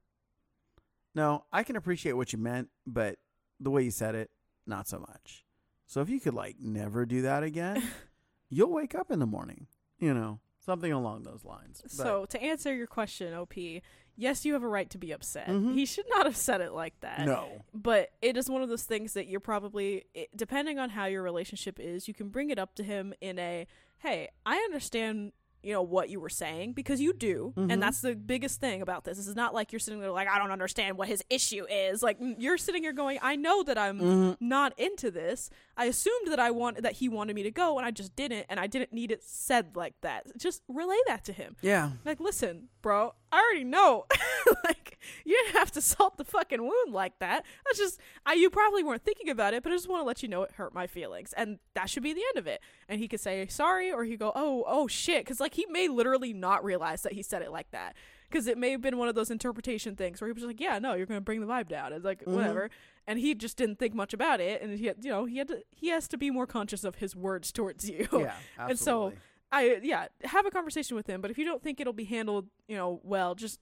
No, 1.13 1.45
I 1.53 1.63
can 1.63 1.75
appreciate 1.75 2.13
what 2.13 2.33
you 2.33 2.39
meant, 2.39 2.69
but 2.85 3.17
the 3.59 3.71
way 3.71 3.83
you 3.83 3.91
said 3.91 4.15
it, 4.15 4.29
not 4.67 4.87
so 4.87 4.99
much. 4.99 5.45
So 5.87 6.01
if 6.01 6.09
you 6.09 6.19
could 6.19 6.33
like 6.33 6.57
never 6.59 7.05
do 7.05 7.21
that 7.23 7.43
again, 7.43 7.81
you'll 8.49 8.71
wake 8.71 8.95
up 8.95 9.11
in 9.11 9.19
the 9.19 9.25
morning, 9.25 9.67
you 9.99 10.13
know, 10.13 10.39
something 10.65 10.91
along 10.91 11.23
those 11.23 11.45
lines. 11.45 11.81
But- 11.81 11.91
So 11.91 12.25
to 12.25 12.41
answer 12.41 12.73
your 12.73 12.87
question, 12.87 13.33
OP, 13.33 13.81
yes, 14.17 14.43
you 14.45 14.53
have 14.53 14.63
a 14.63 14.67
right 14.67 14.89
to 14.89 14.97
be 14.97 15.11
upset. 15.11 15.47
Mhm. 15.47 15.73
He 15.75 15.85
should 15.85 16.07
not 16.09 16.25
have 16.25 16.35
said 16.35 16.61
it 16.61 16.71
like 16.73 16.99
that. 17.01 17.25
no, 17.25 17.61
But 17.73 18.11
it 18.21 18.35
is 18.35 18.49
one 18.49 18.61
of 18.61 18.69
those 18.69 18.83
things 18.83 19.13
that 19.13 19.27
you're 19.27 19.39
probably, 19.39 20.05
depending 20.35 20.79
on 20.79 20.89
how 20.91 21.05
your 21.05 21.21
relationship 21.21 21.79
is, 21.79 22.07
you 22.07 22.13
can 22.13 22.29
bring 22.29 22.49
it 22.49 22.57
up 22.59 22.75
to 22.75 22.83
him 22.83 23.13
in 23.21 23.37
a, 23.39 23.67
hey, 23.99 24.29
I 24.45 24.55
understand, 24.57 25.31
you 25.65 25.73
know, 25.73 25.81
what 25.81 26.09
you 26.09 26.19
were 26.19 26.29
saying 26.29 26.73
because 26.73 27.01
you 27.01 27.11
do. 27.11 27.53
Mhm. 27.57 27.71
And 27.73 27.81
that's 27.81 28.01
the 28.01 28.15
biggest 28.15 28.59
thing 28.61 28.81
about 28.83 29.03
this. 29.03 29.17
This 29.17 29.27
is 29.27 29.35
not 29.35 29.53
like 29.53 29.71
you're 29.71 29.79
sitting 29.79 29.99
there 29.99 30.11
like, 30.11 30.27
I 30.27 30.37
don't 30.37 30.51
understand 30.51 30.97
what 30.97 31.07
his 31.07 31.23
issue 31.29 31.65
is. 31.69 32.03
Like, 32.03 32.17
you're 32.19 32.57
sitting 32.57 32.83
here 32.83 32.93
going, 32.93 33.17
I 33.21 33.35
know 33.35 33.63
that 33.63 33.77
I'm 33.77 33.99
Mhm. 33.99 34.37
not 34.39 34.77
into 34.79 35.09
this. 35.09 35.49
I 35.75 35.85
assumed 35.85 36.27
that 36.27 36.39
I 36.39 36.51
want 36.51 36.83
that 36.83 36.93
he 36.93 37.09
wanted 37.09 37.35
me 37.35 37.43
to 37.43 37.51
go 37.51 37.77
and 37.77 37.85
I 37.85 37.91
just 37.91 38.15
didn't 38.15 38.45
and 38.47 38.59
I 38.59 38.67
didn't 38.67 38.93
need 38.93 39.11
it 39.11 39.23
said 39.23 39.75
like 39.75 39.95
that. 40.01 40.27
Just 40.37 40.61
relay 40.67 40.97
that 41.07 41.25
to 41.25 41.33
him. 41.33 41.55
yeah, 41.61 41.91
Like, 42.05 42.19
listen, 42.19 42.69
bro, 42.81 43.13
I 43.31 43.39
already 43.41 43.63
know. 43.65 44.05
like, 44.63 44.97
you 45.25 45.35
didn't 45.43 45.57
have 45.59 45.71
to 45.71 45.81
salt 45.81 46.17
the 46.17 46.23
fucking 46.23 46.61
wound 46.61 46.93
like 46.93 47.19
that. 47.19 47.43
That's 47.65 47.77
just, 47.77 47.99
I, 48.25 48.33
you 48.33 48.49
probably 48.49 48.83
weren't 48.83 49.03
thinking 49.03 49.29
about 49.29 49.53
it, 49.53 49.61
but 49.63 49.71
I 49.71 49.75
just 49.75 49.89
want 49.89 50.01
to 50.01 50.05
let 50.05 50.23
you 50.23 50.29
know 50.29 50.43
it 50.43 50.51
hurt 50.53 50.73
my 50.73 50.87
feelings. 50.87 51.33
And 51.35 51.59
that 51.73 51.89
should 51.89 52.03
be 52.03 52.13
the 52.13 52.21
end 52.29 52.37
of 52.37 52.47
it. 52.47 52.61
And 52.87 52.99
he 52.99 53.07
could 53.07 53.19
say 53.19 53.45
sorry, 53.47 53.91
or 53.91 54.03
he 54.05 54.15
go, 54.15 54.31
oh, 54.35 54.63
oh 54.67 54.87
shit. 54.87 55.25
Cause, 55.25 55.39
like, 55.39 55.53
he 55.55 55.65
may 55.69 55.87
literally 55.87 56.33
not 56.33 56.63
realize 56.63 57.01
that 57.01 57.13
he 57.13 57.21
said 57.23 57.41
it 57.41 57.51
like 57.51 57.69
that. 57.71 57.95
Cause 58.31 58.47
it 58.47 58.57
may 58.57 58.71
have 58.71 58.81
been 58.81 58.97
one 58.97 59.07
of 59.07 59.15
those 59.15 59.29
interpretation 59.29 59.95
things 59.95 60.19
where 60.19 60.27
he 60.27 60.33
was 60.33 60.43
like, 60.43 60.59
yeah, 60.59 60.79
no, 60.79 60.93
you're 60.95 61.05
going 61.05 61.19
to 61.19 61.23
bring 61.23 61.41
the 61.41 61.47
vibe 61.47 61.67
down. 61.69 61.93
It's 61.93 62.03
like, 62.03 62.23
Mhm. 62.25 62.33
whatever. 62.33 62.69
And 63.07 63.19
he 63.19 63.35
just 63.35 63.55
didn't 63.55 63.77
think 63.77 63.93
much 63.93 64.13
about 64.13 64.41
it. 64.41 64.61
And 64.63 64.77
he, 64.79 64.87
had, 64.87 64.97
you 65.05 65.11
know, 65.11 65.25
he 65.25 65.37
had 65.37 65.47
to, 65.49 65.61
he 65.69 65.89
has 65.89 66.07
to 66.07 66.17
be 66.17 66.31
more 66.31 66.47
conscious 66.47 66.83
of 66.83 66.95
his 66.95 67.15
words 67.15 67.51
towards 67.53 67.87
you. 67.89 68.07
yeah, 68.11 68.33
And 68.57 68.79
so- 68.79 69.07
absolutely. 69.07 69.17
I 69.57 69.79
yeah, 69.81 70.07
have 70.25 70.45
a 70.45 70.51
conversation 70.51 70.95
with 70.97 71.07
him, 71.07 71.21
but 71.21 71.31
if 71.31 71.37
you 71.37 71.45
don't 71.45 71.63
think 71.63 71.79
it'll 71.79 71.93
be 71.93 72.03
handled, 72.05 72.47
you 72.67 72.75
know, 72.75 72.99
well, 73.03 73.35
just 73.35 73.59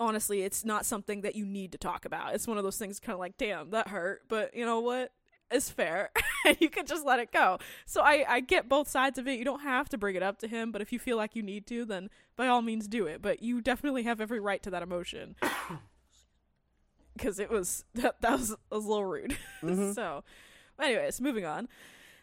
honestly, 0.00 0.42
it's 0.42 0.64
not 0.64 0.84
something 0.86 1.20
that 1.22 1.34
you 1.34 1.44
need 1.46 1.72
to 1.72 1.78
talk 1.78 2.04
about. 2.04 2.34
It's 2.34 2.46
one 2.46 2.58
of 2.58 2.64
those 2.64 2.76
things 2.76 2.98
kind 3.00 3.14
of 3.14 3.20
like, 3.20 3.36
damn, 3.36 3.70
that 3.70 3.88
hurt, 3.88 4.22
but 4.28 4.54
you 4.54 4.64
know 4.66 4.80
what? 4.80 5.12
It's 5.50 5.70
fair. 5.70 6.10
you 6.60 6.68
can 6.68 6.86
just 6.86 7.06
let 7.06 7.20
it 7.20 7.32
go. 7.32 7.58
So 7.86 8.02
I 8.02 8.24
I 8.28 8.40
get 8.40 8.68
both 8.68 8.88
sides 8.88 9.16
of 9.18 9.26
it. 9.28 9.38
You 9.38 9.44
don't 9.44 9.60
have 9.62 9.88
to 9.90 9.98
bring 9.98 10.14
it 10.16 10.22
up 10.22 10.38
to 10.40 10.48
him, 10.48 10.72
but 10.72 10.82
if 10.82 10.92
you 10.92 10.98
feel 10.98 11.16
like 11.16 11.34
you 11.36 11.42
need 11.42 11.66
to, 11.68 11.84
then 11.84 12.10
by 12.36 12.48
all 12.48 12.60
means 12.60 12.86
do 12.86 13.06
it, 13.06 13.22
but 13.22 13.42
you 13.42 13.60
definitely 13.62 14.02
have 14.02 14.20
every 14.20 14.40
right 14.40 14.62
to 14.62 14.70
that 14.70 14.82
emotion. 14.82 15.36
Cuz 17.18 17.38
it 17.38 17.50
was 17.50 17.84
that, 17.94 18.20
that 18.20 18.32
was, 18.38 18.48
that 18.50 18.58
was 18.70 18.84
a 18.84 18.88
little 18.88 19.04
rude. 19.06 19.36
Mhm. 19.62 19.94
so, 19.94 20.22
anyways, 20.80 21.20
moving 21.20 21.44
on. 21.44 21.68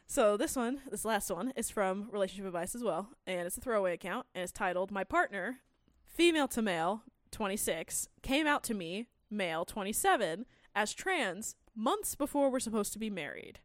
So 0.07 0.37
this 0.37 0.55
one, 0.55 0.81
this 0.89 1.03
last 1.03 1.31
one, 1.31 1.51
is 1.55 1.71
from 1.71 2.09
Relationship 2.11 2.45
Advice 2.45 2.75
as 2.75 2.83
well, 2.83 3.09
and 3.25 3.47
it's 3.47 3.57
a 3.57 3.61
throwaway 3.61 3.93
account, 3.93 4.27
and 4.35 4.43
it's 4.43 4.51
titled 4.51 4.91
"My 4.91 5.03
partner, 5.03 5.61
female 6.05 6.47
to 6.49 6.61
male, 6.61 7.01
26, 7.31 8.07
came 8.21 8.45
out 8.45 8.63
to 8.65 8.75
me, 8.75 9.07
male, 9.31 9.65
27, 9.65 10.45
as 10.75 10.93
trans 10.93 11.55
months 11.75 12.13
before 12.15 12.49
we're 12.49 12.59
supposed 12.59 12.93
to 12.93 12.99
be 12.99 13.09
married." 13.09 13.59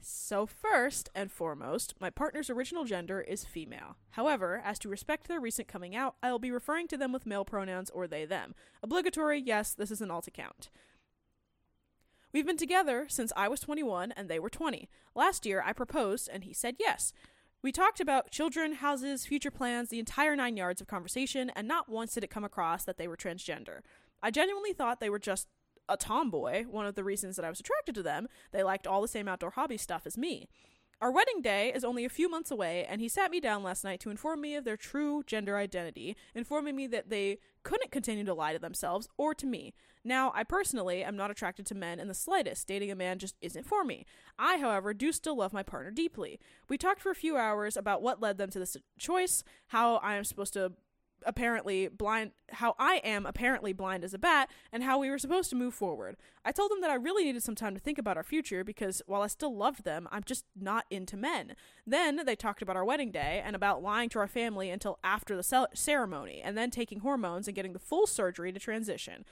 So 0.00 0.46
first 0.46 1.10
and 1.14 1.30
foremost, 1.30 1.94
my 2.00 2.08
partner's 2.08 2.48
original 2.48 2.84
gender 2.84 3.20
is 3.20 3.44
female. 3.44 3.96
However, 4.12 4.62
as 4.64 4.78
to 4.78 4.88
respect 4.88 5.28
their 5.28 5.40
recent 5.40 5.68
coming 5.68 5.94
out, 5.94 6.14
I 6.22 6.30
will 6.30 6.38
be 6.38 6.50
referring 6.50 6.88
to 6.88 6.96
them 6.96 7.12
with 7.12 7.26
male 7.26 7.44
pronouns 7.44 7.90
or 7.90 8.06
they 8.06 8.24
them. 8.24 8.54
Obligatory, 8.82 9.40
yes, 9.40 9.74
this 9.74 9.90
is 9.90 10.00
an 10.00 10.10
alt 10.10 10.26
account. 10.26 10.70
We've 12.32 12.46
been 12.46 12.56
together 12.56 13.06
since 13.08 13.32
I 13.36 13.48
was 13.48 13.60
21 13.60 14.12
and 14.12 14.28
they 14.28 14.38
were 14.38 14.50
20. 14.50 14.88
Last 15.14 15.44
year, 15.44 15.62
I 15.66 15.72
proposed 15.72 16.28
and 16.32 16.44
he 16.44 16.52
said 16.52 16.76
yes. 16.78 17.12
We 17.62 17.72
talked 17.72 18.00
about 18.00 18.30
children, 18.30 18.74
houses, 18.74 19.26
future 19.26 19.50
plans, 19.50 19.90
the 19.90 19.98
entire 19.98 20.36
nine 20.36 20.56
yards 20.56 20.80
of 20.80 20.86
conversation, 20.86 21.50
and 21.50 21.68
not 21.68 21.88
once 21.88 22.14
did 22.14 22.24
it 22.24 22.30
come 22.30 22.44
across 22.44 22.84
that 22.84 22.96
they 22.96 23.08
were 23.08 23.16
transgender. 23.16 23.80
I 24.22 24.30
genuinely 24.30 24.72
thought 24.72 25.00
they 25.00 25.10
were 25.10 25.18
just 25.18 25.48
a 25.88 25.96
tomboy, 25.96 26.64
one 26.64 26.86
of 26.86 26.94
the 26.94 27.04
reasons 27.04 27.36
that 27.36 27.44
I 27.44 27.50
was 27.50 27.60
attracted 27.60 27.96
to 27.96 28.02
them. 28.02 28.28
They 28.52 28.62
liked 28.62 28.86
all 28.86 29.02
the 29.02 29.08
same 29.08 29.28
outdoor 29.28 29.50
hobby 29.50 29.76
stuff 29.76 30.02
as 30.06 30.16
me. 30.16 30.48
Our 31.00 31.10
wedding 31.10 31.40
day 31.40 31.72
is 31.74 31.82
only 31.82 32.04
a 32.04 32.10
few 32.10 32.28
months 32.28 32.50
away, 32.50 32.84
and 32.86 33.00
he 33.00 33.08
sat 33.08 33.30
me 33.30 33.40
down 33.40 33.62
last 33.62 33.84
night 33.84 34.00
to 34.00 34.10
inform 34.10 34.42
me 34.42 34.54
of 34.54 34.64
their 34.64 34.76
true 34.76 35.22
gender 35.26 35.56
identity, 35.56 36.14
informing 36.34 36.76
me 36.76 36.86
that 36.88 37.08
they 37.08 37.38
couldn't 37.62 37.90
continue 37.90 38.22
to 38.24 38.34
lie 38.34 38.52
to 38.52 38.58
themselves 38.58 39.08
or 39.16 39.34
to 39.36 39.46
me. 39.46 39.72
Now, 40.04 40.30
I 40.34 40.44
personally 40.44 41.02
am 41.02 41.16
not 41.16 41.30
attracted 41.30 41.64
to 41.66 41.74
men 41.74 42.00
in 42.00 42.08
the 42.08 42.14
slightest. 42.14 42.68
Dating 42.68 42.90
a 42.90 42.94
man 42.94 43.18
just 43.18 43.36
isn't 43.40 43.64
for 43.64 43.82
me. 43.82 44.04
I, 44.38 44.58
however, 44.58 44.92
do 44.92 45.10
still 45.10 45.38
love 45.38 45.54
my 45.54 45.62
partner 45.62 45.90
deeply. 45.90 46.38
We 46.68 46.76
talked 46.76 47.00
for 47.00 47.10
a 47.10 47.14
few 47.14 47.38
hours 47.38 47.78
about 47.78 48.02
what 48.02 48.20
led 48.20 48.36
them 48.36 48.50
to 48.50 48.58
this 48.58 48.76
choice, 48.98 49.42
how 49.68 49.96
I 49.96 50.16
am 50.16 50.24
supposed 50.24 50.52
to 50.52 50.72
apparently 51.26 51.88
blind 51.88 52.32
how 52.52 52.74
I 52.78 52.96
am 53.04 53.26
apparently 53.26 53.72
blind 53.72 54.04
as 54.04 54.14
a 54.14 54.18
bat 54.18 54.50
and 54.72 54.82
how 54.82 54.98
we 54.98 55.10
were 55.10 55.18
supposed 55.18 55.50
to 55.50 55.56
move 55.56 55.74
forward. 55.74 56.16
I 56.44 56.52
told 56.52 56.70
them 56.70 56.80
that 56.80 56.90
I 56.90 56.94
really 56.94 57.24
needed 57.24 57.42
some 57.42 57.54
time 57.54 57.74
to 57.74 57.80
think 57.80 57.98
about 57.98 58.16
our 58.16 58.22
future 58.22 58.64
because 58.64 59.02
while 59.06 59.22
I 59.22 59.28
still 59.28 59.54
loved 59.54 59.84
them, 59.84 60.08
I'm 60.10 60.24
just 60.24 60.44
not 60.56 60.86
into 60.90 61.16
men. 61.16 61.54
Then 61.86 62.24
they 62.24 62.34
talked 62.34 62.62
about 62.62 62.76
our 62.76 62.84
wedding 62.84 63.10
day 63.10 63.42
and 63.44 63.54
about 63.54 63.82
lying 63.82 64.08
to 64.10 64.18
our 64.18 64.28
family 64.28 64.70
until 64.70 64.98
after 65.04 65.36
the 65.36 65.68
ceremony 65.74 66.40
and 66.42 66.56
then 66.56 66.70
taking 66.70 67.00
hormones 67.00 67.46
and 67.46 67.54
getting 67.54 67.72
the 67.72 67.78
full 67.78 68.06
surgery 68.06 68.52
to 68.52 68.58
transition. 68.58 69.24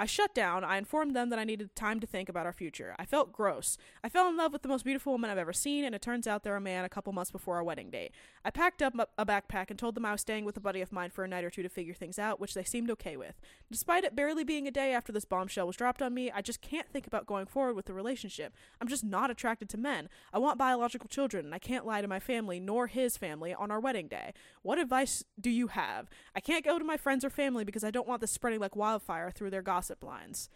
I 0.00 0.06
shut 0.06 0.32
down. 0.32 0.62
I 0.62 0.78
informed 0.78 1.16
them 1.16 1.28
that 1.30 1.40
I 1.40 1.44
needed 1.44 1.74
time 1.74 1.98
to 1.98 2.06
think 2.06 2.28
about 2.28 2.46
our 2.46 2.52
future. 2.52 2.94
I 3.00 3.04
felt 3.04 3.32
gross. 3.32 3.76
I 4.04 4.08
fell 4.08 4.28
in 4.28 4.36
love 4.36 4.52
with 4.52 4.62
the 4.62 4.68
most 4.68 4.84
beautiful 4.84 5.12
woman 5.12 5.28
I've 5.28 5.38
ever 5.38 5.52
seen, 5.52 5.84
and 5.84 5.92
it 5.92 6.00
turns 6.00 6.28
out 6.28 6.44
they're 6.44 6.54
a 6.54 6.60
man 6.60 6.84
a 6.84 6.88
couple 6.88 7.12
months 7.12 7.32
before 7.32 7.56
our 7.56 7.64
wedding 7.64 7.90
date. 7.90 8.12
I 8.44 8.50
packed 8.50 8.80
up 8.80 8.94
a 9.18 9.26
backpack 9.26 9.70
and 9.70 9.78
told 9.78 9.96
them 9.96 10.04
I 10.04 10.12
was 10.12 10.20
staying 10.20 10.44
with 10.44 10.56
a 10.56 10.60
buddy 10.60 10.80
of 10.82 10.92
mine 10.92 11.10
for 11.10 11.24
a 11.24 11.28
night 11.28 11.42
or 11.42 11.50
two 11.50 11.64
to 11.64 11.68
figure 11.68 11.94
things 11.94 12.16
out, 12.16 12.38
which 12.38 12.54
they 12.54 12.62
seemed 12.62 12.92
okay 12.92 13.16
with. 13.16 13.40
Despite 13.72 14.04
it 14.04 14.14
barely 14.14 14.44
being 14.44 14.68
a 14.68 14.70
day 14.70 14.92
after 14.92 15.10
this 15.10 15.24
bombshell 15.24 15.66
was 15.66 15.74
dropped 15.74 16.00
on 16.00 16.14
me, 16.14 16.30
I 16.30 16.42
just 16.42 16.60
can't 16.60 16.88
think 16.92 17.08
about 17.08 17.26
going 17.26 17.46
forward 17.46 17.74
with 17.74 17.86
the 17.86 17.92
relationship. 17.92 18.54
I'm 18.80 18.86
just 18.86 19.02
not 19.02 19.32
attracted 19.32 19.68
to 19.70 19.78
men. 19.78 20.08
I 20.32 20.38
want 20.38 20.58
biological 20.58 21.08
children, 21.08 21.44
and 21.44 21.54
I 21.54 21.58
can't 21.58 21.84
lie 21.84 22.02
to 22.02 22.08
my 22.08 22.20
family 22.20 22.60
nor 22.60 22.86
his 22.86 23.16
family 23.16 23.52
on 23.52 23.72
our 23.72 23.80
wedding 23.80 24.06
day. 24.06 24.32
What 24.62 24.78
advice 24.78 25.24
do 25.40 25.50
you 25.50 25.66
have? 25.68 26.08
I 26.36 26.40
can't 26.40 26.64
go 26.64 26.78
to 26.78 26.84
my 26.84 26.96
friends 26.96 27.24
or 27.24 27.30
family 27.30 27.64
because 27.64 27.82
I 27.82 27.90
don't 27.90 28.06
want 28.06 28.20
this 28.20 28.30
spreading 28.30 28.60
like 28.60 28.76
wildfire 28.76 29.32
through 29.32 29.50
their 29.50 29.60
gossip 29.60 29.87
gossip 29.88 30.04
lines. 30.04 30.50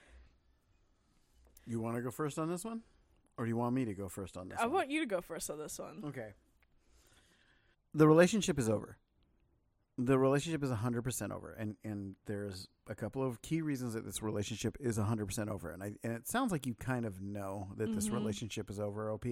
You 1.66 1.80
want 1.80 1.96
to 1.96 2.02
go 2.02 2.10
first 2.10 2.38
on 2.38 2.48
this 2.48 2.64
one? 2.64 2.82
Or 3.38 3.44
do 3.44 3.48
you 3.48 3.56
want 3.56 3.74
me 3.74 3.84
to 3.84 3.94
go 3.94 4.08
first 4.08 4.36
on 4.36 4.48
this 4.48 4.58
I 4.60 4.66
one? 4.66 4.74
want 4.74 4.90
you 4.90 5.00
to 5.00 5.06
go 5.06 5.20
first 5.20 5.50
on 5.50 5.58
this 5.58 5.78
one. 5.78 6.02
Okay. 6.04 6.34
The 7.94 8.06
relationship 8.06 8.58
is 8.58 8.68
over. 8.68 8.98
The 9.98 10.18
relationship 10.18 10.62
is 10.62 10.70
100% 10.70 11.32
over. 11.32 11.52
And, 11.52 11.76
and 11.84 12.16
there's 12.26 12.68
a 12.88 12.94
couple 12.94 13.26
of 13.26 13.40
key 13.42 13.62
reasons 13.62 13.94
that 13.94 14.04
this 14.04 14.22
relationship 14.22 14.76
is 14.80 14.98
100% 14.98 15.48
over. 15.48 15.70
And, 15.70 15.82
I, 15.82 15.92
and 16.02 16.12
it 16.12 16.28
sounds 16.28 16.52
like 16.52 16.66
you 16.66 16.74
kind 16.74 17.06
of 17.06 17.20
know 17.22 17.68
that 17.76 17.84
mm-hmm. 17.84 17.94
this 17.94 18.10
relationship 18.10 18.70
is 18.70 18.80
over, 18.80 19.10
OP. 19.10 19.26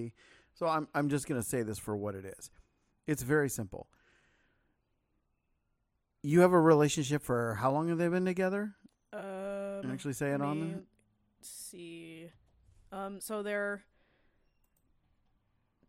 So 0.53 0.67
I'm, 0.67 0.87
I'm 0.95 1.09
just 1.09 1.27
going 1.27 1.41
to 1.41 1.47
say 1.47 1.63
this 1.63 1.77
for 1.77 1.95
what 1.95 2.15
it 2.15 2.25
is. 2.25 2.49
It's 3.07 3.23
very 3.23 3.49
simple. 3.49 3.87
You 6.23 6.41
have 6.41 6.53
a 6.53 6.59
relationship 6.59 7.23
for 7.23 7.55
how 7.55 7.71
long 7.71 7.89
have 7.89 7.97
they 7.97 8.07
been 8.07 8.25
together? 8.25 8.75
Um, 9.85 9.91
actually 9.91 10.13
say 10.13 10.31
it 10.31 10.41
on 10.41 10.59
there. 10.59 10.79
See, 11.41 12.29
um, 12.91 13.19
so 13.19 13.41
they're 13.41 13.83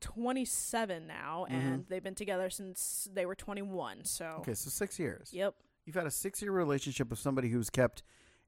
27 0.01 1.07
now, 1.07 1.47
mm-hmm. 1.49 1.55
and 1.55 1.85
they've 1.89 2.03
been 2.03 2.15
together 2.15 2.51
since 2.51 3.09
they 3.13 3.25
were 3.25 3.35
21. 3.35 4.05
So 4.05 4.37
okay, 4.41 4.55
so 4.55 4.71
six 4.71 4.99
years. 4.99 5.31
Yep. 5.33 5.55
You've 5.85 5.97
had 5.97 6.07
a 6.07 6.11
six-year 6.13 6.53
relationship 6.53 7.11
with 7.11 7.19
somebody 7.19 7.49
who's 7.49 7.69
kept 7.69 8.03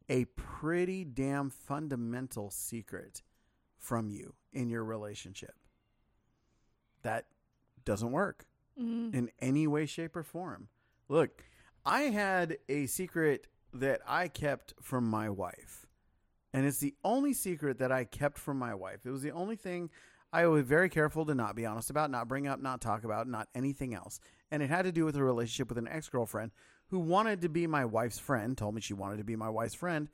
a 0.08 0.24
pretty 0.36 1.04
damn 1.04 1.50
fundamental 1.50 2.50
secret 2.50 3.22
from 3.78 4.08
you 4.08 4.34
in 4.52 4.68
your 4.68 4.84
relationship. 4.84 5.54
That 7.02 7.26
doesn't 7.84 8.12
work 8.12 8.46
mm-hmm. 8.80 9.16
in 9.16 9.30
any 9.40 9.66
way, 9.66 9.86
shape, 9.86 10.14
or 10.16 10.22
form. 10.22 10.68
Look, 11.08 11.42
I 11.84 12.02
had 12.02 12.58
a 12.68 12.86
secret 12.86 13.48
that 13.74 14.00
I 14.06 14.28
kept 14.28 14.74
from 14.80 15.04
my 15.04 15.28
wife. 15.28 15.86
And 16.52 16.64
it's 16.64 16.78
the 16.78 16.94
only 17.04 17.34
secret 17.34 17.78
that 17.78 17.90
I 17.90 18.04
kept 18.04 18.38
from 18.38 18.58
my 18.58 18.74
wife. 18.74 19.00
It 19.04 19.10
was 19.10 19.22
the 19.22 19.32
only 19.32 19.56
thing 19.56 19.90
I 20.32 20.46
was 20.46 20.64
very 20.64 20.88
careful 20.88 21.26
to 21.26 21.34
not 21.34 21.56
be 21.56 21.66
honest 21.66 21.90
about, 21.90 22.10
not 22.10 22.28
bring 22.28 22.46
up, 22.46 22.60
not 22.60 22.80
talk 22.80 23.04
about, 23.04 23.26
not 23.26 23.48
anything 23.54 23.94
else. 23.94 24.20
And 24.50 24.62
it 24.62 24.70
had 24.70 24.82
to 24.82 24.92
do 24.92 25.04
with 25.04 25.16
a 25.16 25.22
relationship 25.22 25.68
with 25.68 25.78
an 25.78 25.88
ex 25.88 26.08
girlfriend 26.08 26.52
who 26.88 27.00
wanted 27.00 27.40
to 27.42 27.48
be 27.48 27.66
my 27.66 27.84
wife's 27.84 28.18
friend, 28.18 28.56
told 28.56 28.74
me 28.74 28.80
she 28.80 28.94
wanted 28.94 29.18
to 29.18 29.24
be 29.24 29.36
my 29.36 29.48
wife's 29.48 29.74
friend, 29.74 30.08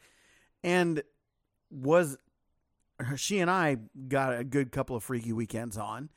and 0.65 1.03
was 1.71 2.17
she 3.17 3.39
and 3.39 3.51
I 3.51 3.77
got 4.09 4.39
a 4.39 4.45
good 4.45 4.73
couple 4.73 4.97
of 4.97 5.03
freaky 5.03 5.33
weekends 5.33 5.77
on 5.77 6.11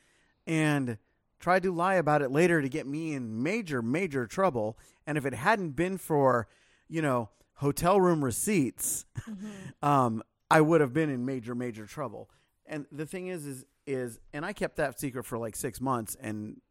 and 0.46 0.98
tried 1.40 1.64
to 1.64 1.72
lie 1.72 1.96
about 1.96 2.22
it 2.22 2.32
later 2.32 2.62
to 2.62 2.70
get 2.70 2.88
me 2.88 3.14
in 3.14 3.44
major, 3.44 3.82
major 3.82 4.26
trouble. 4.28 4.78
And 5.06 5.18
if 5.18 5.26
it 5.26 5.34
hadn't 5.34 5.72
been 5.72 5.98
for 5.98 6.48
you 6.88 7.02
know, 7.02 7.30
hotel 7.56 8.00
room 8.00 8.24
receipts, 8.24 9.06
mm-hmm. 9.22 9.48
um, 9.88 10.24
I 10.50 10.62
would 10.62 10.82
have 10.82 10.94
been 10.94 11.10
in 11.10 11.26
major, 11.26 11.56
major 11.56 11.86
trouble. 11.86 12.30
And 12.66 12.86
the 12.92 13.06
thing 13.06 13.28
is, 13.28 13.46
is, 13.46 13.66
is, 13.86 14.20
and 14.34 14.46
I 14.46 14.54
kept 14.54 14.78
that 14.78 15.00
secret 15.00 15.26
for 15.26 15.38
like 15.38 15.56
six 15.56 15.82
months 15.82 16.16
and 16.20 16.62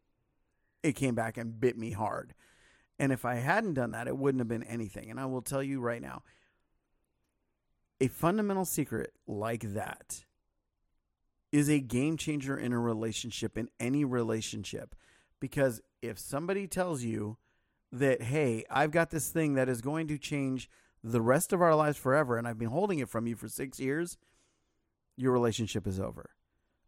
it 0.81 0.93
came 0.93 1.15
back 1.15 1.37
and 1.37 1.59
bit 1.59 1.77
me 1.77 1.91
hard. 1.91 2.33
And 2.99 3.11
if 3.11 3.25
I 3.25 3.35
hadn't 3.35 3.73
done 3.73 3.91
that, 3.91 4.07
it 4.07 4.17
wouldn't 4.17 4.39
have 4.39 4.47
been 4.47 4.63
anything. 4.63 5.09
And 5.09 5.19
I 5.19 5.25
will 5.25 5.41
tell 5.41 5.63
you 5.63 5.79
right 5.79 6.01
now 6.01 6.23
a 7.99 8.07
fundamental 8.07 8.65
secret 8.65 9.13
like 9.27 9.73
that 9.73 10.25
is 11.51 11.69
a 11.69 11.79
game 11.79 12.17
changer 12.17 12.57
in 12.57 12.73
a 12.73 12.79
relationship, 12.79 13.57
in 13.57 13.69
any 13.79 14.03
relationship. 14.03 14.95
Because 15.39 15.81
if 16.01 16.19
somebody 16.19 16.67
tells 16.67 17.03
you 17.03 17.37
that, 17.93 18.23
hey, 18.23 18.65
I've 18.69 18.91
got 18.91 19.11
this 19.11 19.29
thing 19.29 19.53
that 19.53 19.69
is 19.69 19.79
going 19.81 20.07
to 20.07 20.17
change 20.17 20.69
the 21.03 21.21
rest 21.21 21.53
of 21.53 21.61
our 21.61 21.75
lives 21.75 21.97
forever, 21.97 22.37
and 22.37 22.47
I've 22.47 22.57
been 22.57 22.69
holding 22.69 22.99
it 22.99 23.07
from 23.07 23.27
you 23.27 23.35
for 23.35 23.47
six 23.47 23.79
years, 23.79 24.17
your 25.15 25.31
relationship 25.31 25.85
is 25.85 25.99
over. 25.99 26.31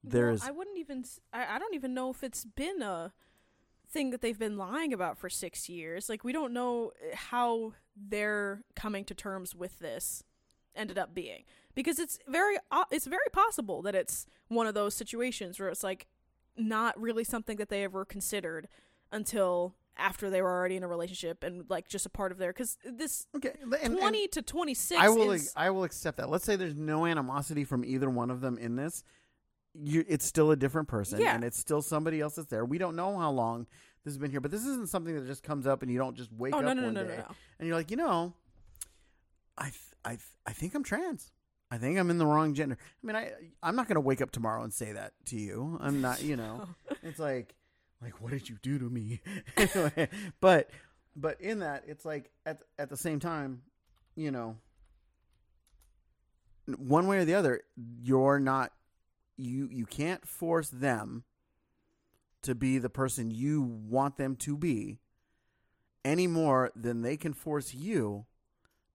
There's. 0.04 0.42
Well, 0.42 0.50
I 0.50 0.52
wouldn't 0.52 0.78
even. 0.78 1.06
I, 1.32 1.56
I 1.56 1.60
don't 1.60 1.76
even 1.76 1.94
know 1.94 2.10
if 2.10 2.24
it's 2.24 2.44
been 2.44 2.82
a 2.82 3.14
thing 3.88 4.10
that 4.10 4.22
they've 4.22 4.40
been 4.40 4.58
lying 4.58 4.94
about 4.94 5.18
for 5.18 5.30
six 5.30 5.70
years. 5.70 6.10
Like 6.10 6.24
we 6.24 6.32
don't 6.32 6.54
know 6.54 6.92
eh, 7.02 7.16
how 7.16 7.74
they're 7.96 8.64
coming 8.76 9.06
to 9.06 9.14
terms 9.14 9.56
with 9.56 9.80
this 9.80 10.24
ended 10.76 10.98
up 10.98 11.14
being 11.14 11.44
because 11.74 12.00
it's 12.00 12.20
very 12.28 12.58
it's 12.92 13.06
very 13.06 13.30
possible 13.32 13.82
that 13.82 13.96
it's 13.96 14.26
one 14.50 14.68
of 14.68 14.74
those 14.74 14.94
situations 14.94 15.60
where 15.60 15.70
it's 15.70 15.84
like 15.84 16.08
not 16.58 17.00
really 17.00 17.24
something 17.24 17.58
that 17.58 17.70
they 17.70 17.84
ever 17.84 18.04
considered 18.04 18.68
until 19.12 19.76
after 19.98 20.30
they 20.30 20.42
were 20.42 20.52
already 20.52 20.76
in 20.76 20.84
a 20.84 20.88
relationship 20.88 21.44
and 21.44 21.66
like 21.70 21.88
just 21.88 22.06
a 22.06 22.10
part 22.10 22.32
of 22.32 22.38
their 22.38 22.52
because 22.52 22.78
this 22.84 23.28
okay 23.36 23.54
and, 23.82 23.98
20 23.98 24.24
and 24.24 24.32
to 24.32 24.42
26 24.42 25.00
i 25.00 25.10
will 25.10 25.32
is, 25.32 25.54
i 25.56 25.70
will 25.70 25.84
accept 25.84 26.18
that 26.18 26.30
let's 26.30 26.46
say 26.46 26.56
there's 26.56 26.76
no 26.76 27.06
animosity 27.06 27.64
from 27.64 27.84
either 27.86 28.10
one 28.10 28.30
of 28.30 28.42
them 28.42 28.58
in 28.58 28.76
this 28.76 29.04
you 29.74 30.06
it's 30.08 30.26
still 30.26 30.52
a 30.52 30.56
different 30.56 30.88
person 30.88 31.20
yeah. 31.20 31.36
and 31.36 31.44
it's 31.44 31.58
still 31.58 31.82
somebody 31.82 32.22
else 32.22 32.36
that's 32.36 32.48
there 32.48 32.66
we 32.66 32.78
don't 32.78 32.96
know 32.96 33.18
how 33.18 33.32
long 33.32 33.66
this 34.04 34.14
has 34.14 34.18
been 34.18 34.32
here 34.32 34.42
but 34.42 34.52
this 34.52 34.66
isn't 34.66 34.90
something 34.90 35.16
that 35.16 35.26
just 35.26 35.44
comes 35.44 35.68
up 35.68 35.82
and 35.82 35.92
you 35.92 35.98
don't 35.98 36.16
just 36.16 36.32
wake 36.34 36.54
oh, 36.54 36.60
up 36.60 36.66
no, 36.66 36.74
no, 36.74 36.84
one 36.84 36.94
no, 36.94 37.04
day 37.04 37.18
no, 37.18 37.36
and 37.60 37.68
you're 37.68 37.78
like 37.78 37.92
you 37.92 37.98
know 37.98 38.34
i 39.58 39.66
th- 39.66 39.76
i 40.04 40.10
th- 40.10 40.22
i 40.46 40.52
think 40.52 40.76
i'm 40.76 40.84
trans 40.84 41.32
I 41.72 41.78
think 41.78 41.98
I'm 41.98 42.10
in 42.10 42.20
the 42.20 42.26
wrong 42.28 42.54
gender. 42.54 42.78
I 42.82 43.08
mean, 43.08 43.16
I 43.16 43.32
I'm 43.64 43.76
not 43.76 43.88
going 43.88 43.96
to 43.96 44.02
wake 44.02 44.22
up 44.22 44.32
tomorrow 44.32 44.64
and 44.64 44.72
say 44.72 44.92
that 44.92 45.14
to 45.26 45.36
you. 45.36 45.78
I'm 45.82 46.00
not, 46.00 46.22
you 46.22 46.36
know. 46.36 46.68
it's 47.04 47.20
like 47.20 47.56
like 48.02 48.22
what 48.22 48.32
did 48.32 48.50
you 48.50 48.58
do 48.62 48.80
to 48.80 48.90
me? 48.90 49.22
But 50.42 50.70
but 51.16 51.40
in 51.40 51.60
that 51.60 51.84
it's 51.88 52.06
like 52.06 52.32
at 52.46 52.62
at 52.78 52.90
the 52.90 52.98
same 52.98 53.20
time 53.20 53.62
you 54.16 54.32
know 54.32 54.58
one 56.78 57.08
way 57.08 57.20
or 57.20 57.26
the 57.26 57.36
other 57.36 57.62
you're 58.02 58.40
not 58.40 58.72
you 59.38 59.70
you 59.72 59.86
can't 59.86 60.28
force 60.28 60.70
them 60.70 61.24
to 62.42 62.56
be 62.56 62.78
the 62.78 62.90
person 62.90 63.32
you 63.32 63.62
want 63.62 64.18
them 64.18 64.36
to 64.36 64.58
be 64.58 65.00
any 66.04 66.28
more 66.28 66.72
than 66.76 67.02
they 67.02 67.18
can 67.18 67.34
force 67.34 67.74
you 67.74 68.26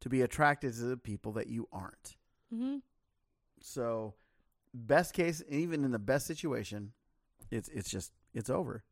to 0.01 0.09
be 0.09 0.23
attracted 0.23 0.73
to 0.75 0.83
the 0.83 0.97
people 0.97 1.33
that 1.33 1.49
you 1.49 1.69
aren't. 1.73 2.17
Mm-hmm. 2.55 2.77
so 3.61 4.15
best 4.75 5.15
case 5.15 5.43
even 5.49 5.85
in 5.85 5.93
the 5.93 6.01
best 6.01 6.27
situation 6.27 6.93
it's 7.51 7.69
it's 7.69 7.89
just 7.89 8.13
it's 8.35 8.51
over 8.51 8.83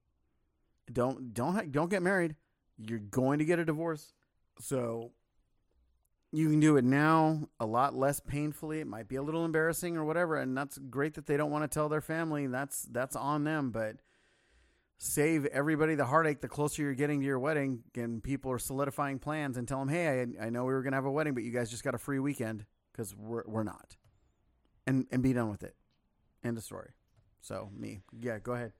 don't 0.93 1.34
don't 1.34 1.72
don't 1.72 1.91
get 1.91 2.03
married. 2.03 2.36
You're 2.78 2.99
going 2.99 3.39
to 3.41 3.45
get 3.45 3.59
a 3.59 3.64
divorce. 3.64 4.12
So 4.61 5.12
you 6.30 6.51
can 6.51 6.61
do 6.61 6.76
it 6.76 6.84
now 6.84 7.49
a 7.59 7.66
lot 7.66 7.95
less 7.95 8.20
painfully. 8.20 8.80
It 8.80 8.86
might 8.86 9.09
be 9.09 9.16
a 9.16 9.22
little 9.22 9.45
embarrassing 9.45 9.97
or 9.97 10.05
whatever, 10.05 10.36
and 10.36 10.57
that's 10.57 10.78
great 10.78 11.14
that 11.14 11.26
they 11.26 11.36
don't 11.36 11.51
want 11.51 11.64
to 11.64 11.74
tell 11.74 11.89
their 11.89 12.01
family. 12.01 12.47
That's 12.47 12.82
that's 12.82 13.16
on 13.16 13.45
them, 13.45 13.70
but 13.70 13.97
save 14.99 15.47
everybody 15.47 15.95
the 15.95 16.05
heartache 16.05 16.41
the 16.41 16.49
closer 16.49 16.82
you're 16.82 16.95
getting 16.95 17.20
to 17.20 17.26
your 17.26 17.39
wedding 17.39 17.84
and 17.95 18.22
people 18.22 18.51
are 18.51 18.59
solidifying 18.59 19.18
plans 19.18 19.57
and 19.57 19.66
tell 19.66 19.78
them, 19.78 19.89
"Hey, 19.89 20.26
I, 20.41 20.47
I 20.47 20.51
know 20.51 20.64
we 20.64 20.72
were 20.72 20.82
going 20.82 20.93
to 20.93 20.97
have 20.97 21.07
a 21.07 21.11
wedding, 21.11 21.34
but 21.34 21.45
you 21.45 21.53
guys 21.53 21.70
just 21.70 21.84
got 21.84 21.95
a 21.95 21.99
free 21.99 22.18
weekend 22.18 22.64
cuz 22.95 23.14
we're 23.16 23.45
we're 23.47 23.64
not." 23.64 23.97
And 24.86 25.07
and 25.11 25.22
be 25.22 25.32
done 25.32 25.51
with 25.51 25.62
it. 25.62 25.76
End 26.45 26.57
of 26.57 26.64
story. 26.64 26.91
So, 27.41 27.70
me. 27.74 28.01
Yeah, 28.20 28.39
go 28.39 28.53
ahead. 28.53 28.72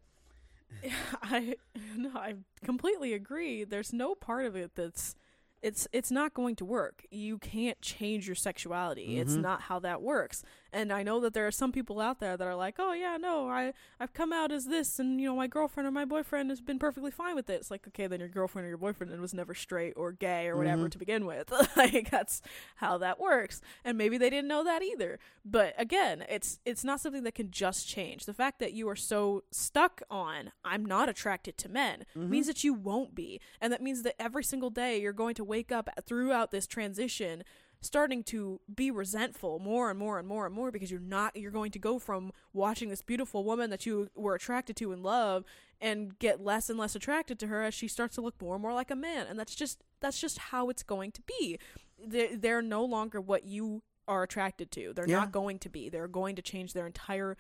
I 1.23 1.57
no, 1.97 2.11
I 2.15 2.35
completely 2.65 3.13
agree. 3.13 3.65
There's 3.65 3.93
no 3.93 4.15
part 4.15 4.47
of 4.47 4.57
it 4.57 4.73
that's 4.75 5.15
it's 5.61 5.89
it's 5.93 6.11
not 6.11 6.35
going 6.35 6.55
to 6.57 6.65
work. 6.65 7.05
You 7.11 7.39
can't 7.39 7.81
change 7.83 8.27
your 8.29 8.37
sexuality. 8.37 9.19
It's 9.19 9.35
Mhm. 9.35 9.41
not 9.43 9.63
how 9.63 9.81
that 9.81 10.01
works. 10.03 10.43
And 10.73 10.93
I 10.93 11.03
know 11.03 11.19
that 11.21 11.33
there 11.33 11.47
are 11.47 11.51
some 11.51 11.73
people 11.73 11.99
out 12.01 12.21
there 12.21 12.37
that 12.37 12.47
are 12.47 12.55
like, 12.55 12.75
"Oh 12.79 12.93
yeah, 12.93 13.17
no, 13.17 13.49
I 13.49 13.73
I've 13.99 14.13
come 14.13 14.33
out 14.33 14.53
as 14.53 14.67
this 14.67 14.99
and 14.99 15.21
you 15.21 15.27
know, 15.29 15.37
my 15.37 15.47
girlfriend 15.47 15.87
or 15.87 15.91
my 15.91 16.05
boyfriend 16.05 16.51
has 16.51 16.61
been 16.61 16.79
perfectly 16.79 17.11
fine 17.11 17.35
with 17.35 17.49
it." 17.49 17.55
It's 17.55 17.71
like, 17.71 17.87
"Okay, 17.89 18.07
then 18.07 18.21
your 18.21 18.29
girlfriend 18.29 18.67
or 18.67 18.69
your 18.69 18.77
boyfriend 18.79 19.19
was 19.21 19.33
never 19.33 19.55
straight 19.55 19.95
or 19.97 20.13
gay 20.13 20.47
or 20.47 20.57
whatever 20.57 20.87
Mhm. 20.87 20.91
to 20.93 20.99
begin 20.99 21.25
with." 21.27 21.51
like 21.77 22.11
that's 22.11 22.43
how 22.77 22.99
that 22.99 23.19
works. 23.19 23.61
And 23.85 23.97
maybe 23.97 24.19
they 24.19 24.29
didn't 24.31 24.49
know 24.49 24.63
that 24.65 24.83
either. 24.83 25.19
But 25.45 25.75
again, 25.79 26.25
it's 26.29 26.61
it's 26.67 26.85
not 26.85 27.01
something 27.01 27.23
that 27.25 27.35
can 27.35 27.51
just 27.51 27.89
change. 27.89 28.27
The 28.27 28.35
fact 28.35 28.59
that 28.59 28.73
you 28.75 28.89
are 28.91 28.97
so 28.97 29.45
stuck 29.51 30.03
on 30.11 30.53
I'm 30.65 30.85
not 30.85 31.09
attracted 31.09 31.57
to 31.59 31.69
men 31.69 32.05
Mhm. 32.15 32.29
means 32.29 32.47
that 32.47 32.63
you 32.63 32.75
won't 32.75 33.15
be. 33.15 33.41
And 33.61 33.73
that 33.73 33.83
means 33.83 34.03
that 34.03 34.21
every 34.21 34.45
single 34.45 34.71
day 34.71 35.01
you're 35.01 35.13
going 35.15 35.35
to 35.37 35.45
wake 35.45 35.73
up 35.73 35.89
throughout 36.05 36.51
this 36.51 36.67
transition 36.67 37.43
starting 37.81 38.23
to 38.25 38.61
be 38.75 38.91
resentful 38.91 39.59
more 39.59 39.89
and 39.91 39.99
more 39.99 40.19
and 40.19 40.27
more 40.27 40.47
and 40.47 40.55
more 40.55 40.71
because 40.71 40.91
you're 40.91 40.99
not 41.01 41.37
you're 41.37 41.51
going 41.53 41.71
to 41.71 41.79
go 41.79 41.99
from 41.99 42.33
watching 42.53 42.89
this 42.89 43.03
beautiful 43.03 43.45
woman 43.45 43.71
that 43.71 43.87
you 43.87 44.09
were 44.17 44.35
attracted 44.35 44.75
to 44.77 44.91
and 44.93 45.03
love 45.03 45.45
and 45.81 46.19
get 46.19 46.41
less 46.43 46.69
and 46.69 46.79
less 46.79 46.97
attracted 46.97 47.39
to 47.39 47.47
her 47.47 47.63
as 47.63 47.73
she 47.75 47.87
starts 47.87 48.17
to 48.17 48.21
look 48.21 48.41
more 48.43 48.55
and 48.57 48.63
more 48.63 48.75
like 48.75 48.91
a 48.91 48.97
man. 48.97 49.27
And 49.29 49.39
that's 49.39 49.55
just 49.55 49.85
that's 50.01 50.21
just 50.21 50.39
how 50.39 50.69
it's 50.71 50.83
going 50.83 51.13
to 51.13 51.23
be. 51.23 51.59
They're, 52.05 52.37
they're 52.37 52.63
no 52.63 52.85
longer 52.85 53.21
what 53.21 53.45
you 53.45 53.83
are 54.09 54.23
attracted 54.23 54.71
to. 54.73 54.93
They're 54.93 55.09
Yeah. 55.09 55.21
not 55.21 55.33
going 55.33 55.59
to 55.61 55.69
be. 55.69 55.89
They're 55.89 56.09
going 56.09 56.35
to 56.37 56.43
change 56.43 56.73
their 56.73 56.87
entire 56.87 57.37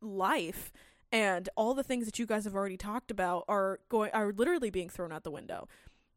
life. 0.00 0.72
And 1.10 1.48
all 1.56 1.72
the 1.72 1.82
things 1.82 2.04
that 2.04 2.18
you 2.18 2.26
guys 2.26 2.44
have 2.44 2.54
already 2.54 2.76
talked 2.76 3.10
about 3.10 3.44
are 3.48 3.80
going 3.88 4.10
are 4.12 4.32
literally 4.32 4.68
being 4.70 4.90
thrown 4.90 5.12
out 5.12 5.24
the 5.24 5.30
window 5.30 5.66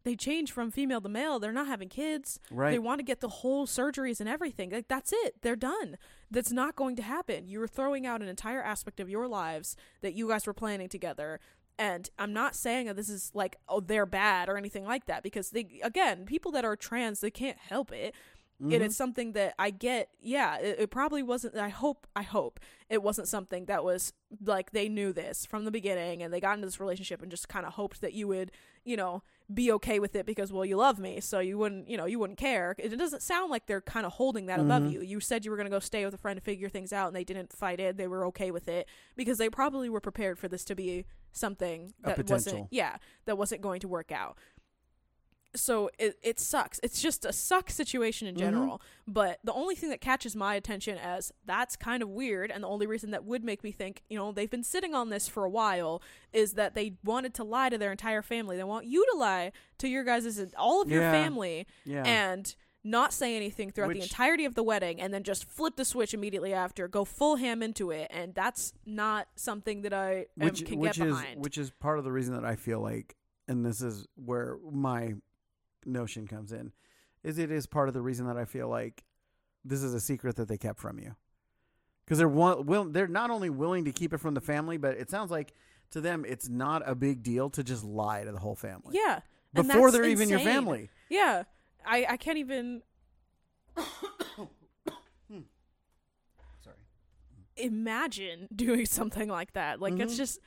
they 0.03 0.15
change 0.15 0.51
from 0.51 0.71
female 0.71 0.99
to 1.01 1.09
male 1.09 1.39
they're 1.39 1.51
not 1.51 1.67
having 1.67 1.89
kids 1.89 2.39
Right. 2.49 2.71
they 2.71 2.79
want 2.79 2.99
to 2.99 3.03
get 3.03 3.19
the 3.21 3.29
whole 3.29 3.67
surgeries 3.67 4.19
and 4.19 4.27
everything. 4.29 4.71
Like 4.71 4.87
that's 4.87 5.13
it. 5.13 5.41
They're 5.41 5.55
done. 5.55 5.97
That's 6.29 6.51
not 6.51 6.75
going 6.75 6.95
to 6.97 7.01
happen. 7.03 7.47
You're 7.47 7.67
throwing 7.67 8.05
out 8.07 8.21
an 8.21 8.27
entire 8.27 8.63
aspect 8.63 8.99
of 8.99 9.09
your 9.09 9.27
lives 9.27 9.75
that 10.01 10.13
you 10.13 10.27
guys 10.29 10.47
were 10.47 10.53
planning 10.53 10.89
together. 10.89 11.39
And 11.79 12.09
I'm 12.19 12.33
not 12.33 12.55
saying 12.55 12.87
that 12.87 12.95
this 12.95 13.09
is 13.09 13.31
like 13.33 13.55
oh 13.69 13.79
they're 13.79 14.05
bad 14.05 14.49
or 14.49 14.57
anything 14.57 14.85
like 14.85 15.05
that 15.05 15.23
because 15.23 15.49
they 15.51 15.79
again, 15.83 16.25
people 16.25 16.51
that 16.53 16.65
are 16.65 16.75
trans, 16.75 17.19
they 17.21 17.31
can't 17.31 17.57
help 17.57 17.91
it. 17.91 18.13
Mhm. 18.61 18.75
And 18.75 18.83
it's 18.83 18.95
something 18.95 19.31
that 19.33 19.55
I 19.57 19.71
get. 19.71 20.09
Yeah, 20.19 20.57
it, 20.59 20.75
it 20.81 20.91
probably 20.91 21.23
wasn't. 21.23 21.55
I 21.55 21.69
hope. 21.69 22.05
I 22.15 22.21
hope 22.21 22.59
it 22.89 23.01
wasn't 23.01 23.27
something 23.27 23.65
that 23.65 23.83
was 23.83 24.13
like 24.45 24.71
they 24.71 24.87
knew 24.87 25.11
this 25.13 25.47
from 25.47 25.65
the 25.65 25.71
beginning 25.71 26.21
and 26.21 26.31
they 26.31 26.39
got 26.39 26.53
into 26.55 26.67
this 26.67 26.79
relationship 26.79 27.23
and 27.23 27.31
just 27.31 27.49
kind 27.49 27.65
of 27.65 27.73
hoped 27.73 28.01
that 28.01 28.13
you 28.13 28.27
would, 28.27 28.51
you 28.83 28.95
know, 28.95 29.23
be 29.53 29.71
okay 29.73 29.99
with 29.99 30.15
it 30.15 30.25
because 30.25 30.51
well 30.51 30.63
you 30.65 30.75
love 30.77 30.97
me 30.99 31.19
so 31.19 31.39
you 31.39 31.57
wouldn't 31.57 31.89
you 31.89 31.97
know 31.97 32.05
you 32.05 32.19
wouldn't 32.19 32.39
care. 32.39 32.75
It 32.77 32.97
doesn't 32.97 33.21
sound 33.21 33.51
like 33.51 33.65
they're 33.67 33.81
kind 33.81 34.05
of 34.05 34.13
holding 34.13 34.45
that 34.47 34.59
above 34.59 34.83
Mhm. 34.83 34.91
you. 34.93 35.01
You 35.01 35.19
said 35.19 35.43
you 35.45 35.51
were 35.51 35.57
going 35.57 35.65
to 35.65 35.71
go 35.71 35.79
stay 35.79 36.05
with 36.05 36.13
a 36.13 36.17
friend 36.17 36.37
to 36.37 36.41
figure 36.43 36.69
things 36.69 36.93
out 36.93 37.07
and 37.07 37.15
they 37.15 37.23
didn't 37.23 37.51
fight 37.53 37.79
it. 37.79 37.97
They 37.97 38.07
were 38.07 38.25
okay 38.27 38.51
with 38.51 38.67
it 38.67 38.87
because 39.15 39.37
they 39.37 39.49
probably 39.49 39.89
were 39.89 40.01
prepared 40.01 40.39
for 40.39 40.47
this 40.47 40.63
to 40.65 40.75
be 40.75 41.05
something 41.33 41.93
that 42.01 42.17
wasn't 42.33 42.67
yeah 42.71 42.97
that 43.25 43.37
wasn't 43.37 43.61
going 43.61 43.79
to 43.79 43.87
work 43.87 44.11
out 44.11 44.37
so 45.55 45.89
it 45.99 46.17
it 46.23 46.39
sucks. 46.39 46.79
It's 46.83 47.01
just 47.01 47.25
a 47.25 47.33
suck 47.33 47.69
situation 47.69 48.27
in 48.27 48.35
Mhm. 48.35 48.39
general. 48.39 48.81
But 49.07 49.39
the 49.43 49.53
only 49.53 49.75
thing 49.75 49.89
that 49.89 49.99
catches 50.01 50.35
my 50.35 50.55
attention 50.55 50.97
as 50.97 51.31
that's 51.45 51.75
kind 51.75 52.01
of 52.01 52.09
weird, 52.09 52.51
and 52.51 52.63
the 52.63 52.67
only 52.67 52.87
reason 52.87 53.11
that 53.11 53.25
would 53.25 53.43
make 53.43 53.63
me 53.63 53.71
think, 53.71 54.03
you 54.09 54.17
know, 54.17 54.31
they've 54.31 54.49
been 54.49 54.63
sitting 54.63 54.93
on 54.95 55.09
this 55.09 55.27
for 55.27 55.43
a 55.43 55.49
while, 55.49 56.01
is 56.31 56.53
that 56.53 56.73
they 56.75 56.93
wanted 57.03 57.33
to 57.35 57.43
lie 57.43 57.69
to 57.69 57.77
their 57.77 57.91
entire 57.91 58.21
family. 58.21 58.55
They 58.57 58.63
want 58.63 58.85
you 58.85 59.05
to 59.11 59.17
lie 59.17 59.51
to 59.79 59.87
your 59.87 60.03
guys' 60.03 60.53
all 60.57 60.81
of 60.81 60.89
your 60.89 61.01
Yeah. 61.01 61.11
family 61.11 61.67
yeah. 61.85 62.03
and 62.05 62.55
not 62.83 63.13
say 63.13 63.35
anything 63.35 63.69
throughout 63.69 63.93
the 63.93 64.01
entirety 64.01 64.43
of 64.43 64.55
the 64.55 64.63
wedding 64.63 64.99
and 64.99 65.13
then 65.13 65.21
just 65.23 65.45
flip 65.45 65.75
the 65.75 65.85
switch 65.85 66.15
immediately 66.15 66.51
after 66.51 66.87
go 66.87 67.05
full 67.05 67.35
ham 67.35 67.61
into 67.61 67.91
it 67.91 68.07
and 68.09 68.33
that's 68.33 68.73
not 68.87 69.27
something 69.35 69.83
that 69.83 69.93
i 69.93 70.25
am, 70.39 70.47
which 70.47 70.65
can 70.65 70.79
which 70.79 70.97
get 70.97 71.05
is 71.05 71.13
behind 71.15 71.43
which 71.43 71.59
is 71.59 71.69
part 71.69 71.99
of 71.99 72.03
the 72.03 72.11
reason 72.11 72.33
that 72.33 72.43
I 72.43 72.55
feel 72.55 72.79
like, 72.79 73.15
and 73.47 73.63
this 73.63 73.81
is 73.81 74.07
where 74.15 74.57
my 74.71 75.13
notion 75.85 76.27
comes 76.27 76.51
in, 76.51 76.71
is 77.23 77.37
it 77.37 77.51
is 77.51 77.65
part 77.67 77.87
of 77.87 77.93
the 77.93 78.01
reason 78.01 78.27
that 78.27 78.37
I 78.37 78.45
feel 78.45 78.67
like 78.67 79.03
this 79.63 79.83
is 79.83 79.93
a 79.93 79.99
secret 79.99 80.35
that 80.37 80.47
they 80.47 80.57
kept 80.57 80.79
from 80.79 80.97
you, 80.99 81.15
because 82.05 82.17
they're 82.17 82.27
one, 82.27 82.65
will 82.65 82.85
they're 82.85 83.07
not 83.07 83.29
only 83.29 83.49
willing 83.49 83.85
to 83.85 83.91
keep 83.91 84.13
it 84.13 84.17
from 84.19 84.33
the 84.33 84.41
family, 84.41 84.77
but 84.77 84.97
it 84.97 85.09
sounds 85.09 85.31
like 85.31 85.53
to 85.91 86.01
them 86.01 86.25
it's 86.27 86.47
not 86.49 86.81
a 86.85 86.95
big 86.95 87.21
deal 87.23 87.49
to 87.51 87.63
just 87.63 87.83
lie 87.83 88.23
to 88.23 88.31
the 88.31 88.39
whole 88.39 88.55
family 88.55 88.97
yeah 88.97 89.19
before 89.53 89.91
they're 89.91 90.05
even 90.05 90.29
your 90.29 90.39
family. 90.39 90.89
Yeah, 91.09 91.43
I 91.85 92.05
I 92.09 92.17
can't 92.17 92.37
even 92.37 92.81
Sorry. 96.63 96.75
imagine 97.57 98.47
doing 98.55 98.85
something 98.85 99.29
like 99.29 99.53
that. 99.53 99.79
Like 99.81 99.99
it's 99.99 100.13
Mhm. 100.13 100.17
just, 100.17 100.39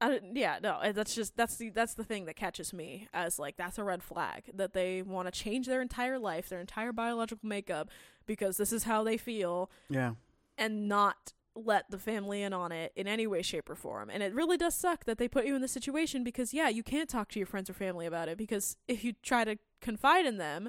I 0.00 0.20
yeah, 0.32 0.58
no, 0.62 0.78
that's 0.92 1.14
just 1.14 1.36
that's 1.36 1.56
the 1.56 1.70
that's 1.70 1.94
the 1.94 2.04
thing 2.04 2.26
that 2.26 2.36
catches 2.36 2.72
me 2.72 3.08
as 3.12 3.38
like 3.38 3.56
that's 3.56 3.78
a 3.78 3.84
red 3.84 4.02
flag 4.02 4.44
that 4.54 4.72
they 4.72 5.02
want 5.02 5.26
to 5.26 5.32
change 5.32 5.66
their 5.66 5.82
entire 5.82 6.18
life, 6.18 6.48
their 6.48 6.60
entire 6.60 6.92
biological 6.92 7.48
makeup 7.48 7.88
because 8.26 8.56
this 8.58 8.72
is 8.72 8.84
how 8.84 9.02
they 9.02 9.16
feel 9.16 9.70
Yeah. 9.88 10.12
and 10.56 10.88
not 10.88 11.32
let 11.54 11.90
the 11.90 11.98
family 11.98 12.42
in 12.42 12.52
on 12.52 12.70
it 12.70 12.92
in 12.94 13.08
any 13.08 13.26
way 13.26 13.42
shape 13.42 13.68
or 13.68 13.74
form 13.74 14.08
and 14.10 14.22
it 14.22 14.32
really 14.32 14.56
does 14.56 14.76
suck 14.76 15.04
that 15.06 15.18
they 15.18 15.26
put 15.26 15.44
you 15.44 15.56
in 15.56 15.60
this 15.60 15.72
situation 15.72 16.22
because 16.22 16.54
yeah 16.54 16.68
you 16.68 16.84
can't 16.84 17.08
talk 17.08 17.28
to 17.30 17.40
your 17.40 17.46
friends 17.46 17.68
or 17.68 17.72
family 17.72 18.06
about 18.06 18.28
it 18.28 18.38
because 18.38 18.76
if 18.86 19.02
you 19.02 19.12
try 19.24 19.42
to 19.42 19.58
confide 19.80 20.24
in 20.24 20.36
them 20.36 20.68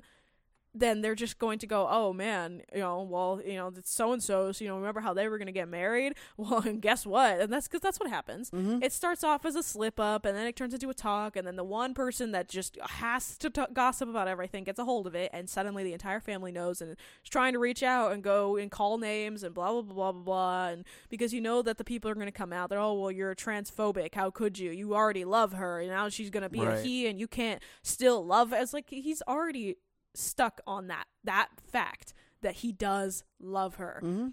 then 0.74 1.02
they're 1.02 1.16
just 1.16 1.40
going 1.40 1.58
to 1.60 1.68
go, 1.68 1.88
oh 1.90 2.14
man, 2.14 2.62
you 2.74 2.80
know, 2.80 3.02
well, 3.02 3.42
you 3.44 3.56
know, 3.56 3.72
it's 3.76 3.92
so 3.92 4.14
and 4.14 4.22
so's, 4.22 4.62
you 4.62 4.68
know, 4.68 4.78
remember 4.78 5.00
how 5.00 5.14
they 5.14 5.28
were 5.28 5.38
going 5.38 5.48
to 5.48 5.52
get 5.52 5.68
married? 5.68 6.14
Well, 6.38 6.60
and 6.60 6.82
guess 6.82 7.06
what? 7.06 7.42
And 7.42 7.52
that's 7.52 7.68
because 7.68 7.82
that's 7.82 8.00
what 8.00 8.10
happens. 8.10 8.50
Mm-hmm. 8.52 8.82
It 8.82 8.94
starts 8.94 9.26
off 9.26 9.46
as 9.46 9.56
a 9.56 9.64
slip 9.64 10.00
up, 10.00 10.26
and 10.26 10.38
then 10.38 10.48
it 10.48 10.56
turns 10.56 10.74
into 10.74 10.90
a 10.90 10.94
talk, 10.94 11.36
and 11.36 11.46
then 11.46 11.58
the 11.58 11.66
one 11.66 11.94
person 11.94 12.32
that 12.32 12.48
just 12.48 12.78
has 12.82 13.38
to 13.40 13.50
t- 13.50 13.62
gossip 13.74 14.08
about 14.08 14.30
everything 14.30 14.64
gets 14.64 14.80
a 14.80 14.86
hold 14.86 15.06
of 15.06 15.16
it, 15.16 15.30
and 15.34 15.50
suddenly 15.50 15.84
the 15.84 15.92
entire 15.92 16.22
family 16.22 16.52
knows 16.54 16.82
and 16.82 16.92
is 16.92 17.30
trying 17.30 17.54
to 17.54 17.60
reach 17.60 17.84
out 17.84 18.14
and 18.14 18.24
go 18.24 18.56
and 18.56 18.72
call 18.72 18.98
names 18.98 19.44
and 19.44 19.54
blah 19.54 19.72
blah 19.72 19.82
blah 19.82 19.94
blah 19.94 20.12
blah 20.12 20.22
blah. 20.22 20.68
And 20.70 20.86
because 21.10 21.34
you 21.34 21.42
know 21.42 21.62
that 21.62 21.78
the 21.78 21.84
people 21.84 22.10
are 22.10 22.16
going 22.16 22.28
to 22.28 22.32
come 22.32 22.54
out, 22.54 22.70
they're 22.70 22.80
oh 22.80 22.94
well, 22.94 23.12
you're 23.12 23.36
transphobic. 23.36 24.16
How 24.16 24.30
could 24.32 24.58
you? 24.58 24.72
You 24.72 24.96
already 24.96 25.26
love 25.26 25.54
her, 25.54 25.80
and 25.80 25.90
now 25.90 26.08
she's 26.08 26.30
going 26.30 26.44
to 26.44 26.50
be 26.50 26.64
a 26.64 26.80
he, 26.80 27.06
and 27.08 27.20
you 27.20 27.28
can't 27.28 27.62
still 27.82 28.26
love. 28.26 28.54
It's 28.54 28.74
like 28.74 28.90
he's 28.90 29.22
already 29.28 29.76
stuck 30.14 30.62
on 30.68 30.88
that 30.88 31.06
that 31.24 31.50
fact 31.72 32.14
that 32.42 32.56
he 32.56 32.72
does 32.72 33.24
love 33.40 33.76
her 33.76 34.02
Mm-hmm. 34.04 34.28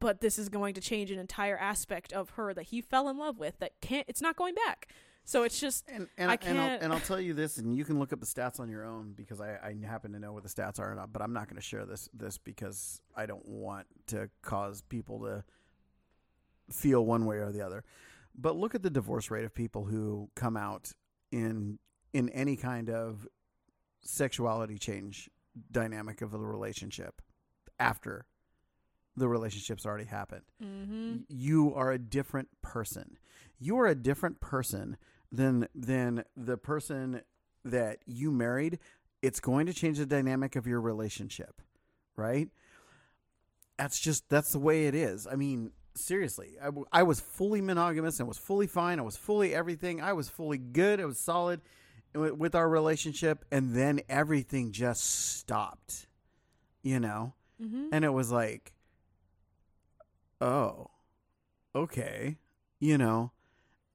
but 0.00 0.20
this 0.20 0.38
is 0.38 0.48
going 0.48 0.74
to 0.74 0.80
change 0.80 1.10
an 1.10 1.18
entire 1.18 1.56
aspect 1.56 2.12
of 2.12 2.30
her 2.30 2.52
that 2.54 2.64
he 2.64 2.80
fell 2.80 3.08
in 3.08 3.16
love 3.18 3.38
with 3.38 3.58
that 3.60 3.80
can't 3.80 4.04
it's 4.08 4.20
not 4.20 4.36
going 4.36 4.54
back 4.54 4.88
so 5.24 5.42
it's 5.42 5.58
just 5.58 5.84
And 5.88 6.06
and, 6.18 6.30
I 6.30 6.34
I 6.34 6.38
and, 6.42 6.58
I'll, 6.58 6.68
can't- 6.68 6.82
and 6.84 6.92
I'll 6.92 7.00
tell 7.00 7.20
you 7.20 7.34
this, 7.34 7.58
and 7.58 7.74
you 7.76 7.84
can 7.84 7.98
look 7.98 8.12
up 8.12 8.20
the 8.20 8.26
stats 8.26 8.60
on 8.60 8.68
your 8.68 8.84
own 8.84 9.12
because 9.16 9.40
I, 9.40 9.54
I 9.60 9.74
happen 9.84 10.12
to 10.12 10.20
know 10.20 10.32
what 10.32 10.44
the 10.44 10.48
stats 10.48 10.78
are, 10.78 10.96
I- 10.96 11.06
but 11.06 11.20
I'm 11.20 11.32
not 11.32 11.48
going 11.48 11.56
to 11.56 11.60
share 11.62 11.84
this 11.84 12.08
this 12.14 12.38
because 12.38 13.00
I 13.16 13.26
don't 13.26 13.44
want 13.44 13.88
to 14.08 14.30
cause 14.42 14.82
people 14.82 15.18
to 15.22 15.42
feel 16.70 17.04
one 17.04 17.24
way 17.24 17.36
or 17.38 17.50
the 17.52 17.60
other. 17.62 17.82
But 18.36 18.56
look 18.56 18.74
at 18.74 18.82
the 18.82 18.90
divorce 18.90 19.30
rate 19.30 19.44
of 19.44 19.54
people 19.54 19.84
who 19.86 20.30
come 20.36 20.56
out 20.56 20.92
in 21.32 21.78
in 22.12 22.28
any 22.30 22.56
kind 22.56 22.88
of 22.88 23.26
sexuality 24.06 24.78
change 24.78 25.30
dynamic 25.70 26.22
of 26.22 26.30
the 26.30 26.38
relationship 26.38 27.22
after 27.78 28.26
the 29.16 29.28
relationship's 29.28 29.86
already 29.86 30.04
happened 30.04 30.42
mm-hmm. 30.62 31.16
you 31.28 31.74
are 31.74 31.90
a 31.90 31.98
different 31.98 32.48
person. 32.62 33.18
You 33.58 33.78
are 33.78 33.86
a 33.86 33.94
different 33.94 34.40
person 34.40 34.96
than 35.32 35.68
than 35.74 36.24
the 36.36 36.56
person 36.56 37.22
that 37.64 37.98
you 38.06 38.30
married. 38.30 38.78
It's 39.22 39.40
going 39.40 39.66
to 39.66 39.72
change 39.72 39.98
the 39.98 40.06
dynamic 40.06 40.56
of 40.56 40.66
your 40.66 40.80
relationship, 40.80 41.62
right? 42.16 42.48
That's 43.78 43.98
just 43.98 44.28
that's 44.28 44.52
the 44.52 44.58
way 44.58 44.86
it 44.86 44.94
is. 44.94 45.26
I 45.26 45.36
mean, 45.36 45.72
seriously, 45.94 46.56
I, 46.62 46.68
I 46.92 47.02
was 47.02 47.20
fully 47.20 47.60
monogamous 47.60 48.18
and 48.18 48.28
was 48.28 48.38
fully 48.38 48.66
fine. 48.66 48.98
I 48.98 49.02
was 49.02 49.16
fully 49.16 49.54
everything. 49.54 50.00
I 50.00 50.12
was 50.12 50.28
fully 50.28 50.58
good. 50.58 51.00
It 51.00 51.06
was 51.06 51.18
solid 51.18 51.60
with, 52.16 52.54
our 52.54 52.68
relationship, 52.68 53.44
and 53.52 53.74
then 53.74 54.00
everything 54.08 54.72
just 54.72 55.02
stopped. 55.36 56.06
You 56.82 57.00
know, 57.00 57.34
Mm-hmm. 57.62 57.86
and 57.90 58.04
it 58.04 58.10
was 58.12 58.30
like 58.30 58.74
oh 60.40 60.90
okay 61.74 62.36
you 62.78 62.98
know 62.98 63.32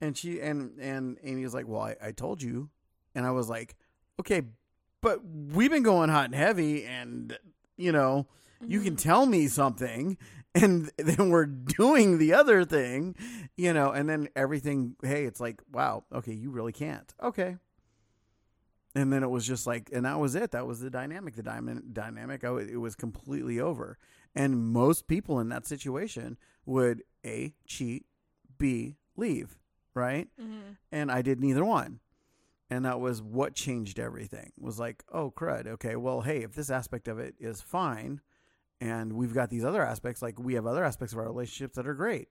and 0.00 0.16
she 0.16 0.40
and 0.40 0.78
and 0.80 1.16
amy 1.22 1.44
was 1.44 1.54
like 1.54 1.68
well 1.68 1.82
i, 1.82 1.96
I 2.02 2.12
told 2.12 2.42
you 2.42 2.70
and 3.14 3.24
i 3.26 3.30
was 3.30 3.48
like 3.48 3.76
okay 4.20 4.42
but 5.00 5.20
we've 5.24 5.70
been 5.70 5.82
going 5.84 6.10
hot 6.10 6.26
and 6.26 6.34
heavy 6.34 6.84
and 6.84 7.38
you 7.76 7.92
know 7.92 8.26
you 8.66 8.80
can 8.80 8.94
Mm-hmm. 8.94 9.08
tell 9.08 9.26
me 9.26 9.48
something 9.48 10.18
and 10.54 10.90
then 10.96 11.30
we're 11.30 11.46
doing 11.46 12.18
the 12.18 12.34
other 12.34 12.64
thing, 12.64 13.16
you 13.56 13.72
know, 13.72 13.90
and 13.90 14.08
then 14.08 14.28
everything, 14.36 14.94
hey, 15.02 15.24
it's 15.24 15.40
like, 15.40 15.60
wow, 15.72 16.04
okay, 16.14 16.32
you 16.34 16.50
really 16.50 16.72
can't. 16.72 17.12
Okay. 17.22 17.56
And 18.94 19.12
then 19.12 19.22
it 19.22 19.30
was 19.30 19.46
just 19.46 19.66
like, 19.66 19.88
and 19.92 20.04
that 20.04 20.18
was 20.18 20.34
it. 20.34 20.50
That 20.50 20.66
was 20.66 20.80
the 20.80 20.90
dynamic. 20.90 21.34
The 21.34 21.42
dynamic, 21.42 21.84
dynamic. 21.92 22.44
I, 22.44 22.54
it 22.58 22.80
was 22.80 22.94
completely 22.94 23.58
over. 23.58 23.98
And 24.34 24.72
most 24.72 25.08
people 25.08 25.40
in 25.40 25.48
that 25.48 25.66
situation 25.66 26.36
would 26.66 27.02
a 27.24 27.54
cheat, 27.66 28.04
b 28.58 28.96
leave, 29.16 29.58
right? 29.94 30.28
Mm-hmm. 30.40 30.72
And 30.90 31.10
I 31.10 31.22
did 31.22 31.40
neither 31.40 31.64
one. 31.64 32.00
And 32.70 32.84
that 32.84 33.00
was 33.00 33.20
what 33.22 33.54
changed 33.54 33.98
everything. 33.98 34.52
Was 34.58 34.78
like, 34.78 35.04
oh 35.12 35.30
crud. 35.30 35.66
Okay, 35.66 35.96
well, 35.96 36.22
hey, 36.22 36.42
if 36.42 36.54
this 36.54 36.70
aspect 36.70 37.08
of 37.08 37.18
it 37.18 37.34
is 37.38 37.60
fine, 37.60 38.20
and 38.80 39.12
we've 39.12 39.34
got 39.34 39.50
these 39.50 39.64
other 39.64 39.82
aspects, 39.82 40.22
like 40.22 40.38
we 40.38 40.54
have 40.54 40.66
other 40.66 40.84
aspects 40.84 41.12
of 41.12 41.18
our 41.18 41.26
relationships 41.26 41.76
that 41.76 41.86
are 41.86 41.94
great. 41.94 42.28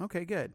Okay, 0.00 0.24
good. 0.24 0.54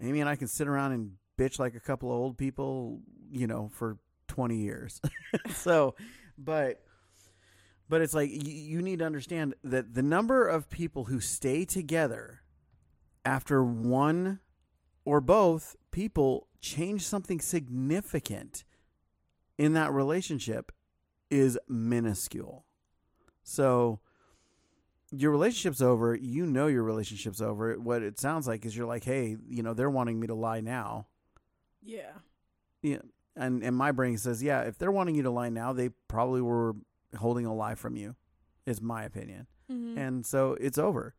Amy 0.00 0.20
and 0.20 0.28
I 0.28 0.36
can 0.36 0.48
sit 0.48 0.66
around 0.68 0.92
and 0.92 1.12
bitch 1.38 1.58
like 1.58 1.74
a 1.74 1.80
couple 1.80 2.10
of 2.10 2.16
old 2.16 2.36
people, 2.36 3.00
you 3.30 3.46
know, 3.46 3.70
for 3.72 3.98
20 4.32 4.56
years. 4.56 5.00
so, 5.50 5.94
but 6.38 6.80
but 7.90 8.00
it's 8.00 8.14
like 8.14 8.30
you, 8.30 8.52
you 8.52 8.82
need 8.82 9.00
to 9.00 9.04
understand 9.04 9.54
that 9.62 9.92
the 9.92 10.02
number 10.02 10.48
of 10.48 10.70
people 10.70 11.04
who 11.04 11.20
stay 11.20 11.66
together 11.66 12.40
after 13.26 13.62
one 13.62 14.40
or 15.04 15.20
both 15.20 15.76
people 15.90 16.48
change 16.62 17.04
something 17.04 17.40
significant 17.40 18.64
in 19.58 19.74
that 19.74 19.92
relationship 19.92 20.72
is 21.30 21.58
minuscule. 21.68 22.64
So 23.42 24.00
your 25.10 25.30
relationship's 25.30 25.82
over, 25.82 26.14
you 26.14 26.46
know 26.46 26.68
your 26.68 26.84
relationship's 26.84 27.42
over. 27.42 27.74
What 27.74 28.02
it 28.02 28.18
sounds 28.18 28.48
like 28.48 28.64
is 28.64 28.74
you're 28.74 28.86
like, 28.86 29.04
"Hey, 29.04 29.36
you 29.46 29.62
know, 29.62 29.74
they're 29.74 29.90
wanting 29.90 30.18
me 30.18 30.28
to 30.28 30.34
lie 30.34 30.60
now." 30.60 31.08
Yeah. 31.82 32.12
Yeah. 32.80 33.02
And 33.34 33.62
and 33.62 33.76
my 33.76 33.92
brain 33.92 34.18
says, 34.18 34.42
"Yeah, 34.42 34.62
if 34.62 34.78
they're 34.78 34.92
wanting 34.92 35.14
you 35.14 35.22
to 35.22 35.30
lie 35.30 35.48
now, 35.48 35.72
they 35.72 35.90
probably 36.08 36.42
were 36.42 36.74
holding 37.16 37.46
a 37.46 37.54
lie 37.54 37.74
from 37.74 37.96
you." 37.96 38.16
Is 38.66 38.80
my 38.80 39.04
opinion. 39.04 39.46
Mm-hmm. 39.70 39.98
And 39.98 40.26
so 40.26 40.56
it's 40.60 40.78
over 40.78 41.14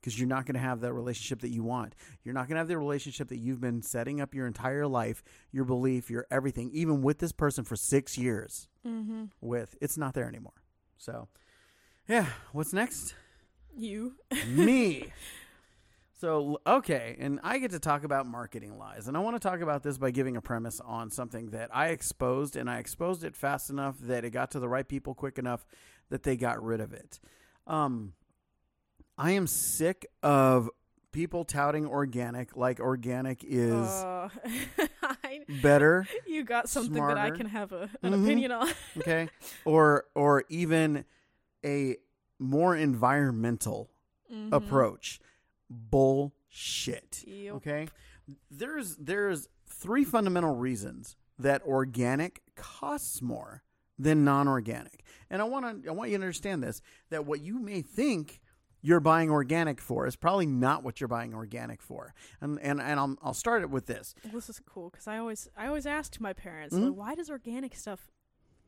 because 0.00 0.18
you're 0.18 0.28
not 0.28 0.44
going 0.44 0.54
to 0.54 0.60
have 0.60 0.80
that 0.80 0.92
relationship 0.92 1.40
that 1.40 1.50
you 1.50 1.62
want. 1.62 1.94
You're 2.24 2.34
not 2.34 2.48
going 2.48 2.56
to 2.56 2.58
have 2.58 2.68
the 2.68 2.76
relationship 2.76 3.28
that 3.28 3.38
you've 3.38 3.60
been 3.60 3.82
setting 3.82 4.20
up 4.20 4.34
your 4.34 4.46
entire 4.46 4.86
life, 4.86 5.22
your 5.52 5.64
belief, 5.64 6.10
your 6.10 6.26
everything, 6.30 6.70
even 6.72 7.02
with 7.02 7.18
this 7.18 7.32
person 7.32 7.64
for 7.64 7.76
six 7.76 8.18
years. 8.18 8.68
mm-hmm. 8.86 9.26
With 9.40 9.76
it's 9.80 9.96
not 9.96 10.14
there 10.14 10.26
anymore. 10.26 10.64
So, 10.98 11.28
yeah, 12.08 12.26
what's 12.52 12.72
next? 12.72 13.14
You. 13.76 14.16
Me. 14.46 15.12
So, 16.22 16.60
okay, 16.64 17.16
and 17.18 17.40
I 17.42 17.58
get 17.58 17.72
to 17.72 17.80
talk 17.80 18.04
about 18.04 18.28
marketing 18.28 18.78
lies. 18.78 19.08
And 19.08 19.16
I 19.16 19.20
want 19.20 19.34
to 19.34 19.40
talk 19.40 19.60
about 19.60 19.82
this 19.82 19.98
by 19.98 20.12
giving 20.12 20.36
a 20.36 20.40
premise 20.40 20.78
on 20.78 21.10
something 21.10 21.50
that 21.50 21.74
I 21.74 21.88
exposed, 21.88 22.54
and 22.54 22.70
I 22.70 22.78
exposed 22.78 23.24
it 23.24 23.34
fast 23.34 23.70
enough 23.70 23.96
that 24.02 24.24
it 24.24 24.30
got 24.30 24.52
to 24.52 24.60
the 24.60 24.68
right 24.68 24.86
people 24.86 25.14
quick 25.14 25.36
enough 25.36 25.66
that 26.10 26.22
they 26.22 26.36
got 26.36 26.62
rid 26.62 26.80
of 26.80 26.92
it. 26.92 27.18
Um, 27.66 28.12
I 29.18 29.32
am 29.32 29.48
sick 29.48 30.06
of 30.22 30.70
people 31.10 31.44
touting 31.44 31.86
organic 31.88 32.56
like 32.56 32.78
organic 32.78 33.42
is 33.42 33.90
Uh, 33.92 34.28
better, 35.48 36.06
you 36.28 36.44
got 36.44 36.68
something 36.68 37.04
that 37.04 37.18
I 37.18 37.30
can 37.30 37.46
have 37.46 37.72
a, 37.72 37.90
an 38.04 38.12
Mhm. 38.12 38.22
opinion 38.22 38.52
on. 38.52 38.68
okay? 38.98 39.28
or 39.64 40.04
or 40.14 40.44
even 40.48 41.04
a 41.64 41.96
more 42.38 42.76
environmental 42.76 43.90
Mhm. 44.32 44.52
approach. 44.52 45.18
Bullshit. 45.72 47.24
Yep. 47.26 47.54
Okay? 47.54 47.88
There's 48.50 48.96
there's 48.96 49.48
three 49.68 50.04
fundamental 50.04 50.54
reasons 50.54 51.16
that 51.38 51.62
organic 51.62 52.42
costs 52.54 53.20
more 53.22 53.62
than 53.98 54.24
non-organic. 54.24 55.04
And 55.30 55.40
I 55.42 55.44
want 55.44 55.84
to 55.84 55.88
I 55.88 55.92
want 55.92 56.10
you 56.10 56.18
to 56.18 56.22
understand 56.22 56.62
this 56.62 56.80
that 57.10 57.26
what 57.26 57.40
you 57.40 57.58
may 57.58 57.82
think 57.82 58.40
you're 58.84 59.00
buying 59.00 59.30
organic 59.30 59.80
for 59.80 60.06
is 60.06 60.16
probably 60.16 60.46
not 60.46 60.82
what 60.82 61.00
you're 61.00 61.08
buying 61.08 61.34
organic 61.34 61.80
for. 61.82 62.14
And 62.40 62.58
and 62.60 62.80
and 62.80 62.98
I'll 63.00 63.16
I'll 63.22 63.34
start 63.34 63.62
it 63.62 63.70
with 63.70 63.86
this. 63.86 64.14
This 64.32 64.48
is 64.48 64.60
cool 64.66 64.90
because 64.90 65.06
I 65.06 65.18
always 65.18 65.48
I 65.56 65.66
always 65.66 65.86
ask 65.86 66.20
my 66.20 66.32
parents 66.32 66.74
Mhm. 66.74 66.88
like, 66.88 66.94
why 66.96 67.14
does 67.14 67.30
organic 67.30 67.74
stuff 67.74 68.10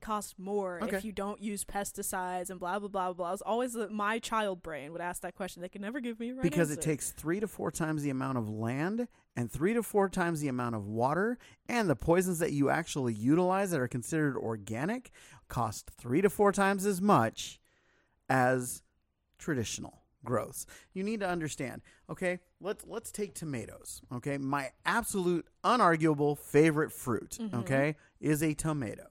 cost 0.04 0.38
more 0.38 0.78
Okay. 0.82 0.96
if 0.98 1.04
you 1.04 1.12
don't 1.12 1.40
use 1.40 1.64
pesticides 1.64 2.50
and 2.50 2.60
blah 2.60 2.78
blah 2.78 2.88
blah 2.88 3.12
blah. 3.12 3.28
It 3.28 3.32
was 3.32 3.42
always 3.42 3.72
the, 3.72 3.88
my 3.88 4.18
child 4.18 4.62
brain 4.62 4.92
would 4.92 5.00
ask 5.00 5.22
that 5.22 5.34
question. 5.34 5.62
They 5.62 5.68
could 5.68 5.80
never 5.80 6.00
give 6.00 6.20
me 6.20 6.30
a 6.30 6.34
right 6.34 6.42
because 6.42 6.70
it 6.70 6.80
takes 6.82 7.10
three 7.10 7.40
to 7.40 7.48
four 7.48 7.70
times 7.70 8.02
the 8.02 8.10
amount 8.10 8.38
of 8.38 8.48
land 8.48 9.08
and 9.36 9.50
three 9.50 9.74
to 9.74 9.82
four 9.82 10.08
times 10.08 10.40
the 10.40 10.48
amount 10.48 10.74
of 10.76 10.86
water 10.86 11.38
and 11.68 11.88
the 11.90 11.96
poisons 11.96 12.38
that 12.38 12.52
you 12.52 12.70
actually 12.70 13.14
utilize 13.14 13.70
that 13.72 13.80
are 13.80 13.88
considered 13.88 14.36
organic 14.36 15.10
cost 15.48 15.90
three 15.98 16.20
to 16.22 16.30
four 16.30 16.52
times 16.52 16.86
as 16.86 17.00
much 17.00 17.58
as 18.28 18.82
traditional 19.38 20.02
growths. 20.24 20.66
You 20.92 21.02
need 21.02 21.20
to 21.20 21.28
understand. 21.28 21.82
Okay, 22.08 22.38
let's 22.60 22.84
let's 22.86 23.10
take 23.12 23.34
tomatoes. 23.34 24.00
Okay, 24.12 24.38
my 24.38 24.70
absolute 24.86 25.46
unarguable 25.64 26.38
favorite 26.38 26.92
fruit. 26.92 27.38
Mhm. 27.40 27.54
Okay, 27.60 27.96
is 28.20 28.42
a 28.42 28.54
tomato. 28.54 29.06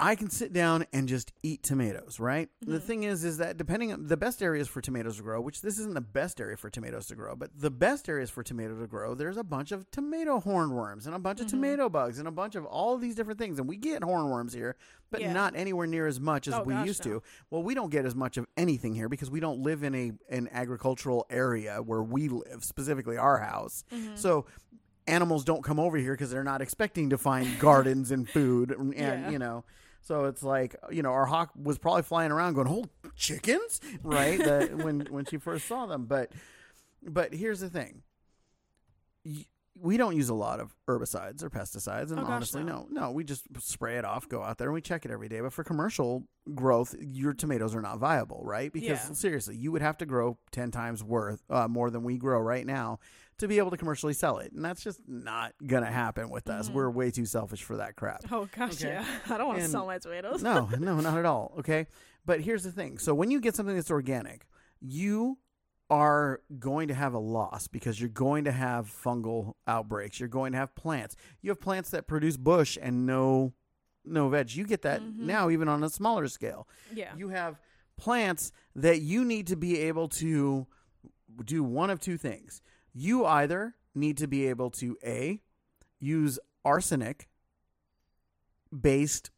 I 0.00 0.16
can 0.16 0.28
sit 0.28 0.52
down 0.52 0.86
and 0.92 1.06
just 1.08 1.32
eat 1.44 1.62
tomatoes, 1.62 2.18
right? 2.18 2.48
The 2.60 2.78
Mhm. 2.78 2.82
thing 2.82 3.02
is, 3.04 3.22
is 3.24 3.38
that 3.38 3.56
depending 3.56 3.92
on 3.92 4.08
the 4.08 4.16
best 4.16 4.42
areas 4.42 4.66
for 4.66 4.80
tomatoes 4.80 5.18
to 5.18 5.22
grow, 5.22 5.40
which 5.40 5.62
this 5.62 5.78
isn't 5.78 5.94
the 5.94 6.00
best 6.00 6.40
area 6.40 6.56
for 6.56 6.68
tomatoes 6.68 7.06
to 7.06 7.14
grow, 7.14 7.36
but 7.36 7.50
the 7.56 7.70
best 7.70 8.08
areas 8.08 8.28
for 8.28 8.42
tomato 8.42 8.78
to 8.80 8.88
grow, 8.88 9.14
there's 9.14 9.36
a 9.36 9.44
bunch 9.44 9.70
of 9.70 9.88
tomato 9.92 10.40
hornworms 10.40 11.06
and 11.06 11.14
a 11.14 11.18
bunch 11.20 11.40
of 11.40 11.46
Mhm. 11.46 11.50
tomato 11.50 11.88
bugs 11.88 12.18
and 12.18 12.26
a 12.26 12.32
bunch 12.32 12.56
of 12.56 12.64
all 12.66 12.98
these 12.98 13.14
different 13.14 13.38
things. 13.38 13.60
And 13.60 13.68
we 13.68 13.76
get 13.76 14.02
hornworms 14.02 14.52
here, 14.52 14.74
but 15.12 15.20
Yeah. 15.20 15.32
not 15.32 15.54
anywhere 15.54 15.86
near 15.86 16.08
as 16.08 16.18
much 16.18 16.48
as 16.48 16.54
Oh, 16.54 16.64
we 16.64 16.74
gosh, 16.74 16.86
used 16.88 17.06
no. 17.06 17.20
to. 17.20 17.22
Well, 17.50 17.62
we 17.62 17.74
don't 17.74 17.90
get 17.90 18.04
as 18.04 18.16
much 18.16 18.36
of 18.36 18.48
anything 18.56 18.94
here 18.94 19.08
because 19.08 19.30
we 19.30 19.38
don't 19.38 19.60
live 19.60 19.84
in 19.84 19.94
a 19.94 20.12
an 20.28 20.48
agricultural 20.50 21.24
area 21.30 21.80
where 21.80 22.02
we 22.02 22.28
live, 22.28 22.64
specifically 22.64 23.16
our 23.16 23.38
house. 23.38 23.84
Mhm. 23.92 24.18
So 24.18 24.46
animals 25.06 25.44
don't 25.44 25.62
come 25.62 25.78
over 25.78 25.98
here 25.98 26.14
because 26.14 26.30
they're 26.30 26.42
not 26.42 26.60
expecting 26.62 27.10
to 27.10 27.18
find 27.18 27.46
gardens 27.60 28.10
and 28.10 28.28
food 28.28 28.72
and 28.72 28.92
Yeah. 28.94 29.30
you 29.30 29.38
know 29.38 29.62
so 30.04 30.24
it's 30.26 30.42
like 30.42 30.76
you 30.90 31.02
know 31.02 31.10
our 31.10 31.26
hawk 31.26 31.50
was 31.60 31.78
probably 31.78 32.02
flying 32.02 32.30
around 32.30 32.54
going 32.54 32.68
oh 32.68 32.84
chickens? 33.16 33.80
Right? 34.02 34.38
The, 34.38 34.70
when 34.82 35.00
when 35.10 35.24
she 35.24 35.38
first 35.38 35.66
saw 35.66 35.86
them. 35.86 36.04
But 36.06 36.30
but 37.02 37.34
here's 37.34 37.60
the 37.60 37.68
thing. 37.70 38.02
We 39.76 39.96
don't 39.96 40.14
use 40.14 40.28
a 40.28 40.34
lot 40.34 40.60
of 40.60 40.72
herbicides 40.86 41.42
or 41.42 41.50
pesticides 41.50 42.10
and 42.12 42.20
Oh, 42.20 42.22
gosh, 42.22 42.30
honestly 42.30 42.62
no. 42.62 42.86
no. 42.90 43.00
No 43.06 43.10
we 43.10 43.24
just 43.24 43.42
spray 43.58 43.96
it 43.96 44.04
off 44.04 44.28
go 44.28 44.40
out 44.42 44.56
there 44.58 44.68
and 44.68 44.74
we 44.74 44.80
check 44.80 45.04
it 45.04 45.10
every 45.10 45.28
day. 45.28 45.40
But 45.40 45.52
for 45.52 45.64
commercial 45.64 46.24
growth 46.54 46.94
your 47.00 47.32
tomatoes 47.32 47.74
are 47.74 47.82
not 47.82 47.98
viable 47.98 48.40
right? 48.44 48.72
Because 48.72 48.88
Yeah. 49.08 49.12
seriously 49.14 49.56
you 49.56 49.72
would 49.72 49.82
have 49.82 49.98
to 49.98 50.06
grow 50.06 50.38
10 50.52 50.70
times 50.70 51.02
worth 51.02 51.42
uh, 51.50 51.66
more 51.66 51.90
than 51.90 52.04
we 52.04 52.18
grow 52.18 52.38
right 52.38 52.64
now 52.64 53.00
to 53.38 53.48
be 53.48 53.58
able 53.58 53.70
to 53.70 53.76
commercially 53.76 54.12
sell 54.12 54.38
it 54.38 54.52
and 54.52 54.64
that's 54.64 54.82
just 54.82 55.00
not 55.08 55.52
gonna 55.66 55.90
happen 55.90 56.30
with 56.30 56.48
us 56.48 56.68
Mhm. 56.68 56.74
we're 56.74 56.90
way 56.90 57.10
too 57.10 57.26
selfish 57.26 57.62
for 57.62 57.76
that 57.76 57.96
crap 57.96 58.22
Oh 58.30 58.48
gosh, 58.56 58.74
Okay. 58.82 58.92
yeah. 58.94 59.04
I 59.30 59.38
don't 59.38 59.48
want 59.48 59.60
to 59.60 59.68
sell 59.68 59.86
my 59.86 59.98
tomatoes. 59.98 60.42
no, 60.42 60.66
no, 60.78 61.00
not 61.00 61.18
at 61.18 61.24
all. 61.26 61.54
Okay. 61.58 61.86
But 62.26 62.40
here's 62.40 62.62
the 62.62 62.72
thing. 62.72 62.98
So 62.98 63.14
when 63.14 63.30
you 63.30 63.40
get 63.40 63.54
something 63.54 63.74
that's 63.74 63.90
organic, 63.90 64.46
you 64.80 65.38
are 65.90 66.40
going 66.58 66.88
to 66.88 66.94
have 66.94 67.12
a 67.12 67.18
loss 67.18 67.68
because 67.68 68.00
you're 68.00 68.08
going 68.08 68.44
to 68.44 68.52
have 68.52 68.86
fungal 68.90 69.52
outbreaks. 69.66 70.18
You're 70.18 70.30
going 70.30 70.52
to 70.52 70.58
have 70.58 70.74
plants. 70.74 71.16
You 71.42 71.50
have 71.50 71.60
plants 71.60 71.90
that 71.90 72.06
produce 72.06 72.36
bush 72.38 72.78
and 72.80 73.04
no 73.06 73.52
no 74.06 74.28
veg. 74.30 74.52
You 74.54 74.66
get 74.66 74.82
that 74.82 75.00
Mhm. 75.02 75.16
now 75.18 75.50
even 75.50 75.68
on 75.68 75.82
a 75.84 75.90
smaller 75.90 76.28
scale. 76.28 76.66
Yeah. 76.92 77.14
You 77.16 77.28
have 77.28 77.60
plants 77.98 78.52
that 78.74 79.00
you 79.02 79.24
need 79.24 79.46
to 79.48 79.56
be 79.56 79.78
able 79.80 80.08
to 80.08 80.66
do 81.44 81.62
one 81.62 81.90
of 81.90 82.00
two 82.00 82.16
things. 82.16 82.62
You 82.94 83.24
either 83.26 83.74
need 83.94 84.16
to 84.18 84.26
be 84.26 84.46
able 84.48 84.70
to 84.70 84.96
A, 85.04 85.40
use 85.98 86.38
arsenic 86.64 87.28
based 88.78 89.30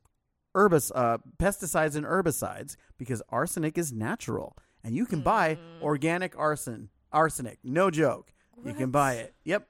herbis- 0.55 0.93
uh, 0.95 1.19
pesticides 1.39 1.97
and 1.97 2.07
herbicides 2.07 2.77
because 2.99 3.23
arsenic 3.29 3.77
is 3.77 3.93
natural 3.93 4.57
and 4.83 4.95
you 4.95 5.05
can 5.07 5.21
buy 5.23 5.57
Mm. 5.57 5.83
organic 5.83 6.37
arson 6.39 6.89
arsenic. 7.13 7.59
No 7.65 7.91
joke. 7.91 8.33
You 8.65 8.73
can 8.75 8.91
buy 8.91 9.15
it. 9.15 9.35
Yep. 9.45 9.69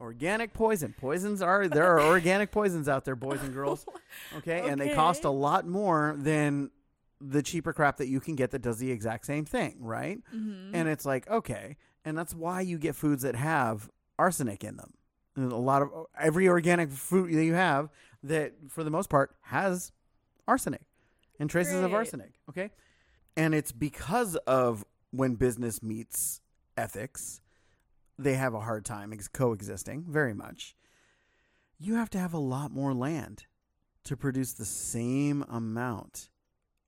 Organic 0.00 0.52
poison. 0.52 0.94
Poisons 0.98 1.40
are 1.40 1.68
there 1.68 1.86
are 1.98 2.00
organic 2.00 2.50
poisons 2.50 2.88
out 2.88 3.04
there 3.04 3.16
boys 3.16 3.42
and 3.42 3.52
girls. 3.54 3.86
Okay, 4.36 4.68
and 4.68 4.80
they 4.80 4.94
cost 4.94 5.24
a 5.24 5.30
lot 5.30 5.66
more 5.66 6.14
than 6.18 6.70
the 7.20 7.42
cheaper 7.42 7.72
crap 7.72 7.96
that 7.98 8.08
you 8.08 8.20
can 8.20 8.34
get 8.36 8.50
that 8.50 8.60
does 8.62 8.78
the 8.78 8.90
exact 8.90 9.24
same 9.26 9.44
thing 9.44 9.76
right? 9.80 10.18
Mhm. 10.34 10.70
and 10.74 10.88
it's 10.88 11.04
like 11.06 11.28
okay 11.28 11.76
and 12.04 12.16
that's 12.16 12.34
why 12.34 12.60
you 12.60 12.78
get 12.78 12.94
foods 12.94 13.22
that 13.22 13.34
have 13.34 13.90
arsenic 14.18 14.62
in 14.64 14.76
them. 14.76 14.94
And 15.36 15.50
a 15.50 15.56
lot 15.56 15.82
of 15.82 15.90
every 16.18 16.48
organic 16.48 16.90
food 16.90 17.32
that 17.34 17.44
you 17.44 17.54
have 17.54 17.90
that 18.22 18.52
for 18.68 18.84
the 18.84 18.90
most 18.90 19.10
part 19.10 19.34
has 19.42 19.92
arsenic 20.46 20.82
and 21.40 21.50
traces 21.50 21.82
of 21.82 21.92
arsenic 21.92 22.34
okay? 22.48 22.70
And 23.36 23.54
it's 23.54 23.72
because 23.72 24.36
of 24.36 24.84
when 25.10 25.34
business 25.34 25.82
meets 25.82 26.40
ethics, 26.76 27.40
they 28.18 28.34
have 28.34 28.54
a 28.54 28.60
hard 28.60 28.84
time 28.84 29.12
ex- 29.12 29.28
coexisting 29.28 30.04
very 30.08 30.34
much. 30.34 30.76
You 31.78 31.96
have 31.96 32.10
to 32.10 32.18
have 32.18 32.32
a 32.32 32.38
lot 32.38 32.70
more 32.70 32.94
land 32.94 33.46
to 34.04 34.16
produce 34.16 34.52
the 34.52 34.64
same 34.64 35.44
amount 35.48 36.30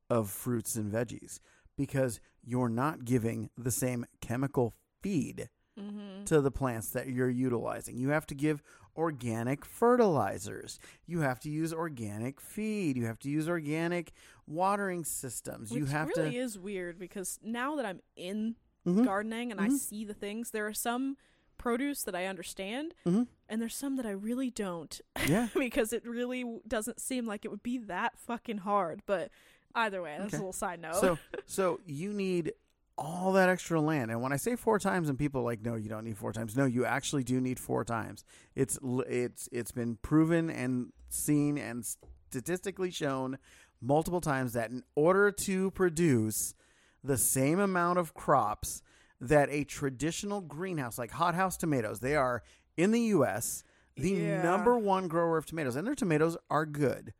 of 0.08 0.30
fruits 0.30 0.76
and 0.76 0.92
veggies 0.92 1.40
because 1.76 2.20
you're 2.44 2.68
not 2.68 3.04
giving 3.04 3.50
the 3.58 3.70
same 3.70 4.06
chemical 4.20 4.76
feed 5.06 5.48
Mm-hmm. 5.78 6.24
to 6.24 6.40
the 6.40 6.50
plants 6.50 6.88
that 6.92 7.08
you're 7.08 7.28
utilizing. 7.28 7.98
You 7.98 8.08
have 8.08 8.24
to 8.28 8.34
give 8.34 8.62
organic 8.96 9.62
fertilizers. 9.66 10.78
You 11.06 11.20
have 11.20 11.38
to 11.40 11.50
use 11.50 11.70
organic 11.70 12.40
feed. 12.40 12.96
You 12.96 13.04
have 13.04 13.18
to 13.18 13.28
use 13.28 13.46
organic 13.46 14.12
watering 14.46 15.04
systems. 15.04 15.70
Which 15.70 15.80
you 15.80 15.84
have 15.84 16.08
really 16.16 16.30
to 16.30 16.36
is 16.38 16.58
weird 16.58 16.98
because 16.98 17.38
now 17.42 17.76
that 17.76 17.84
I'm 17.84 18.00
in 18.16 18.56
Mhm. 18.86 19.04
gardening 19.04 19.50
and 19.52 19.60
I 19.60 19.68
Mhm. 19.68 19.76
see 19.78 20.06
the 20.06 20.14
things, 20.14 20.50
there 20.52 20.66
are 20.66 20.72
some 20.72 21.18
produce 21.58 22.02
that 22.04 22.14
I 22.14 22.24
understand, 22.24 22.94
Mhm. 23.04 23.28
and 23.46 23.60
there's 23.60 23.74
some 23.76 23.96
that 23.96 24.06
I 24.06 24.12
really 24.12 24.50
don't 24.50 24.98
Yeah. 25.28 25.48
because 25.54 25.92
it 25.92 26.06
really 26.06 26.60
doesn't 26.66 27.00
seem 27.02 27.26
like 27.26 27.44
it 27.44 27.50
would 27.50 27.62
be 27.62 27.76
that 27.76 28.18
fucking 28.18 28.58
hard. 28.58 29.02
But 29.04 29.30
either 29.74 30.00
way, 30.00 30.16
that's 30.18 30.28
Okay. 30.28 30.36
a 30.38 30.40
little 30.40 30.52
side 30.54 30.80
note. 30.80 30.96
So 31.02 31.18
so 31.46 31.80
you 31.86 32.14
need 32.14 32.54
all 32.98 33.32
that 33.32 33.48
extra 33.48 33.80
land. 33.80 34.10
And 34.10 34.22
when 34.22 34.32
I 34.32 34.36
say 34.36 34.56
four 34.56 34.78
times 34.78 35.08
and 35.08 35.18
people 35.18 35.42
are 35.42 35.44
like 35.44 35.62
no, 35.62 35.74
you 35.74 35.88
don't 35.88 36.04
need 36.04 36.16
four 36.18 36.32
times. 36.32 36.56
No, 36.56 36.64
you 36.64 36.84
actually 36.84 37.24
do 37.24 37.40
need 37.40 37.58
four 37.58 37.84
times. 37.84 38.24
It's 38.54 38.78
it's 39.08 39.48
it's 39.52 39.72
been 39.72 39.96
proven 40.02 40.50
and 40.50 40.92
seen 41.08 41.58
and 41.58 41.84
statistically 42.30 42.90
shown 42.90 43.38
multiple 43.80 44.20
times 44.20 44.54
that 44.54 44.70
in 44.70 44.82
order 44.94 45.30
to 45.30 45.70
produce 45.72 46.54
the 47.04 47.16
same 47.18 47.58
amount 47.60 47.98
of 47.98 48.14
crops 48.14 48.82
that 49.20 49.48
a 49.50 49.64
traditional 49.64 50.40
greenhouse 50.40 50.98
like 50.98 51.10
hothouse 51.12 51.56
tomatoes, 51.56 52.00
they 52.00 52.16
are 52.16 52.42
in 52.76 52.90
the 52.90 53.00
US 53.00 53.62
the 53.96 54.10
Yeah. 54.10 54.42
number 54.42 54.76
one 54.78 55.08
grower 55.08 55.38
of 55.38 55.46
tomatoes 55.46 55.76
and 55.76 55.86
their 55.86 55.94
tomatoes 55.94 56.36
are 56.50 56.66
good. 56.66 57.14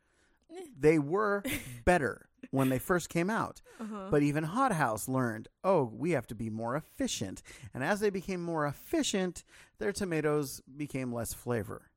They 0.79 0.99
were 0.99 1.43
better 1.85 2.29
when 2.51 2.69
they 2.69 2.79
first 2.79 3.09
came 3.09 3.29
out. 3.31 3.61
uh-huh. 3.81 4.09
But 4.11 4.23
even 4.23 4.45
Hothouse 4.45 5.09
learned, 5.09 5.49
oh, 5.65 5.85
we 5.93 6.13
have 6.13 6.27
to 6.29 6.35
be 6.35 6.51
more 6.51 6.77
efficient. 6.77 7.43
And 7.75 7.83
as 7.83 8.01
they 8.01 8.11
became 8.11 8.43
more 8.43 8.67
efficient, 8.67 9.45
their 9.79 9.93
tomatoes 9.93 10.61
became 10.77 11.13
less 11.13 11.35
flavor. 11.35 11.91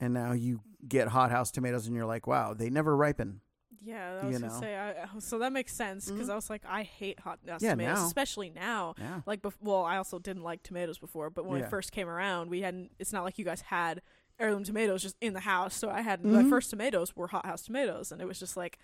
And 0.00 0.14
now 0.14 0.32
you 0.32 0.60
get 0.86 1.08
Hothouse 1.08 1.50
tomatoes 1.50 1.86
and 1.86 1.94
you're 1.96 2.06
like, 2.06 2.26
wow, 2.26 2.54
they 2.54 2.70
never 2.70 2.96
ripen. 2.96 3.40
yeah, 3.84 4.20
I 4.22 4.26
was 4.26 4.38
gonna 4.38 4.52
know. 4.52 4.60
say. 4.60 4.76
I, 4.76 5.18
so 5.18 5.38
that 5.40 5.52
makes 5.52 5.72
sense 5.74 6.08
because 6.10 6.28
Mhm. 6.28 6.32
I 6.32 6.34
was 6.36 6.48
like, 6.50 6.62
I 6.68 6.82
hate 6.84 7.18
hot 7.20 7.40
house 7.48 7.62
Yeah, 7.62 7.70
tomatoes, 7.70 7.98
now. 7.98 8.06
especially 8.06 8.50
now. 8.50 8.94
Yeah. 8.98 9.22
Like, 9.26 9.42
bef- 9.42 9.54
well, 9.60 9.82
I 9.84 9.96
also 9.96 10.18
didn't 10.20 10.42
like 10.44 10.62
tomatoes 10.62 10.98
before, 10.98 11.30
but 11.30 11.46
when 11.46 11.58
Yeah. 11.58 11.66
it 11.66 11.70
first 11.70 11.90
came 11.90 12.08
around, 12.08 12.48
we 12.50 12.60
hadn't. 12.62 12.92
It's 13.00 13.12
not 13.12 13.24
like 13.24 13.38
you 13.38 13.44
guys 13.44 13.60
had 13.62 14.00
heirloom 14.42 14.64
tomatoes 14.64 15.02
just 15.02 15.16
in 15.20 15.32
the 15.32 15.40
house. 15.40 15.74
So 15.74 15.88
I 15.90 16.00
had 16.02 16.22
Mhm. 16.22 16.32
my 16.32 16.48
first 16.50 16.70
tomatoes 16.70 17.14
were 17.16 17.28
hothouse 17.28 17.62
tomatoes, 17.62 18.12
and 18.12 18.20
it 18.20 18.26
was 18.26 18.38
just 18.38 18.56
like, 18.56 18.78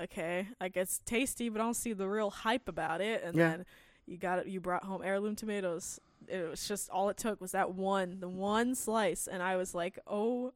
okay, 0.00 0.48
like 0.60 0.76
it's 0.76 1.00
tasty, 1.04 1.48
but 1.48 1.60
I 1.60 1.64
don't 1.64 1.74
see 1.74 1.92
the 1.92 2.08
real 2.08 2.30
hype 2.30 2.68
about 2.68 3.00
it. 3.00 3.22
And 3.24 3.34
Yeah. 3.36 3.50
then 3.50 3.66
you 4.06 4.16
got 4.18 4.38
it. 4.40 4.46
You 4.46 4.60
brought 4.60 4.84
home 4.84 5.02
heirloom 5.02 5.36
tomatoes. 5.36 5.98
It 6.28 6.48
was 6.48 6.68
just 6.68 6.90
all 6.90 7.08
it 7.08 7.16
took 7.16 7.40
was 7.40 7.52
that 7.52 7.74
one, 7.74 8.20
the 8.20 8.28
one 8.28 8.74
slice, 8.74 9.26
and 9.26 9.42
I 9.42 9.56
was 9.56 9.74
like, 9.74 9.98
oh. 10.06 10.52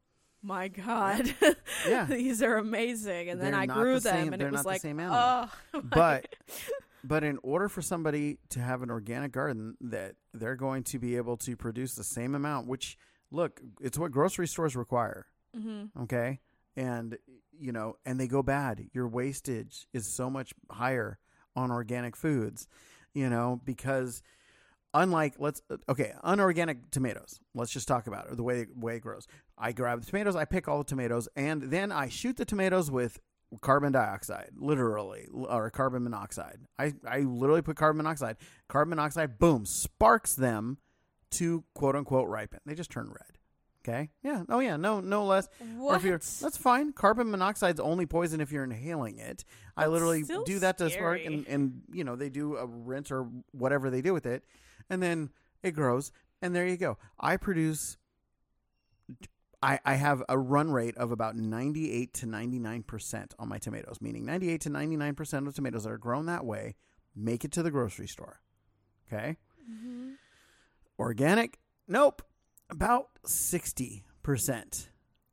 My 0.47 0.69
God, 0.69 1.35
Yeah. 1.89 2.05
these 2.11 2.43
are 2.43 2.59
amazing, 2.59 3.31
and 3.31 3.41
then 3.41 3.53
They're 3.53 3.61
I 3.63 3.65
grew 3.65 3.95
the 3.95 4.01
them, 4.01 4.25
same- 4.25 4.33
and 4.35 4.43
they're 4.43 4.49
it 4.49 4.53
was 4.53 4.59
not 4.59 4.63
the 4.65 4.69
like, 4.69 4.81
same 4.83 5.01
animal. 5.01 5.19
oh, 5.73 5.81
But 5.85 6.37
but 7.03 7.25
in 7.25 7.39
order 7.43 7.67
for 7.71 7.81
somebody 7.81 8.37
to 8.51 8.61
have 8.61 8.83
an 8.83 8.91
organic 8.91 9.33
garden 9.33 9.79
that 9.81 10.17
they're 10.35 10.55
going 10.55 10.83
to 10.83 10.99
be 10.99 11.17
able 11.17 11.39
to 11.39 11.57
produce 11.57 11.95
the 11.95 12.05
same 12.05 12.35
amount, 12.35 12.67
which 12.67 12.99
look, 13.31 13.61
it's 13.81 13.99
what 13.99 14.13
grocery 14.13 14.47
stores 14.47 14.77
require. 14.77 15.27
hmm 15.55 15.85
okay? 16.03 16.41
And 16.77 17.17
you 17.59 17.71
know 17.73 17.97
and 18.05 18.19
they 18.19 18.27
go 18.27 18.43
bad. 18.43 18.89
Your 18.93 19.07
wastage 19.09 19.87
is 19.93 20.07
so 20.07 20.29
much 20.29 20.53
higher 20.71 21.19
on 21.57 21.71
organic 21.71 22.17
foods 22.17 22.67
you 23.15 23.31
know 23.31 23.61
because 23.65 24.23
unlike 24.93 25.35
let's 25.39 25.63
okay 25.89 26.13
unorganic 26.25 26.91
tomatoes 26.91 27.39
let's 27.55 27.71
just 27.71 27.87
talk 27.87 28.09
about 28.09 28.29
it 28.29 28.37
the 28.37 28.43
way 28.43 28.67
way 28.75 28.97
it 28.97 29.01
grows. 29.01 29.29
I 29.57 29.71
grab 29.71 30.01
the 30.01 30.07
tomatoes 30.07 30.35
i 30.35 30.45
pick 30.45 30.67
all 30.67 30.79
the 30.79 30.85
tomatoes 30.85 31.29
and 31.37 31.63
then 31.63 31.93
i 31.93 32.09
shoot 32.09 32.37
the 32.37 32.45
tomatoes 32.45 32.91
with 32.91 33.21
carbon 33.61 33.93
dioxide 33.93 34.51
literally 34.57 35.29
or 35.33 35.71
carbon 35.71 36.03
monoxide. 36.03 36.59
I 36.77 36.95
i 37.09 37.21
literally 37.21 37.63
put 37.63 37.77
carbon 37.77 37.99
monoxide. 37.99 38.37
Carbon 38.69 38.91
monoxide 38.91 39.39
boom 39.39 39.65
sparks 39.65 40.35
them 40.35 40.79
to 41.31 41.65
quote 41.75 41.97
unquote 41.97 42.29
ripen 42.29 42.61
they 42.67 42.75
just 42.75 42.91
turn 42.91 43.07
red 43.09 43.39
okay 43.83 44.11
yeah 44.23 44.43
oh 44.49 44.61
yeah 44.61 44.77
no 44.77 45.01
no 45.01 45.25
less 45.25 45.49
what? 45.77 45.97
if 45.97 46.05
you're, 46.05 46.19
that's 46.19 46.57
fine. 46.57 46.93
Carbon 46.93 47.29
monoxide's 47.29 47.81
only 47.81 48.07
poison 48.07 48.41
if 48.41 48.51
you're 48.51 48.65
inhaling 48.65 49.19
it. 49.19 49.45
I 49.77 49.87
literally 49.89 50.23
do 50.47 50.59
that 50.61 50.79
to 50.79 50.89
spark, 50.89 51.21
and, 51.27 51.47
and 51.49 51.83
you 51.93 52.05
know 52.05 52.17
they 52.17 52.31
do 52.31 52.57
a 52.57 52.67
rinse 52.67 53.11
or 53.11 53.29
whatever 53.53 53.91
they 53.91 54.01
do 54.01 54.15
with 54.15 54.25
it, 54.25 54.45
and 54.89 55.03
then 55.03 55.31
it 55.63 55.73
grows, 55.73 56.13
and 56.41 56.55
there 56.55 56.67
you 56.67 56.77
go. 56.79 56.97
I 57.21 57.37
produce. 57.37 57.99
I, 59.63 59.81
I 59.85 59.95
have 59.95 60.23
a 60.29 60.39
run 60.39 60.71
rate 60.73 60.97
of 60.99 61.11
about 61.11 61.37
98 61.37 62.13
to 62.15 62.27
99% 62.27 63.33
on 63.39 63.49
my 63.49 63.57
tomatoes, 63.59 63.97
meaning 64.01 64.27
98 64.27 64.61
to 64.63 64.71
99% 64.71 65.47
of 65.49 65.55
tomatoes 65.55 65.85
that 65.85 65.91
are 65.91 65.97
grown 65.99 66.27
that 66.27 66.45
way 66.45 66.75
make 67.17 67.45
it 67.47 67.53
to 67.53 67.63
the 67.63 67.71
grocery 67.71 68.07
store. 68.09 68.41
Okay? 69.07 69.37
Mhm. 69.71 70.15
Organic? 70.99 71.59
Nope. 71.89 72.23
About 72.71 73.11
60% 73.25 74.89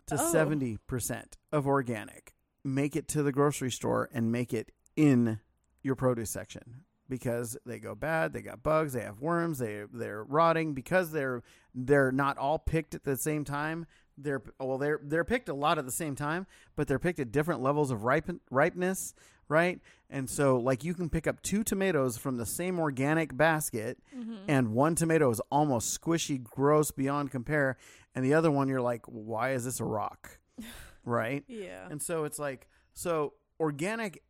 to 0.08 0.16
Oh. 0.16 0.34
70% 0.34 1.38
of 1.52 1.68
organic 1.68 2.34
make 2.64 2.96
it 2.96 3.08
to 3.08 3.24
the 3.24 3.32
grocery 3.32 3.72
store 3.72 4.10
and 4.14 4.32
make 4.32 4.54
it 4.54 4.72
in 4.96 5.40
your 5.82 5.96
produce 5.96 6.30
section 6.30 6.84
because 7.10 7.58
they 7.66 7.80
go 7.80 7.96
bad, 7.96 8.34
they 8.34 8.42
got 8.42 8.62
bugs, 8.64 8.94
they 8.94 9.02
have 9.02 9.20
worms, 9.20 9.60
they 9.60 9.84
they're 9.92 10.24
rotting 10.24 10.74
because 10.74 11.12
they're 11.12 11.42
they're 11.74 12.12
not 12.12 12.38
all 12.38 12.60
picked 12.60 12.94
at 12.94 13.04
the 13.04 13.18
same 13.18 13.44
time. 13.44 13.86
They're 14.18 14.44
well 14.60 14.78
they're 14.78 15.00
they're 15.04 15.24
picked 15.26 15.50
a 15.50 15.54
lot 15.54 15.78
at 15.80 15.86
the 15.86 15.92
same 15.92 16.16
time, 16.16 16.46
but 16.76 16.88
they're 16.88 17.00
picked 17.00 17.20
at 17.20 17.32
different 17.32 17.62
levels 17.62 17.90
of 17.92 18.04
ripen, 18.04 18.42
ripeness, 18.52 19.14
right? 19.52 19.80
And 20.10 20.28
so 20.30 20.58
like 20.58 20.84
you 20.84 20.94
can 20.96 21.10
pick 21.10 21.28
up 21.28 21.42
two 21.44 21.64
tomatoes 21.64 22.18
from 22.18 22.38
the 22.38 22.46
same 22.46 22.80
organic 22.80 23.36
basket 23.38 24.00
Mhm. 24.18 24.40
and 24.48 24.74
one 24.74 24.96
tomato 24.96 25.30
is 25.30 25.40
almost 25.52 26.00
squishy, 26.02 26.42
gross 26.44 26.90
beyond 26.92 27.30
compare, 27.32 27.78
and 28.16 28.26
the 28.26 28.34
other 28.34 28.50
one 28.50 28.68
you're 28.68 28.82
like, 28.82 29.06
why 29.06 29.52
is 29.52 29.64
this 29.66 29.80
a 29.80 29.86
rock? 29.86 30.40
right? 31.06 31.44
yeah. 31.48 31.88
And 31.90 32.02
so 32.02 32.24
it's 32.24 32.40
like, 32.40 32.68
so 32.94 33.34
organic 33.60 34.24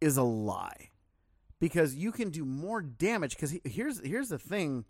is 0.00 0.16
a 0.16 0.22
lie 0.22 0.90
because 1.60 1.94
you 1.94 2.12
can 2.12 2.30
do 2.30 2.44
more 2.44 2.80
damage. 2.80 3.34
Because 3.36 3.54
here's 3.64 4.00
here's 4.06 4.28
the 4.30 4.38
thing 4.38 4.84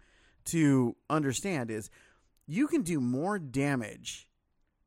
to 0.47 0.97
understand 1.11 1.71
is 1.71 1.91
you 2.47 2.67
can 2.69 2.83
do 2.83 3.01
more 3.01 3.39
damage 3.39 4.29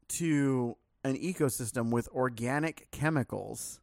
to 0.08 0.78
an 1.04 1.16
ecosystem 1.18 1.90
with 1.92 2.08
organic 2.10 2.88
chemicals, 2.92 3.81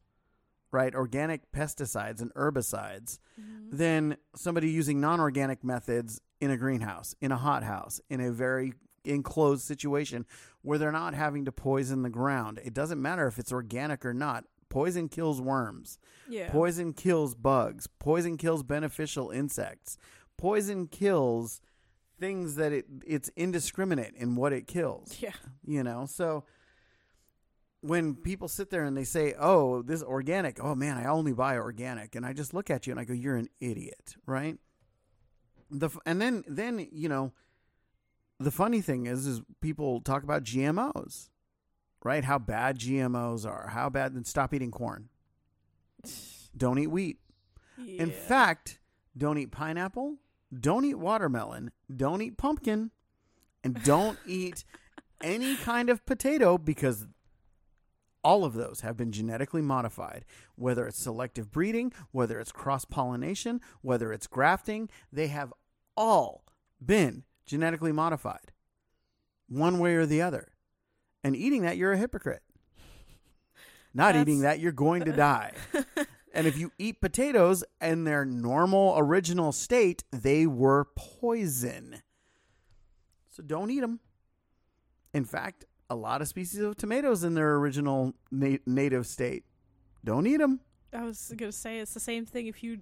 right? 0.70 0.94
Organic 0.94 1.50
pesticides 1.52 2.20
and 2.20 2.32
herbicides 2.34 3.18
Mhm. 3.40 3.70
than 3.72 4.16
somebody 4.34 4.70
using 4.70 5.00
non-organic 5.00 5.64
methods 5.64 6.20
in 6.40 6.50
a 6.50 6.56
greenhouse, 6.56 7.14
in 7.20 7.32
a 7.32 7.36
hothouse, 7.36 8.00
in 8.10 8.20
a 8.20 8.30
very 8.30 8.74
enclosed 9.04 9.62
situation 9.62 10.26
where 10.62 10.76
they're 10.78 10.92
not 10.92 11.14
having 11.14 11.44
to 11.46 11.52
poison 11.52 12.02
the 12.02 12.10
ground. 12.10 12.60
It 12.64 12.74
doesn't 12.74 13.00
matter 13.00 13.26
if 13.26 13.38
it's 13.38 13.52
organic 13.52 14.04
or 14.04 14.12
not. 14.12 14.44
Poison 14.68 15.08
kills 15.08 15.40
worms. 15.40 15.98
Yeah. 16.28 16.50
Poison 16.50 16.92
kills 16.92 17.34
bugs. 17.34 17.86
Poison 17.86 18.36
kills 18.36 18.62
beneficial 18.62 19.30
insects. 19.30 19.96
Poison 20.36 20.86
kills 20.88 21.60
things 22.20 22.56
that 22.56 22.72
it 22.72 22.84
it's 23.06 23.30
indiscriminate 23.36 24.12
in 24.16 24.34
what 24.34 24.52
it 24.52 24.66
kills 24.66 25.16
yeah. 25.22 25.30
you 25.64 25.84
know 25.84 26.04
so 26.04 26.42
when 27.80 28.14
people 28.14 28.48
sit 28.48 28.70
there 28.70 28.84
and 28.84 28.96
they 28.96 29.04
say 29.04 29.34
oh 29.38 29.82
this 29.82 30.02
organic 30.02 30.58
oh 30.62 30.74
man 30.74 30.96
i 30.96 31.04
only 31.04 31.32
buy 31.32 31.56
organic 31.56 32.14
and 32.16 32.26
i 32.26 32.32
just 32.32 32.52
look 32.52 32.70
at 32.70 32.86
you 32.86 32.90
and 32.90 32.98
i 32.98 33.04
go 33.04 33.12
you're 33.12 33.36
an 33.36 33.48
idiot 33.60 34.16
right? 34.26 34.58
The 35.70 35.90
and 36.06 36.20
then 36.20 36.44
then 36.48 36.88
you 36.90 37.08
know 37.08 37.32
the 38.40 38.50
funny 38.50 38.80
thing 38.80 39.06
is 39.06 39.26
is 39.26 39.42
people 39.60 40.00
talk 40.00 40.22
about 40.22 40.42
gmos 40.42 41.28
right? 42.04 42.24
How 42.24 42.38
bad 42.38 42.78
gmos 42.78 43.44
are. 43.46 43.68
How 43.68 43.90
bad 43.90 44.14
then 44.14 44.24
stop 44.24 44.54
eating 44.54 44.70
corn. 44.70 45.08
Don't 46.56 46.78
eat 46.78 46.86
wheat. 46.86 47.18
In 47.86 48.10
fact 48.10 48.80
don't 49.16 49.38
eat 49.38 49.50
pineapple 49.50 50.16
don't 50.60 50.84
eat 50.84 50.94
watermelon 50.94 51.70
don't 51.94 52.22
eat 52.22 52.38
pumpkin 52.38 52.90
and 53.64 53.82
don't 53.82 54.18
eat 54.26 54.64
any 55.20 55.56
kind 55.56 55.90
of 55.90 56.04
potato 56.06 56.56
because 56.56 57.06
all 58.24 58.44
of 58.44 58.54
those 58.54 58.80
have 58.80 58.96
been 58.96 59.12
genetically 59.12 59.62
modified, 59.62 60.24
whether 60.56 60.86
it's 60.86 60.98
selective 60.98 61.50
breeding, 61.50 61.92
whether 62.10 62.40
it's 62.40 62.52
cross 62.52 62.84
pollination, 62.84 63.60
whether 63.80 64.12
it's 64.12 64.26
grafting, 64.26 64.88
they 65.12 65.28
have 65.28 65.52
all 65.96 66.44
been 66.84 67.24
genetically 67.46 67.92
modified 67.92 68.52
one 69.48 69.78
way 69.78 69.94
or 69.94 70.06
the 70.06 70.22
other. 70.22 70.52
And 71.24 71.34
eating 71.34 71.62
that, 71.62 71.76
you're 71.76 71.92
a 71.92 71.98
hypocrite. 71.98 72.42
Not 73.94 74.08
That's- 74.08 74.22
eating 74.22 74.40
that, 74.40 74.60
you're 74.60 74.72
going 74.72 75.04
to 75.04 75.12
die. 75.12 75.52
and 76.34 76.46
if 76.46 76.56
you 76.58 76.72
eat 76.78 77.00
potatoes 77.00 77.64
in 77.80 78.04
their 78.04 78.24
normal 78.24 78.94
original 78.96 79.52
state, 79.52 80.04
they 80.12 80.46
were 80.46 80.86
poison. 80.94 82.02
So 83.30 83.42
don't 83.42 83.70
eat 83.70 83.80
them. 83.80 84.00
In 85.14 85.24
fact, 85.24 85.64
a 85.90 85.96
lot 85.96 86.20
of 86.22 86.28
species 86.28 86.60
of 86.60 86.76
tomatoes 86.76 87.24
in 87.24 87.34
their 87.34 87.56
original 87.56 88.14
na- 88.30 88.58
native 88.66 89.06
state. 89.06 89.44
Don't 90.04 90.26
eat 90.26 90.36
them. 90.38 90.60
I 90.92 91.02
was 91.04 91.32
gonna 91.36 91.52
say 91.52 91.78
it's 91.80 91.94
the 91.94 92.00
same 92.00 92.24
thing 92.26 92.46
if 92.46 92.62
you 92.62 92.78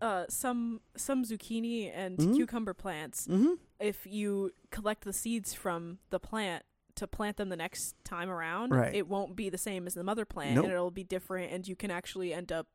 uh 0.00 0.24
some 0.28 0.80
some 0.96 1.24
zucchini 1.24 1.90
and 1.94 2.18
Mhm. 2.18 2.34
cucumber 2.34 2.74
plants 2.74 3.28
Mm-hmm. 3.28 3.52
if 3.78 4.06
you 4.06 4.50
collect 4.70 5.04
the 5.04 5.12
seeds 5.12 5.54
from 5.54 5.98
the 6.10 6.18
plant 6.18 6.64
to 6.96 7.06
plant 7.06 7.36
them 7.36 7.48
the 7.48 7.56
next 7.56 7.94
time 8.04 8.28
around 8.28 8.70
Right. 8.72 8.94
it 8.94 9.06
won't 9.08 9.36
be 9.36 9.50
the 9.50 9.58
same 9.58 9.86
as 9.86 9.94
the 9.94 10.02
mother 10.02 10.24
plant 10.24 10.56
Nope. 10.56 10.64
and 10.64 10.72
it'll 10.74 10.90
be 10.90 11.04
different 11.04 11.52
and 11.52 11.66
you 11.68 11.76
can 11.76 11.90
actually 11.92 12.34
end 12.34 12.50
up 12.50 12.66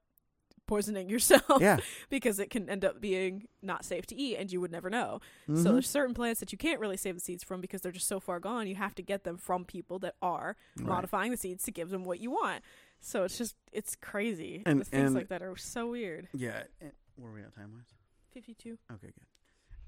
poisoning 0.70 1.10
yourself 1.10 1.44
Yeah. 1.60 1.80
because 2.10 2.40
it 2.40 2.50
can 2.50 2.70
end 2.70 2.86
up 2.86 3.02
being 3.02 3.48
not 3.62 3.84
safe 3.84 4.06
to 4.08 4.16
eat 4.16 4.38
and 4.38 4.52
you 4.52 4.62
would 4.62 4.72
never 4.72 4.90
know 4.90 5.20
so 5.48 5.54
Mhm. 5.54 5.64
there's 5.74 5.90
certain 5.90 6.14
plants 6.14 6.40
that 6.40 6.52
you 6.52 6.58
can't 6.58 6.80
really 6.80 6.96
save 6.96 7.16
the 7.16 7.20
seeds 7.22 7.44
from 7.44 7.60
because 7.60 7.82
they're 7.82 7.92
just 7.92 8.08
so 8.08 8.20
far 8.20 8.40
gone 8.40 8.68
you 8.68 8.76
have 8.76 8.96
to 8.96 9.02
get 9.02 9.24
them 9.24 9.36
from 9.38 9.66
people 9.66 10.00
that 10.00 10.16
are 10.22 10.56
Right. 10.78 10.88
modifying 10.88 11.32
the 11.32 11.38
seeds 11.38 11.64
to 11.66 11.72
give 11.72 11.90
them 11.90 12.06
what 12.06 12.20
you 12.20 12.32
want 12.32 12.64
so 13.02 13.24
it's 13.24 13.38
just 13.38 13.56
it's 13.72 13.96
crazy 13.96 14.64
And- 14.66 14.80
the 14.82 14.86
things 14.86 15.08
and- 15.08 15.16
like 15.16 15.28
that 15.30 15.42
are 15.42 15.56
so 15.58 15.90
weird 15.90 16.28
Yeah. 16.34 16.64
and- 16.80 16.94
Where 17.16 17.32
are 17.32 17.34
we 17.34 17.42
at 17.42 17.54
time 17.56 17.74
wise? 17.74 17.94
52 18.34 18.78
Okay, 18.94 19.08
good. 19.08 19.26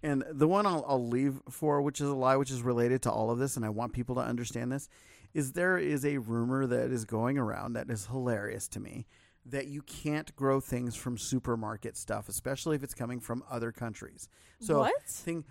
And 0.03 0.23
the 0.31 0.47
one 0.47 0.65
I'll, 0.65 0.83
I'll 0.87 1.07
leave 1.07 1.41
for, 1.49 1.79
which 1.79 2.01
is 2.01 2.07
a 2.09 2.15
lie, 2.15 2.35
which 2.35 2.49
is 2.49 2.63
related 2.63 3.03
to 3.03 3.11
all 3.11 3.29
of 3.29 3.37
this, 3.37 3.55
and 3.55 3.63
I 3.63 3.69
want 3.69 3.93
people 3.93 4.15
to 4.15 4.21
understand 4.21 4.71
this, 4.71 4.89
is 5.33 5.51
there 5.53 5.77
is 5.77 6.03
a 6.03 6.17
rumor 6.17 6.65
that 6.65 6.89
is 6.91 7.05
going 7.05 7.37
around 7.37 7.73
that 7.73 7.87
is 7.89 8.07
hilarious 8.07 8.67
to 8.69 8.79
me 8.79 9.05
that 9.45 9.67
you 9.67 9.81
can't 9.81 10.35
grow 10.35 10.59
things 10.59 10.95
from 10.95 11.17
supermarket 11.17 11.97
stuff, 11.97 12.29
especially 12.29 12.75
if 12.75 12.83
it's 12.83 12.93
coming 12.93 13.19
from 13.19 13.43
other 13.49 13.71
countries. 13.71 14.29
So 14.59 14.79
what 14.79 15.03
thing 15.07 15.45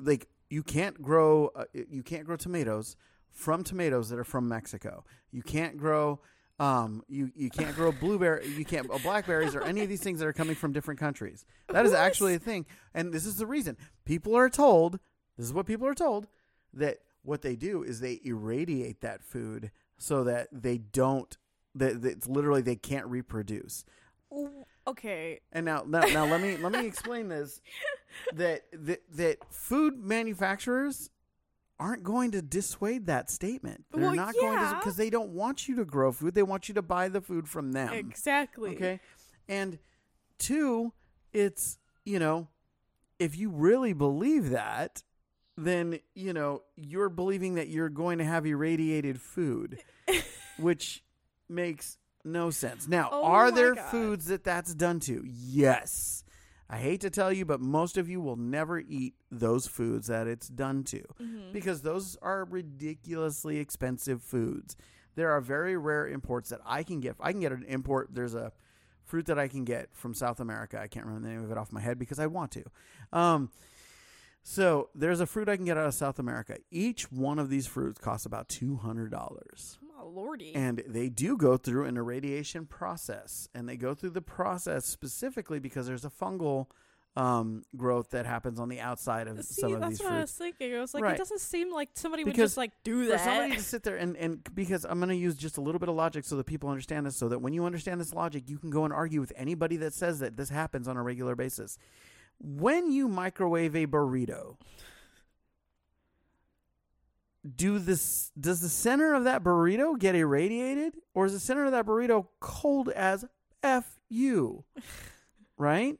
like 0.00 0.28
you 0.48 0.62
can't 0.62 1.00
grow 1.00 1.50
uh, 1.54 1.64
you 1.72 2.02
can't 2.02 2.24
grow 2.24 2.36
tomatoes 2.36 2.96
from 3.30 3.62
tomatoes 3.62 4.08
that 4.08 4.18
are 4.18 4.24
from 4.24 4.48
Mexico. 4.48 5.04
You 5.30 5.42
can't 5.42 5.76
grow 5.76 6.20
um 6.58 7.02
you 7.08 7.30
you 7.34 7.48
can't 7.48 7.74
grow 7.74 7.90
blueberry 7.90 8.46
you 8.48 8.66
can't 8.66 8.90
uh, 8.90 8.98
blackberries 8.98 9.54
or 9.54 9.62
any 9.62 9.80
of 9.80 9.88
these 9.88 10.02
things 10.02 10.18
that 10.18 10.26
are 10.26 10.32
coming 10.32 10.54
from 10.54 10.72
different 10.72 10.98
countries. 11.00 11.46
That 11.68 11.86
is 11.86 11.94
actually 11.94 12.34
a 12.34 12.38
thing. 12.38 12.66
And 12.94 13.12
this 13.12 13.24
is 13.26 13.36
the 13.36 13.46
reason. 13.46 13.76
People 14.04 14.36
are 14.36 14.50
told, 14.50 14.98
this 15.36 15.46
is 15.46 15.52
what 15.54 15.66
people 15.66 15.86
are 15.86 15.94
told 15.94 16.26
that 16.74 16.98
what 17.22 17.42
they 17.42 17.56
do 17.56 17.82
is 17.82 18.00
they 18.00 18.20
irradiate 18.24 19.00
that 19.00 19.22
food 19.22 19.70
so 19.98 20.24
that 20.24 20.48
they 20.52 20.78
don't 20.78 21.36
that, 21.74 22.04
it's 22.04 22.26
literally 22.28 22.62
they 22.62 22.76
can't 22.76 23.06
reproduce. 23.06 23.84
Okay 24.86 25.40
And 25.52 25.64
now, 25.66 25.84
now, 25.86 26.00
now 26.00 26.24
let 26.26 26.40
me 26.40 26.56
let 26.56 26.72
me 26.72 26.86
explain 26.86 27.28
this. 27.28 27.60
That, 28.34 28.62
that 28.72 29.02
that 29.14 29.36
food 29.50 29.96
manufacturers 30.02 31.10
aren't 31.78 32.02
going 32.02 32.32
to 32.32 32.42
dissuade 32.42 33.06
that 33.06 33.30
statement. 33.30 33.84
They're 33.92 34.02
Well, 34.02 34.14
not 34.14 34.34
going 34.34 34.58
to 34.58 34.74
because 34.74 34.96
they 34.96 35.10
don't 35.10 35.30
want 35.30 35.68
you 35.68 35.76
to 35.76 35.84
grow 35.84 36.10
food. 36.10 36.34
They 36.34 36.42
want 36.42 36.68
you 36.68 36.74
to 36.74 36.82
buy 36.82 37.08
the 37.08 37.20
food 37.20 37.48
from 37.48 37.70
them. 37.70 37.92
exactly 37.92 38.74
Okay, 38.74 39.00
and 39.48 39.78
two, 40.38 40.92
it's 41.32 41.78
you 42.04 42.18
know, 42.18 42.48
if 43.20 43.36
you 43.36 43.48
really 43.48 43.92
believe 43.92 44.50
that, 44.50 45.04
then 45.56 46.00
you 46.14 46.32
know 46.32 46.62
you're 46.76 47.08
believing 47.08 47.54
that 47.54 47.68
you're 47.68 47.88
going 47.88 48.18
to 48.18 48.24
have 48.24 48.44
irradiated 48.44 49.20
food, 49.20 49.78
which 50.58 51.04
makes 51.50 51.98
no 52.24 52.50
sense. 52.50 52.86
Now, 52.88 53.08
Oh 53.12 53.24
are 53.24 53.50
there 53.50 53.74
God. 53.74 53.90
foods 53.90 54.26
that 54.26 54.44
that's 54.44 54.74
done 54.74 55.00
to? 55.00 55.24
Yes. 55.26 56.22
I 56.68 56.76
hate 56.78 57.00
to 57.00 57.10
tell 57.10 57.32
you, 57.32 57.44
but 57.44 57.60
most 57.60 57.96
of 57.98 58.08
you 58.08 58.20
will 58.20 58.36
never 58.36 58.78
eat 58.78 59.14
those 59.30 59.66
foods 59.66 60.06
that 60.06 60.26
it's 60.28 60.46
done 60.48 60.84
to 60.84 61.02
Mhm. 61.20 61.52
because 61.52 61.82
those 61.82 62.16
are 62.22 62.44
ridiculously 62.44 63.58
expensive 63.58 64.22
foods. 64.22 64.76
There 65.16 65.32
are 65.32 65.40
very 65.40 65.76
rare 65.76 66.06
imports 66.06 66.50
that 66.50 66.60
I 66.64 66.84
can 66.84 67.00
get. 67.00 67.16
I 67.18 67.32
can 67.32 67.40
get 67.40 67.50
an 67.52 67.64
import. 67.64 68.10
There's 68.12 68.34
a 68.34 68.52
fruit 69.04 69.26
that 69.26 69.38
I 69.38 69.48
can 69.48 69.64
get 69.64 69.88
from 69.92 70.14
South 70.14 70.38
America. 70.38 70.80
I 70.80 70.86
can't 70.86 71.04
remember 71.06 71.26
the 71.26 71.34
name 71.34 71.42
of 71.44 71.50
it 71.50 71.58
off 71.58 71.72
my 71.72 71.80
head 71.80 71.98
because 71.98 72.20
I 72.20 72.28
want 72.28 72.52
to. 72.52 72.64
Um, 73.12 73.50
so 74.44 74.90
there's 74.94 75.18
a 75.20 75.26
fruit 75.26 75.48
I 75.48 75.56
can 75.56 75.64
get 75.64 75.76
out 75.76 75.86
of 75.86 75.94
South 75.94 76.18
America. 76.20 76.58
Each 76.70 77.10
one 77.10 77.38
of 77.40 77.48
these 77.50 77.66
fruits 77.66 78.00
costs 78.00 78.26
about 78.26 78.48
two 78.48 78.76
hundred 78.76 79.10
dollars. 79.10 79.78
Oh 80.02 80.08
lordy 80.08 80.54
And 80.54 80.82
they 80.86 81.08
do 81.08 81.36
go 81.36 81.56
through 81.56 81.84
an 81.86 81.96
irradiation 81.96 82.66
process. 82.66 83.48
And 83.54 83.68
they 83.68 83.76
go 83.76 83.94
through 83.94 84.10
the 84.10 84.22
process 84.22 84.84
specifically 84.86 85.58
because 85.58 85.86
there's 85.86 86.04
a 86.04 86.10
fungal 86.10 86.66
um, 87.16 87.64
growth 87.76 88.10
that 88.10 88.24
happens 88.24 88.60
on 88.60 88.68
the 88.68 88.78
outside 88.80 89.26
of 89.26 89.42
See, 89.44 89.62
some 89.62 89.72
of 89.74 89.80
these 89.88 89.98
fruits. 89.98 89.98
that's 89.98 90.10
what 90.10 90.16
I 90.16 90.20
was 90.20 90.32
thinking. 90.32 90.74
I 90.76 90.80
was 90.80 90.94
like, 90.94 91.02
Right. 91.02 91.14
it 91.16 91.18
doesn't 91.18 91.40
seem 91.40 91.72
like 91.72 91.88
somebody 91.94 92.22
would 92.22 92.36
just 92.36 92.56
like 92.56 92.70
do 92.84 93.04
For 93.04 93.10
that. 93.10 93.24
somebody 93.24 93.56
to 93.56 93.62
sit 93.62 93.82
there 93.82 93.96
and, 93.96 94.16
and 94.16 94.38
because 94.54 94.84
I'm 94.84 94.98
going 95.00 95.08
to 95.08 95.16
use 95.16 95.34
just 95.34 95.56
a 95.58 95.60
little 95.60 95.80
bit 95.80 95.88
of 95.88 95.96
logic 95.96 96.24
so 96.24 96.36
that 96.36 96.46
people 96.46 96.68
understand 96.68 97.06
this, 97.06 97.16
so 97.16 97.28
that 97.28 97.40
when 97.40 97.52
you 97.52 97.64
understand 97.64 98.00
this 98.00 98.14
logic, 98.14 98.44
you 98.48 98.58
can 98.58 98.70
go 98.70 98.84
and 98.84 98.92
argue 98.92 99.20
with 99.20 99.32
anybody 99.34 99.76
that 99.78 99.92
says 99.92 100.20
that 100.20 100.36
this 100.36 100.50
happens 100.50 100.86
on 100.86 100.96
a 100.96 101.02
regular 101.02 101.34
basis. 101.34 101.78
When 102.38 102.90
you 102.92 103.08
microwave 103.08 103.74
a 103.74 103.86
burrito, 103.86 104.56
do 107.56 107.78
this 107.78 108.30
does 108.38 108.60
the 108.60 108.68
center 108.68 109.14
of 109.14 109.24
that 109.24 109.42
burrito 109.42 109.98
get 109.98 110.14
irradiated 110.14 110.92
or 111.14 111.26
is 111.26 111.32
the 111.32 111.40
center 111.40 111.64
of 111.64 111.72
that 111.72 111.86
burrito 111.86 112.26
cold 112.38 112.90
as 112.90 113.24
f 113.62 113.98
you 114.08 114.64
right? 115.58 115.98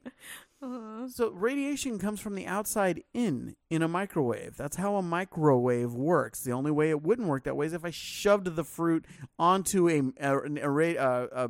Uh-huh. 0.63 1.07
so 1.07 1.31
radiation 1.31 1.97
comes 1.97 2.19
from 2.19 2.35
the 2.35 2.45
outside 2.45 3.01
in 3.15 3.55
in 3.71 3.81
a 3.81 3.87
microwave. 3.87 4.57
That's 4.57 4.75
how 4.77 4.95
a 4.95 5.01
microwave 5.01 5.93
works. 5.93 6.43
The 6.43 6.51
only 6.51 6.69
way 6.69 6.91
it 6.91 7.01
wouldn't 7.01 7.27
work 7.27 7.45
that 7.45 7.55
way 7.55 7.65
is 7.65 7.73
if 7.73 7.83
i 7.83 7.89
shoved 7.89 8.55
the 8.55 8.63
fruit 8.63 9.05
onto 9.39 9.89
a, 9.89 10.01
a, 10.19 11.27
a 11.45 11.49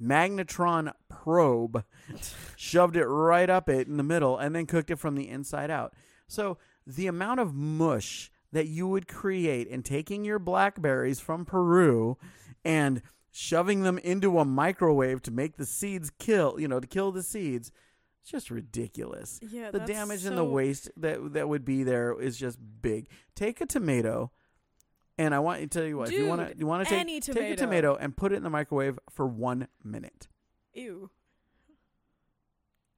magnetron 0.00 0.92
probe 1.08 1.84
shoved 2.56 2.96
it 2.96 3.06
right 3.06 3.50
up 3.50 3.68
it 3.68 3.88
in 3.88 3.96
the 3.96 4.02
middle 4.02 4.38
and 4.38 4.54
then 4.54 4.66
cooked 4.66 4.90
it 4.90 4.98
from 4.98 5.16
the 5.16 5.28
inside 5.28 5.70
out. 5.70 5.92
So 6.28 6.58
the 6.86 7.08
amount 7.08 7.40
of 7.40 7.54
mush 7.54 8.29
that 8.52 8.66
you 8.66 8.88
would 8.88 9.06
create 9.08 9.68
in 9.68 9.82
taking 9.82 10.24
your 10.24 10.38
blackberries 10.38 11.20
from 11.20 11.44
Peru 11.44 12.16
and 12.64 13.02
shoving 13.30 13.82
them 13.82 13.98
into 13.98 14.38
a 14.38 14.44
microwave 14.44 15.22
to 15.22 15.30
make 15.30 15.56
the 15.56 15.66
seeds 15.66 16.10
kill, 16.18 16.58
you 16.58 16.66
know, 16.66 16.80
to 16.80 16.86
kill 16.86 17.12
the 17.12 17.22
seeds, 17.22 17.70
it's 18.22 18.30
just 18.30 18.50
ridiculous. 18.50 19.40
Yeah, 19.42 19.70
The 19.70 19.80
damage 19.80 20.24
and 20.24 20.36
the 20.36 20.44
waste 20.44 20.90
that 20.96 21.32
that 21.34 21.48
would 21.48 21.64
be 21.64 21.84
there 21.84 22.20
is 22.20 22.36
just 22.36 22.58
big. 22.82 23.08
Take 23.34 23.60
a 23.60 23.66
tomato 23.66 24.30
and 25.16 25.34
I 25.34 25.38
want 25.38 25.60
you 25.60 25.66
to 25.66 25.78
tell 25.78 25.86
you 25.86 25.98
what, 25.98 26.08
if 26.08 26.18
you 26.18 26.26
want 26.26 26.50
to 26.50 26.58
you 26.58 26.66
want 26.66 26.86
to 26.86 26.90
take 26.90 27.22
take 27.22 27.52
a 27.52 27.56
tomato. 27.56 27.94
and 27.94 28.16
put 28.16 28.32
it 28.32 28.36
in 28.36 28.42
the 28.42 28.50
microwave 28.50 28.98
for 29.10 29.26
1 29.26 29.68
minute. 29.84 30.28
Ew. 30.72 31.10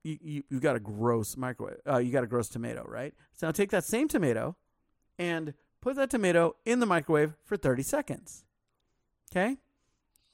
you, 0.05 0.19
you, 0.21 0.43
you 0.49 0.61
got 0.61 0.77
a 0.77 0.81
gross 0.81 1.37
microwave. 1.37 1.79
Uh, 1.89 1.99
you 1.99 2.13
got 2.13 2.25
a 2.25 2.27
gross 2.27 2.49
tomato, 2.49 2.85
right? 2.87 3.15
So 3.33 3.47
now 3.47 3.53
take 3.53 3.71
that 3.71 3.85
same 3.85 4.09
tomato 4.09 4.57
and 5.19 5.55
put 5.81 5.97
that 5.97 6.11
tomato 6.11 6.57
in 6.65 6.81
the 6.81 6.87
microwave 6.87 7.35
for 7.45 7.57
30 7.57 7.83
seconds. 7.83 8.45
Okay? 9.31 9.57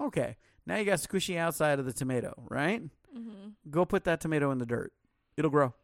Okay. 0.01 0.37
Now 0.67 0.77
you 0.77 0.85
got 0.85 0.99
squishy 0.99 1.37
outside 1.37 1.79
of 1.79 1.87
the 1.87 1.93
tomato, 1.93 2.35
right? 2.49 2.83
Mm-hmm. 3.17 3.49
Go 3.71 3.85
put 3.85 4.05
that 4.05 4.21
tomato 4.21 4.51
in 4.51 4.59
the 4.59 4.67
dirt. 4.67 4.93
It'll 5.37 5.51
grow. 5.51 5.75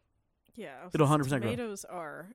Yeah. 0.55 0.89
It'll 0.93 1.07
100% 1.07 1.27
grow. 1.29 1.39
Tomatoes 1.39 1.85
are 1.85 2.29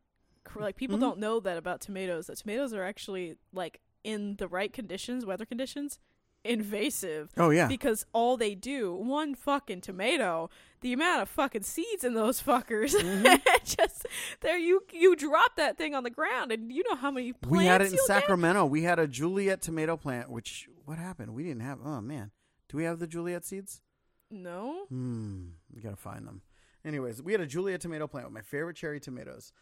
like 0.57 0.77
people 0.77 0.97
Mhm. 0.97 1.01
don't 1.01 1.19
know 1.19 1.39
that 1.41 1.57
about 1.57 1.81
tomatoes. 1.81 2.27
That 2.27 2.39
tomatoes 2.39 2.73
are 2.73 2.83
actually 2.83 3.37
like 3.53 3.81
in 4.03 4.37
the 4.37 4.49
right 4.49 4.73
conditions, 4.73 5.25
weather 5.25 5.45
conditions, 5.47 5.99
invasive 6.45 7.31
Oh 7.37 7.51
yeah. 7.51 7.69
because 7.69 8.07
all 8.13 8.37
they 8.37 8.55
do 8.55 8.95
one 8.95 9.35
fucking 9.35 9.81
tomato 9.83 10.49
the 10.81 10.93
amount 10.95 11.21
of 11.21 11.29
fucking 11.29 11.63
seeds 11.65 12.03
in 12.05 12.15
those 12.15 12.43
fuckers 12.43 12.95
Mhm. 12.95 13.41
just 13.65 14.07
there 14.41 14.57
you 14.57 14.83
you 14.93 15.15
drop 15.17 15.57
that 15.57 15.77
thing 15.77 15.95
on 15.95 16.03
the 16.03 16.11
ground 16.11 16.51
and 16.51 16.73
you 16.73 16.83
know 16.89 16.97
how 16.97 17.11
many 17.11 17.33
plants 17.35 17.59
we 17.59 17.67
had 17.67 17.83
it 17.83 17.89
in 17.89 17.93
you'll 17.95 18.07
get? 18.07 18.21
Sacramento. 18.23 18.65
We 18.65 18.83
had 18.85 18.99
a 18.99 19.07
Juliet 19.07 19.61
tomato 19.61 19.97
plant, 19.99 20.31
which 20.31 20.69
what 20.87 20.97
happened? 20.99 21.35
We 21.35 21.43
didn't 21.45 21.61
have. 21.63 21.79
Oh 21.85 22.01
man, 22.01 22.31
do 22.71 22.77
we 22.79 22.85
have 22.85 22.99
the 22.99 23.07
Juliet 23.07 23.45
seeds? 23.45 23.83
no 24.31 24.87
Hmm, 24.89 25.49
we 25.75 25.83
gotta 25.83 25.97
find 25.97 26.27
them. 26.27 26.41
Anyways, 26.85 27.21
we 27.23 27.33
had 27.33 27.41
a 27.43 27.47
Juliet 27.47 27.81
tomato 27.83 28.07
plant 28.07 28.27
with 28.29 28.35
my 28.35 28.41
favorite 28.43 28.77
cherry 28.77 29.01
tomatoes, 29.01 29.53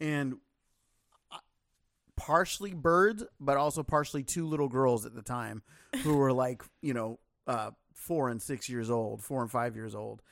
and 0.00 0.34
partially 2.26 2.74
birds, 2.74 3.24
but 3.38 3.56
also 3.56 3.82
partially 3.82 4.22
two 4.22 4.46
little 4.46 4.68
girls 4.68 5.06
at 5.06 5.14
the 5.14 5.22
time 5.22 5.62
who 6.02 6.16
were 6.16 6.32
like, 6.44 6.62
you 6.82 6.92
know, 6.92 7.18
uh, 7.46 7.70
four 7.94 8.28
and 8.28 8.42
six 8.42 8.68
years 8.68 8.90
old, 8.90 9.22
four 9.22 9.42
and 9.42 9.50
five 9.50 9.76
years 9.76 9.94
old, 9.94 10.22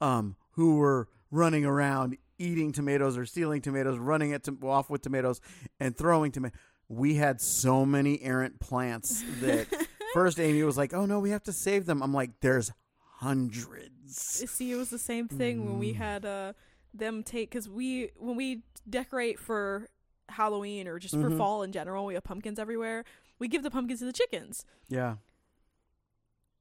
um, 0.00 0.36
who 0.52 0.76
were 0.76 1.08
running 1.30 1.64
around 1.64 2.16
eating 2.38 2.72
tomatoes 2.72 3.18
or 3.18 3.26
stealing 3.26 3.60
tomatoes, 3.60 3.98
running 3.98 4.30
it 4.30 4.44
to, 4.44 4.56
off 4.62 4.88
with 4.90 5.02
tomatoes, 5.02 5.40
and 5.78 5.96
throwing 5.96 6.30
tomatoes. 6.32 6.56
We 6.88 7.14
had 7.14 7.40
so 7.40 7.84
many 7.84 8.20
errant 8.22 8.60
plants 8.60 9.22
that 9.40 9.66
first 10.14 10.40
Amy 10.40 10.62
was 10.62 10.76
like, 10.76 10.92
"Oh 10.94 11.06
no, 11.06 11.20
we 11.20 11.30
have 11.30 11.42
to 11.44 11.52
save 11.52 11.86
them." 11.86 12.02
I'm 12.02 12.12
like, 12.14 12.40
"There's 12.40 12.72
hundreds." 13.18 14.16
See, 14.50 14.72
it 14.72 14.76
was 14.76 14.90
the 14.90 14.98
same 14.98 15.28
thing 15.28 15.64
when 15.64 15.78
we 15.78 15.92
Mm. 15.92 15.96
had 15.96 16.24
uh 16.24 16.52
them 16.92 17.22
take 17.22 17.50
because 17.50 17.68
we 17.68 18.10
when 18.16 18.34
we 18.36 18.62
decorate 18.88 19.38
for 19.38 19.88
Halloween 20.30 20.86
or 20.88 20.98
just 20.98 21.14
for 21.14 21.30
Mhm. 21.30 21.36
fall 21.38 21.62
in 21.62 21.72
general, 21.72 22.06
we 22.06 22.14
have 22.14 22.24
pumpkins 22.24 22.58
everywhere. 22.58 23.04
We 23.38 23.48
give 23.48 23.62
the 23.62 23.70
pumpkins 23.70 24.00
to 24.00 24.06
the 24.06 24.12
chickens, 24.12 24.64
Yeah. 24.88 25.16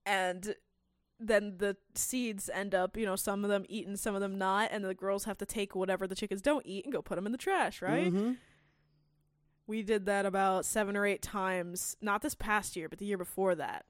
and 0.05 0.55
then 1.19 1.57
the 1.57 1.75
seeds 1.95 2.49
end 2.49 2.73
up, 2.73 2.95
you 2.95 3.05
know, 3.05 3.15
some 3.17 3.43
of 3.43 3.49
them 3.49 3.65
eaten, 3.67 3.97
some 3.97 4.15
of 4.15 4.21
them 4.21 4.37
not, 4.37 4.69
and 4.71 4.85
the 4.85 4.93
girls 4.93 5.25
have 5.25 5.37
to 5.39 5.45
take 5.45 5.75
whatever 5.75 6.07
the 6.07 6.15
chickens 6.15 6.41
don't 6.41 6.65
eat 6.65 6.85
and 6.85 6.93
go 6.93 7.01
put 7.01 7.15
them 7.15 7.25
in 7.25 7.31
the 7.33 7.37
trash, 7.37 7.81
right? 7.81 8.11
Mhm. 8.13 8.37
We 9.67 9.83
did 9.83 10.05
that 10.05 10.25
about 10.25 10.65
seven 10.65 10.95
or 10.95 11.05
eight 11.05 11.21
times, 11.21 11.97
not 12.01 12.21
this 12.21 12.35
past 12.35 12.75
year, 12.75 12.87
but 12.87 12.99
the 12.99 13.05
year 13.05 13.17
before 13.17 13.53
that. 13.55 13.85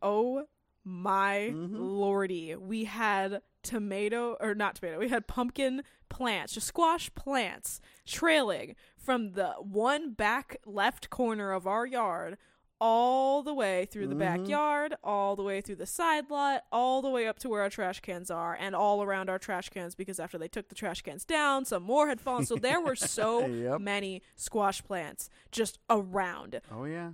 Oh 0.00 0.46
my 0.88 1.50
Mhm. 1.52 1.70
lordy. 1.72 2.54
We 2.54 2.84
had 2.84 3.42
tomato, 3.62 4.36
or 4.40 4.54
not 4.54 4.76
tomato, 4.76 4.98
we 5.00 5.08
had 5.08 5.26
pumpkin 5.26 5.82
plants, 6.08 6.52
just 6.54 6.68
squash 6.68 7.12
plants, 7.16 7.80
trailing 8.06 8.76
from 8.96 9.32
the 9.32 9.48
one 9.54 10.12
back 10.12 10.58
left 10.64 11.10
corner 11.10 11.50
of 11.50 11.66
our 11.66 11.84
yard 11.84 12.38
all 12.78 13.42
the 13.42 13.54
way 13.54 13.86
through 13.86 14.06
the 14.06 14.14
Mhm. 14.14 14.18
backyard, 14.18 14.94
all 15.02 15.34
the 15.34 15.42
way 15.42 15.60
through 15.62 15.74
the 15.76 15.86
side 15.86 16.28
lot, 16.30 16.62
all 16.70 17.00
the 17.02 17.08
way 17.08 17.26
up 17.26 17.38
to 17.40 17.48
where 17.48 17.62
our 17.62 17.70
trash 17.70 17.98
cans 18.00 18.30
are, 18.30 18.54
and 18.54 18.76
all 18.76 19.02
around 19.02 19.28
our 19.30 19.38
trash 19.38 19.70
cans 19.70 19.94
because 19.96 20.20
after 20.20 20.36
they 20.38 20.46
took 20.46 20.68
the 20.68 20.74
trash 20.74 21.00
cans 21.02 21.24
down, 21.24 21.64
some 21.64 21.82
more 21.82 22.06
had 22.08 22.20
fallen. 22.20 22.44
So 22.46 22.54
there 22.54 22.80
were 22.80 22.94
so 22.96 23.46
Yep. 23.46 23.80
many 23.80 24.22
squash 24.36 24.84
plants 24.84 25.30
just 25.50 25.78
around. 25.90 26.60
Oh 26.70 26.84
yeah. 26.84 27.12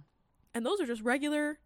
And 0.53 0.67
those 0.67 0.81
are 0.81 0.87
just 0.87 1.01
regular 1.03 1.61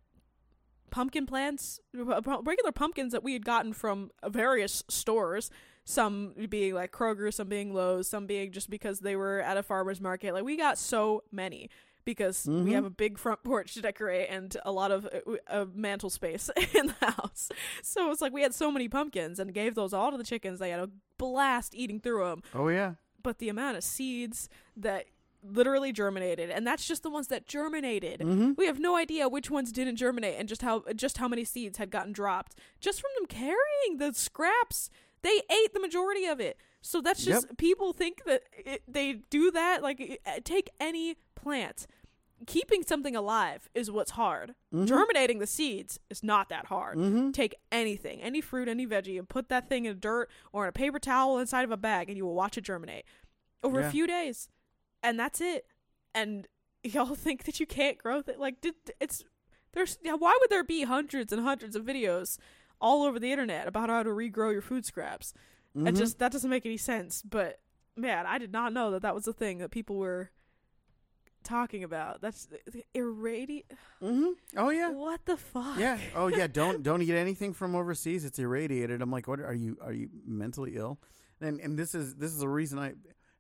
pumpkin 0.90 1.26
plants, 1.26 1.80
r- 1.98 2.20
regular 2.42 2.72
pumpkins 2.72 3.12
that 3.12 3.22
we 3.24 3.32
had 3.32 3.44
gotten 3.44 3.72
from 3.72 4.10
various 4.26 4.82
stores. 4.88 5.50
Some 5.84 6.34
being 6.48 6.74
like 6.74 6.90
Kroger, 6.90 7.32
some 7.32 7.48
being 7.48 7.72
Lowe's, 7.72 8.08
some 8.08 8.26
being 8.26 8.50
just 8.50 8.68
because 8.70 9.00
they 9.00 9.14
were 9.14 9.40
at 9.40 9.56
a 9.56 9.62
farmer's 9.62 10.00
market. 10.00 10.34
Like 10.34 10.44
we 10.44 10.56
got 10.56 10.78
so 10.78 11.22
many 11.30 11.70
because 12.04 12.46
we 12.46 12.52
Mhm. 12.70 12.72
have 12.72 12.84
a 12.84 12.90
big 12.90 13.18
front 13.18 13.42
porch 13.44 13.74
to 13.74 13.82
decorate 13.82 14.28
and 14.30 14.56
a 14.64 14.70
lot 14.72 14.90
of 14.92 15.06
uh, 15.06 15.32
uh, 15.48 15.66
mantle 15.74 16.10
space 16.10 16.50
in 16.74 16.86
the 17.00 17.06
house. 17.12 17.50
So 17.82 18.10
it's 18.10 18.20
like 18.20 18.32
we 18.32 18.42
had 18.42 18.54
so 18.54 18.70
many 18.72 18.88
pumpkins 18.88 19.38
and 19.38 19.52
gave 19.54 19.74
those 19.76 19.92
all 19.92 20.10
to 20.10 20.16
the 20.18 20.24
chickens. 20.24 20.58
They 20.58 20.70
had 20.70 20.80
a 20.80 20.90
blast 21.18 21.74
eating 21.74 22.00
through 22.00 22.24
them 22.24 22.42
Oh 22.54 22.68
yeah. 22.68 22.94
but 23.22 23.38
the 23.38 23.48
amount 23.48 23.76
of 23.76 23.84
seeds 23.84 24.48
that 24.76 25.06
literally 25.42 25.92
germinated 25.92 26.50
and 26.50 26.66
that's 26.66 26.86
just 26.86 27.02
the 27.02 27.10
ones 27.10 27.28
that 27.28 27.46
germinated 27.46 28.20
Mm-hmm. 28.20 28.52
we 28.56 28.66
have 28.66 28.78
no 28.80 28.96
idea 28.96 29.28
which 29.28 29.50
ones 29.50 29.70
didn't 29.72 29.96
germinate 29.96 30.36
and 30.38 30.48
just 30.48 30.62
how 30.62 30.82
just 30.94 31.18
how 31.18 31.28
many 31.28 31.44
seeds 31.44 31.78
had 31.78 31.90
gotten 31.90 32.12
dropped 32.12 32.54
just 32.80 33.00
from 33.00 33.10
them 33.16 33.26
carrying 33.26 33.98
the 33.98 34.12
scraps 34.14 34.90
they 35.22 35.42
ate 35.50 35.72
the 35.74 35.80
majority 35.80 36.26
of 36.26 36.40
it 36.40 36.56
so 36.80 37.00
that's 37.00 37.24
just 37.24 37.56
people 37.56 37.92
think 37.92 38.22
that 38.24 38.42
it, 38.56 38.82
they 38.88 39.14
do 39.30 39.50
that 39.50 39.82
like 39.82 40.00
it- 40.00 40.44
take 40.44 40.70
any 40.80 41.16
plant 41.34 41.86
keeping 42.46 42.82
something 42.82 43.16
alive 43.16 43.68
is 43.74 43.90
what's 43.90 44.10
hard 44.12 44.54
Mhm. 44.74 44.86
germinating 44.86 45.38
the 45.38 45.46
seeds 45.46 45.98
is 46.10 46.22
not 46.22 46.48
that 46.50 46.66
hard 46.66 46.98
Mm-hmm. 46.98 47.30
take 47.30 47.54
anything, 47.72 48.20
any 48.20 48.40
fruit, 48.42 48.68
any 48.68 48.86
veggie, 48.86 49.18
and 49.18 49.26
put 49.28 49.48
that 49.48 49.68
thing 49.70 49.86
in 49.86 49.98
dirt 50.00 50.28
or 50.52 50.64
in 50.64 50.68
a 50.68 50.72
paper 50.72 50.98
towel 50.98 51.38
inside 51.38 51.64
of 51.64 51.70
a 51.70 51.76
bag, 51.78 52.08
and 52.10 52.16
you 52.18 52.26
will 52.26 52.34
watch 52.34 52.58
it 52.58 52.60
germinate 52.64 53.04
over 53.62 53.80
Yeah. 53.80 53.88
a 53.88 53.90
few 53.90 54.06
days, 54.06 54.50
and 55.02 55.18
that's 55.18 55.40
it. 55.40 55.66
And 56.14 56.46
y'all 56.82 57.14
think 57.14 57.44
that 57.44 57.60
you 57.60 57.66
can't 57.66 57.98
grow 57.98 58.22
it? 58.26 58.38
Like, 58.38 58.60
did 58.60 58.74
it's 59.00 59.24
there's 59.72 59.98
yeah, 60.02 60.14
why 60.14 60.36
would 60.40 60.50
there 60.50 60.64
be 60.64 60.84
hundreds 60.84 61.32
and 61.32 61.42
hundreds 61.42 61.76
of 61.76 61.84
videos 61.84 62.38
all 62.80 63.04
over 63.04 63.18
the 63.18 63.32
internet 63.32 63.68
about 63.68 63.90
how 63.90 64.02
to 64.02 64.10
regrow 64.10 64.52
your 64.52 64.62
food 64.62 64.84
scraps? 64.86 65.34
Mm-hmm. 65.76 65.88
It 65.88 65.96
just 65.96 66.18
that 66.18 66.32
doesn't 66.32 66.50
make 66.50 66.66
any 66.66 66.78
sense. 66.78 67.22
But 67.22 67.60
man, 67.96 68.26
I 68.26 68.38
did 68.38 68.52
not 68.52 68.72
know 68.72 68.90
that 68.92 69.02
that 69.02 69.14
was 69.14 69.24
the 69.24 69.32
thing 69.32 69.58
that 69.58 69.70
people 69.70 69.96
were 69.96 70.30
talking 71.46 71.84
about. 71.84 72.20
That's 72.20 72.48
irradi. 72.94 73.64
Mm-hmm. 74.02 74.30
Oh 74.56 74.70
yeah. 74.70 74.90
What 74.90 75.24
the 75.24 75.36
fuck? 75.36 75.78
Yeah. 75.78 75.98
Oh 76.14 76.26
yeah. 76.26 76.46
Don't 76.52 76.82
don't 76.82 77.02
eat 77.02 77.14
anything 77.14 77.52
from 77.52 77.74
overseas. 77.74 78.24
It's 78.24 78.38
irradiated. 78.38 79.00
I'm 79.00 79.10
like, 79.10 79.28
what 79.28 79.40
are 79.40 79.54
you? 79.54 79.78
Are 79.80 79.92
you 79.92 80.08
mentally 80.26 80.76
ill? 80.76 80.98
And 81.40 81.60
and 81.60 81.78
this 81.78 81.94
is 81.94 82.16
this 82.16 82.32
is 82.32 82.40
the 82.40 82.48
reason 82.48 82.78
I. 82.78 82.94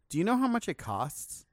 Do 0.08 0.18
you 0.18 0.24
know 0.24 0.36
how 0.36 0.48
much 0.48 0.68
it 0.68 0.78
costs 0.78 1.46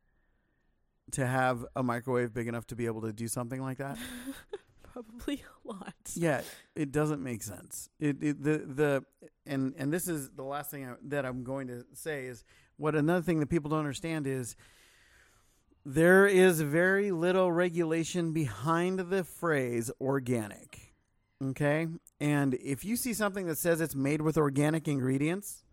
to 1.12 1.26
have 1.26 1.66
a 1.76 1.84
microwave 1.84 2.34
big 2.34 2.48
enough 2.48 2.68
to 2.68 2.76
be 2.76 2.86
able 2.86 3.02
to 3.02 3.14
do 3.14 3.28
something 3.28 3.62
like 3.62 3.78
that? 3.78 3.98
Probably 4.94 5.44
a 5.66 5.68
lot. 5.68 5.96
yeah, 6.14 6.42
it 6.76 6.92
doesn't 6.92 7.24
make 7.24 7.42
sense. 7.42 7.90
It, 8.00 8.22
it 8.22 8.44
the 8.44 8.58
the 8.60 9.06
and 9.48 9.74
and 9.76 9.92
this 9.92 10.08
is 10.08 10.30
the 10.30 10.44
last 10.44 10.70
thing 10.70 10.86
I, 10.88 10.94
that 11.06 11.26
I'm 11.26 11.44
going 11.44 11.68
to 11.68 11.84
say 11.94 12.26
is 12.26 12.44
what 12.78 12.96
another 12.96 13.24
thing 13.24 13.40
that 13.40 13.50
people 13.50 13.72
don't 13.72 13.80
understand 13.80 14.28
is 14.28 14.56
there 15.86 16.28
is 16.28 16.62
very 16.62 17.12
little 17.12 17.52
regulation 17.52 18.34
behind 18.34 19.00
the 19.00 19.24
phrase 19.24 19.92
organic. 20.00 20.94
Okay? 21.44 21.88
And 22.20 22.54
if 22.56 22.86
you 22.86 22.96
see 22.96 23.14
something 23.14 23.48
that 23.48 23.58
says 23.58 23.82
it's 23.82 23.96
made 23.96 24.22
with 24.22 24.38
organic 24.38 24.88
ingredients, 24.88 25.64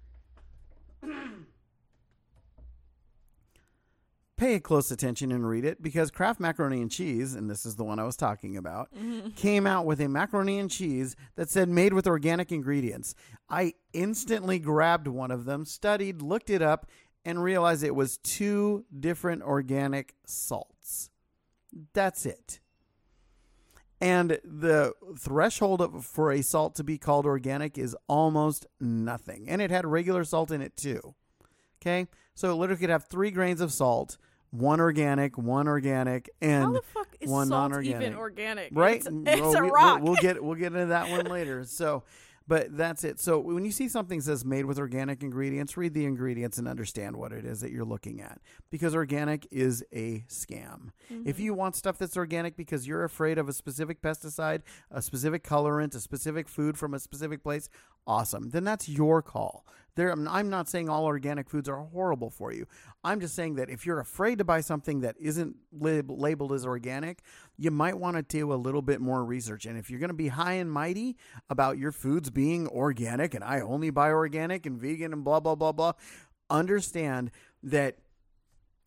pay 4.41 4.59
close 4.59 4.91
attention 4.91 5.31
and 5.33 5.47
read 5.47 5.67
it 5.67 5.83
because 5.83 6.11
Kraft 6.11 6.41
Macaroni 6.41 6.81
and 6.81 6.91
Cheese, 6.91 7.35
and 7.35 7.51
this 7.51 7.67
is 7.67 7.77
the 7.77 7.85
one 7.85 7.99
I 7.99 8.05
was 8.05 8.17
talking 8.17 8.57
about, 8.57 8.89
mm-hmm. 8.95 9.29
came 9.31 9.67
out 9.67 9.85
with 9.85 10.01
a 10.01 10.09
macaroni 10.09 10.59
and 10.59 10.71
cheese 10.71 11.15
that 11.37 11.51
said 11.51 11.69
made 11.69 11.93
with 11.93 12.07
organic 12.07 12.51
ingredients. 12.51 13.15
I 13.51 13.75
instantly 13.93 14.59
grabbed 14.59 15.07
one 15.09 15.31
of 15.31 15.45
them, 15.45 15.67
studied, 15.67 16.23
looked 16.23 16.49
it 16.49 16.63
up, 16.63 16.87
and 17.23 17.43
realized 17.43 17.85
it 17.85 17.95
was 17.95 18.17
two 18.17 18.87
different 18.99 19.43
organic 19.43 20.15
salts. 20.25 21.11
That's 21.93 22.25
it. 22.25 22.61
And 24.01 24.41
the 24.43 24.95
threshold 25.19 25.83
of, 25.83 26.07
for 26.07 26.33
a 26.33 26.41
salt 26.41 26.77
to 26.77 26.85
be 26.85 26.97
called 26.97 27.27
organic 27.27 27.77
is 27.77 27.95
almost 28.09 28.67
nothing. 28.81 29.51
And 29.51 29.61
it 29.61 29.71
had 29.71 29.85
regular 29.85 30.25
salt 30.25 30.51
in 30.51 30.63
it 30.63 30.79
too. 30.79 31.15
Okay? 31.83 32.07
So 32.35 32.51
it 32.51 32.55
literally 32.55 32.81
could 32.81 32.89
have 32.89 33.05
three 33.05 33.31
grains 33.31 33.61
of 33.61 33.71
salt, 33.71 34.17
one 34.51 34.81
organic, 34.81 35.39
one 35.39 35.69
organic, 35.69 36.29
How 36.43 36.49
and 36.49 36.75
the 36.77 36.83
fuck 36.95 37.09
is 37.21 37.31
one 37.31 37.49
non-organic. 37.49 38.03
even 38.09 38.15
organic? 38.19 38.71
right? 38.73 38.97
It's, 38.97 39.07
it's 39.27 39.41
well, 39.41 39.57
a 39.57 39.63
we- 39.63 39.71
rock. 39.71 40.03
We'll, 40.03 40.13
we'll 40.13 40.23
get 40.23 40.43
we'll 40.45 40.55
get 40.57 40.73
into 40.73 40.87
that 40.87 41.09
one 41.11 41.27
later. 41.27 41.65
So, 41.65 42.03
but 42.49 42.77
that's 42.77 43.05
it. 43.05 43.21
So 43.21 43.39
when 43.39 43.65
you 43.65 43.71
see 43.71 43.89
something 43.89 44.21
says 44.21 44.45
made 44.45 44.65
with 44.65 44.77
organic 44.79 45.23
ingredients, 45.23 45.77
read 45.77 45.95
the 45.95 46.05
ingredients 46.05 46.59
and 46.59 46.67
understand 46.67 47.15
what 47.15 47.31
it 47.33 47.45
is 47.45 47.61
that 47.61 47.71
you're 47.71 47.85
looking 47.85 48.21
at 48.21 48.41
because 48.71 48.93
organic 48.93 49.47
is 49.53 49.85
a 49.93 50.25
scam. 50.29 50.89
If 51.09 51.37
Mm-hmm. 51.37 51.43
you 51.43 51.55
want 51.55 51.77
stuff 51.77 51.97
that's 51.99 52.17
organic 52.17 52.57
because 52.57 52.89
you're 52.89 53.05
afraid 53.05 53.39
of 53.39 53.49
a 53.49 53.53
specific 53.53 54.03
pesticide, 54.03 54.63
a 54.91 55.01
specific 55.01 55.45
colorant, 55.45 55.95
a 55.95 56.01
specific 56.01 56.49
food 56.49 56.77
from 56.77 56.93
a 56.95 56.99
specific 56.99 57.43
place, 57.45 57.69
awesome. 58.05 58.51
Then 58.51 58.65
that's 58.65 58.89
your 58.89 59.23
call. 59.23 59.65
There, 60.01 60.09
I'm- 60.09 60.27
I'm 60.29 60.49
not 60.49 60.67
saying 60.67 60.89
all 60.89 61.05
organic 61.05 61.51
foods 61.51 61.69
are 61.69 61.77
horrible 61.77 62.31
for 62.31 62.53
you. 62.53 62.65
I'm 63.05 63.21
just 63.21 63.35
saying 63.35 63.57
that 63.57 63.69
if 63.69 63.85
you're 63.85 64.01
afraid 64.01 64.39
to 64.39 64.45
buy 64.45 64.63
something 64.63 65.01
that 65.01 65.15
isn't 65.19 65.57
lab- 65.73 66.11
labeled 66.11 66.55
as 66.55 66.65
organic, 66.65 67.21
you 67.59 67.71
might 67.71 67.99
want 67.99 68.17
to 68.17 68.23
do 68.23 68.51
a 68.51 68.55
little 68.55 68.81
bit 68.81 69.03
more 69.03 69.23
research. 69.23 69.67
And 69.67 69.77
if 69.77 69.91
you're 69.91 70.01
going 70.01 70.09
to 70.09 70.15
be 70.15 70.29
high 70.29 70.55
and 70.55 70.73
mighty 70.73 71.19
about 71.51 71.77
your 71.77 71.93
foods 71.93 72.31
being 72.31 72.67
organic 72.69 73.35
and 73.35 73.45
I 73.45 73.61
only 73.61 73.91
buy 73.91 74.11
organic 74.11 74.65
and 74.65 74.81
vegan 74.81 75.13
and 75.13 75.23
blah, 75.23 75.39
blah, 75.39 75.55
blah, 75.55 75.73
blah, 75.73 75.93
understand 76.49 77.31
that 77.63 77.99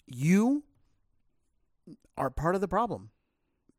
you 0.07 0.63
are 2.17 2.31
part 2.31 2.55
of 2.55 2.61
the 2.61 2.67
problem 2.67 3.11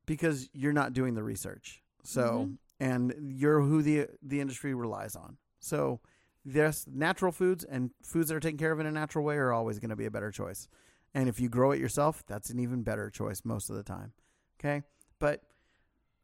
because 0.06 0.48
you're 0.52 0.72
not 0.72 0.92
doing 0.92 1.14
the 1.14 1.24
research. 1.24 1.82
So, 2.04 2.46
Mhm. 2.46 2.58
and 2.78 3.32
you're 3.36 3.60
who 3.62 3.82
the 3.82 4.06
the 4.22 4.40
industry 4.40 4.72
relies 4.72 5.16
on. 5.16 5.38
So, 5.58 5.98
yes, 6.44 6.86
natural 6.92 7.32
foods 7.32 7.64
and 7.64 7.90
foods 8.02 8.28
that 8.28 8.36
are 8.36 8.40
taken 8.40 8.58
care 8.58 8.72
of 8.72 8.80
in 8.80 8.86
a 8.86 8.92
natural 8.92 9.24
way 9.24 9.36
are 9.36 9.52
always 9.52 9.78
going 9.78 9.90
to 9.90 9.96
be 9.96 10.06
a 10.06 10.10
better 10.10 10.30
choice. 10.30 10.68
And 11.14 11.28
if 11.28 11.38
you 11.40 11.48
grow 11.48 11.70
it 11.72 11.78
yourself, 11.80 12.24
that's 12.26 12.50
an 12.50 12.58
even 12.58 12.82
better 12.82 13.08
choice 13.10 13.42
most 13.44 13.70
of 13.70 13.76
the 13.76 13.82
time. 13.82 14.12
Okay? 14.60 14.82
But 15.18 15.42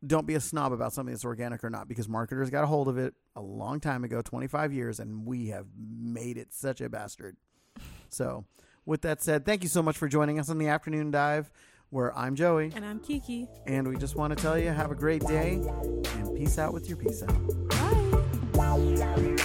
don't 0.05 0.27
be 0.27 0.35
a 0.35 0.41
snob 0.41 0.73
about 0.73 0.93
something 0.93 1.13
that's 1.13 1.25
organic 1.25 1.63
or 1.63 1.71
not 1.71 1.87
because 1.87 2.09
marketers 2.09 2.51
got 2.51 2.65
a 2.65 2.67
hold 2.67 2.89
of 2.89 2.99
it 2.99 3.15
a 3.37 3.41
long 3.41 3.81
time 3.81 4.03
ago, 4.03 4.23
25 4.23 4.73
years, 4.73 4.99
and 4.99 5.27
we 5.27 5.49
have 5.49 5.67
made 5.79 6.37
it 6.39 6.53
such 6.53 6.81
a 6.81 6.89
bastard. 6.89 7.37
So, 8.09 8.45
with 8.87 9.03
that 9.03 9.23
said, 9.23 9.45
thank 9.45 9.63
you 9.63 9.69
so 9.69 9.83
much 9.83 9.97
for 9.97 10.09
joining 10.09 10.39
us 10.41 10.49
on 10.51 10.59
the 10.59 10.67
afternoon 10.69 11.11
dive, 11.11 11.53
where 11.91 12.17
I'm 12.19 12.35
Joey, 12.35 12.73
And 12.75 12.85
I'm 12.85 12.99
Kiki. 12.99 13.47
and 13.67 13.87
we 13.87 13.97
just 13.97 14.17
want 14.17 14.37
to 14.37 14.43
tell 14.43 14.59
you 14.59 14.71
have 14.71 14.91
a 14.91 14.95
great 14.97 15.23
day 15.27 15.63
and 16.17 16.37
peace 16.37 16.59
out 16.59 16.73
with 16.73 16.89
your 16.89 16.97
peace 16.97 17.23
out. 17.23 17.69
Bye. 17.69 19.37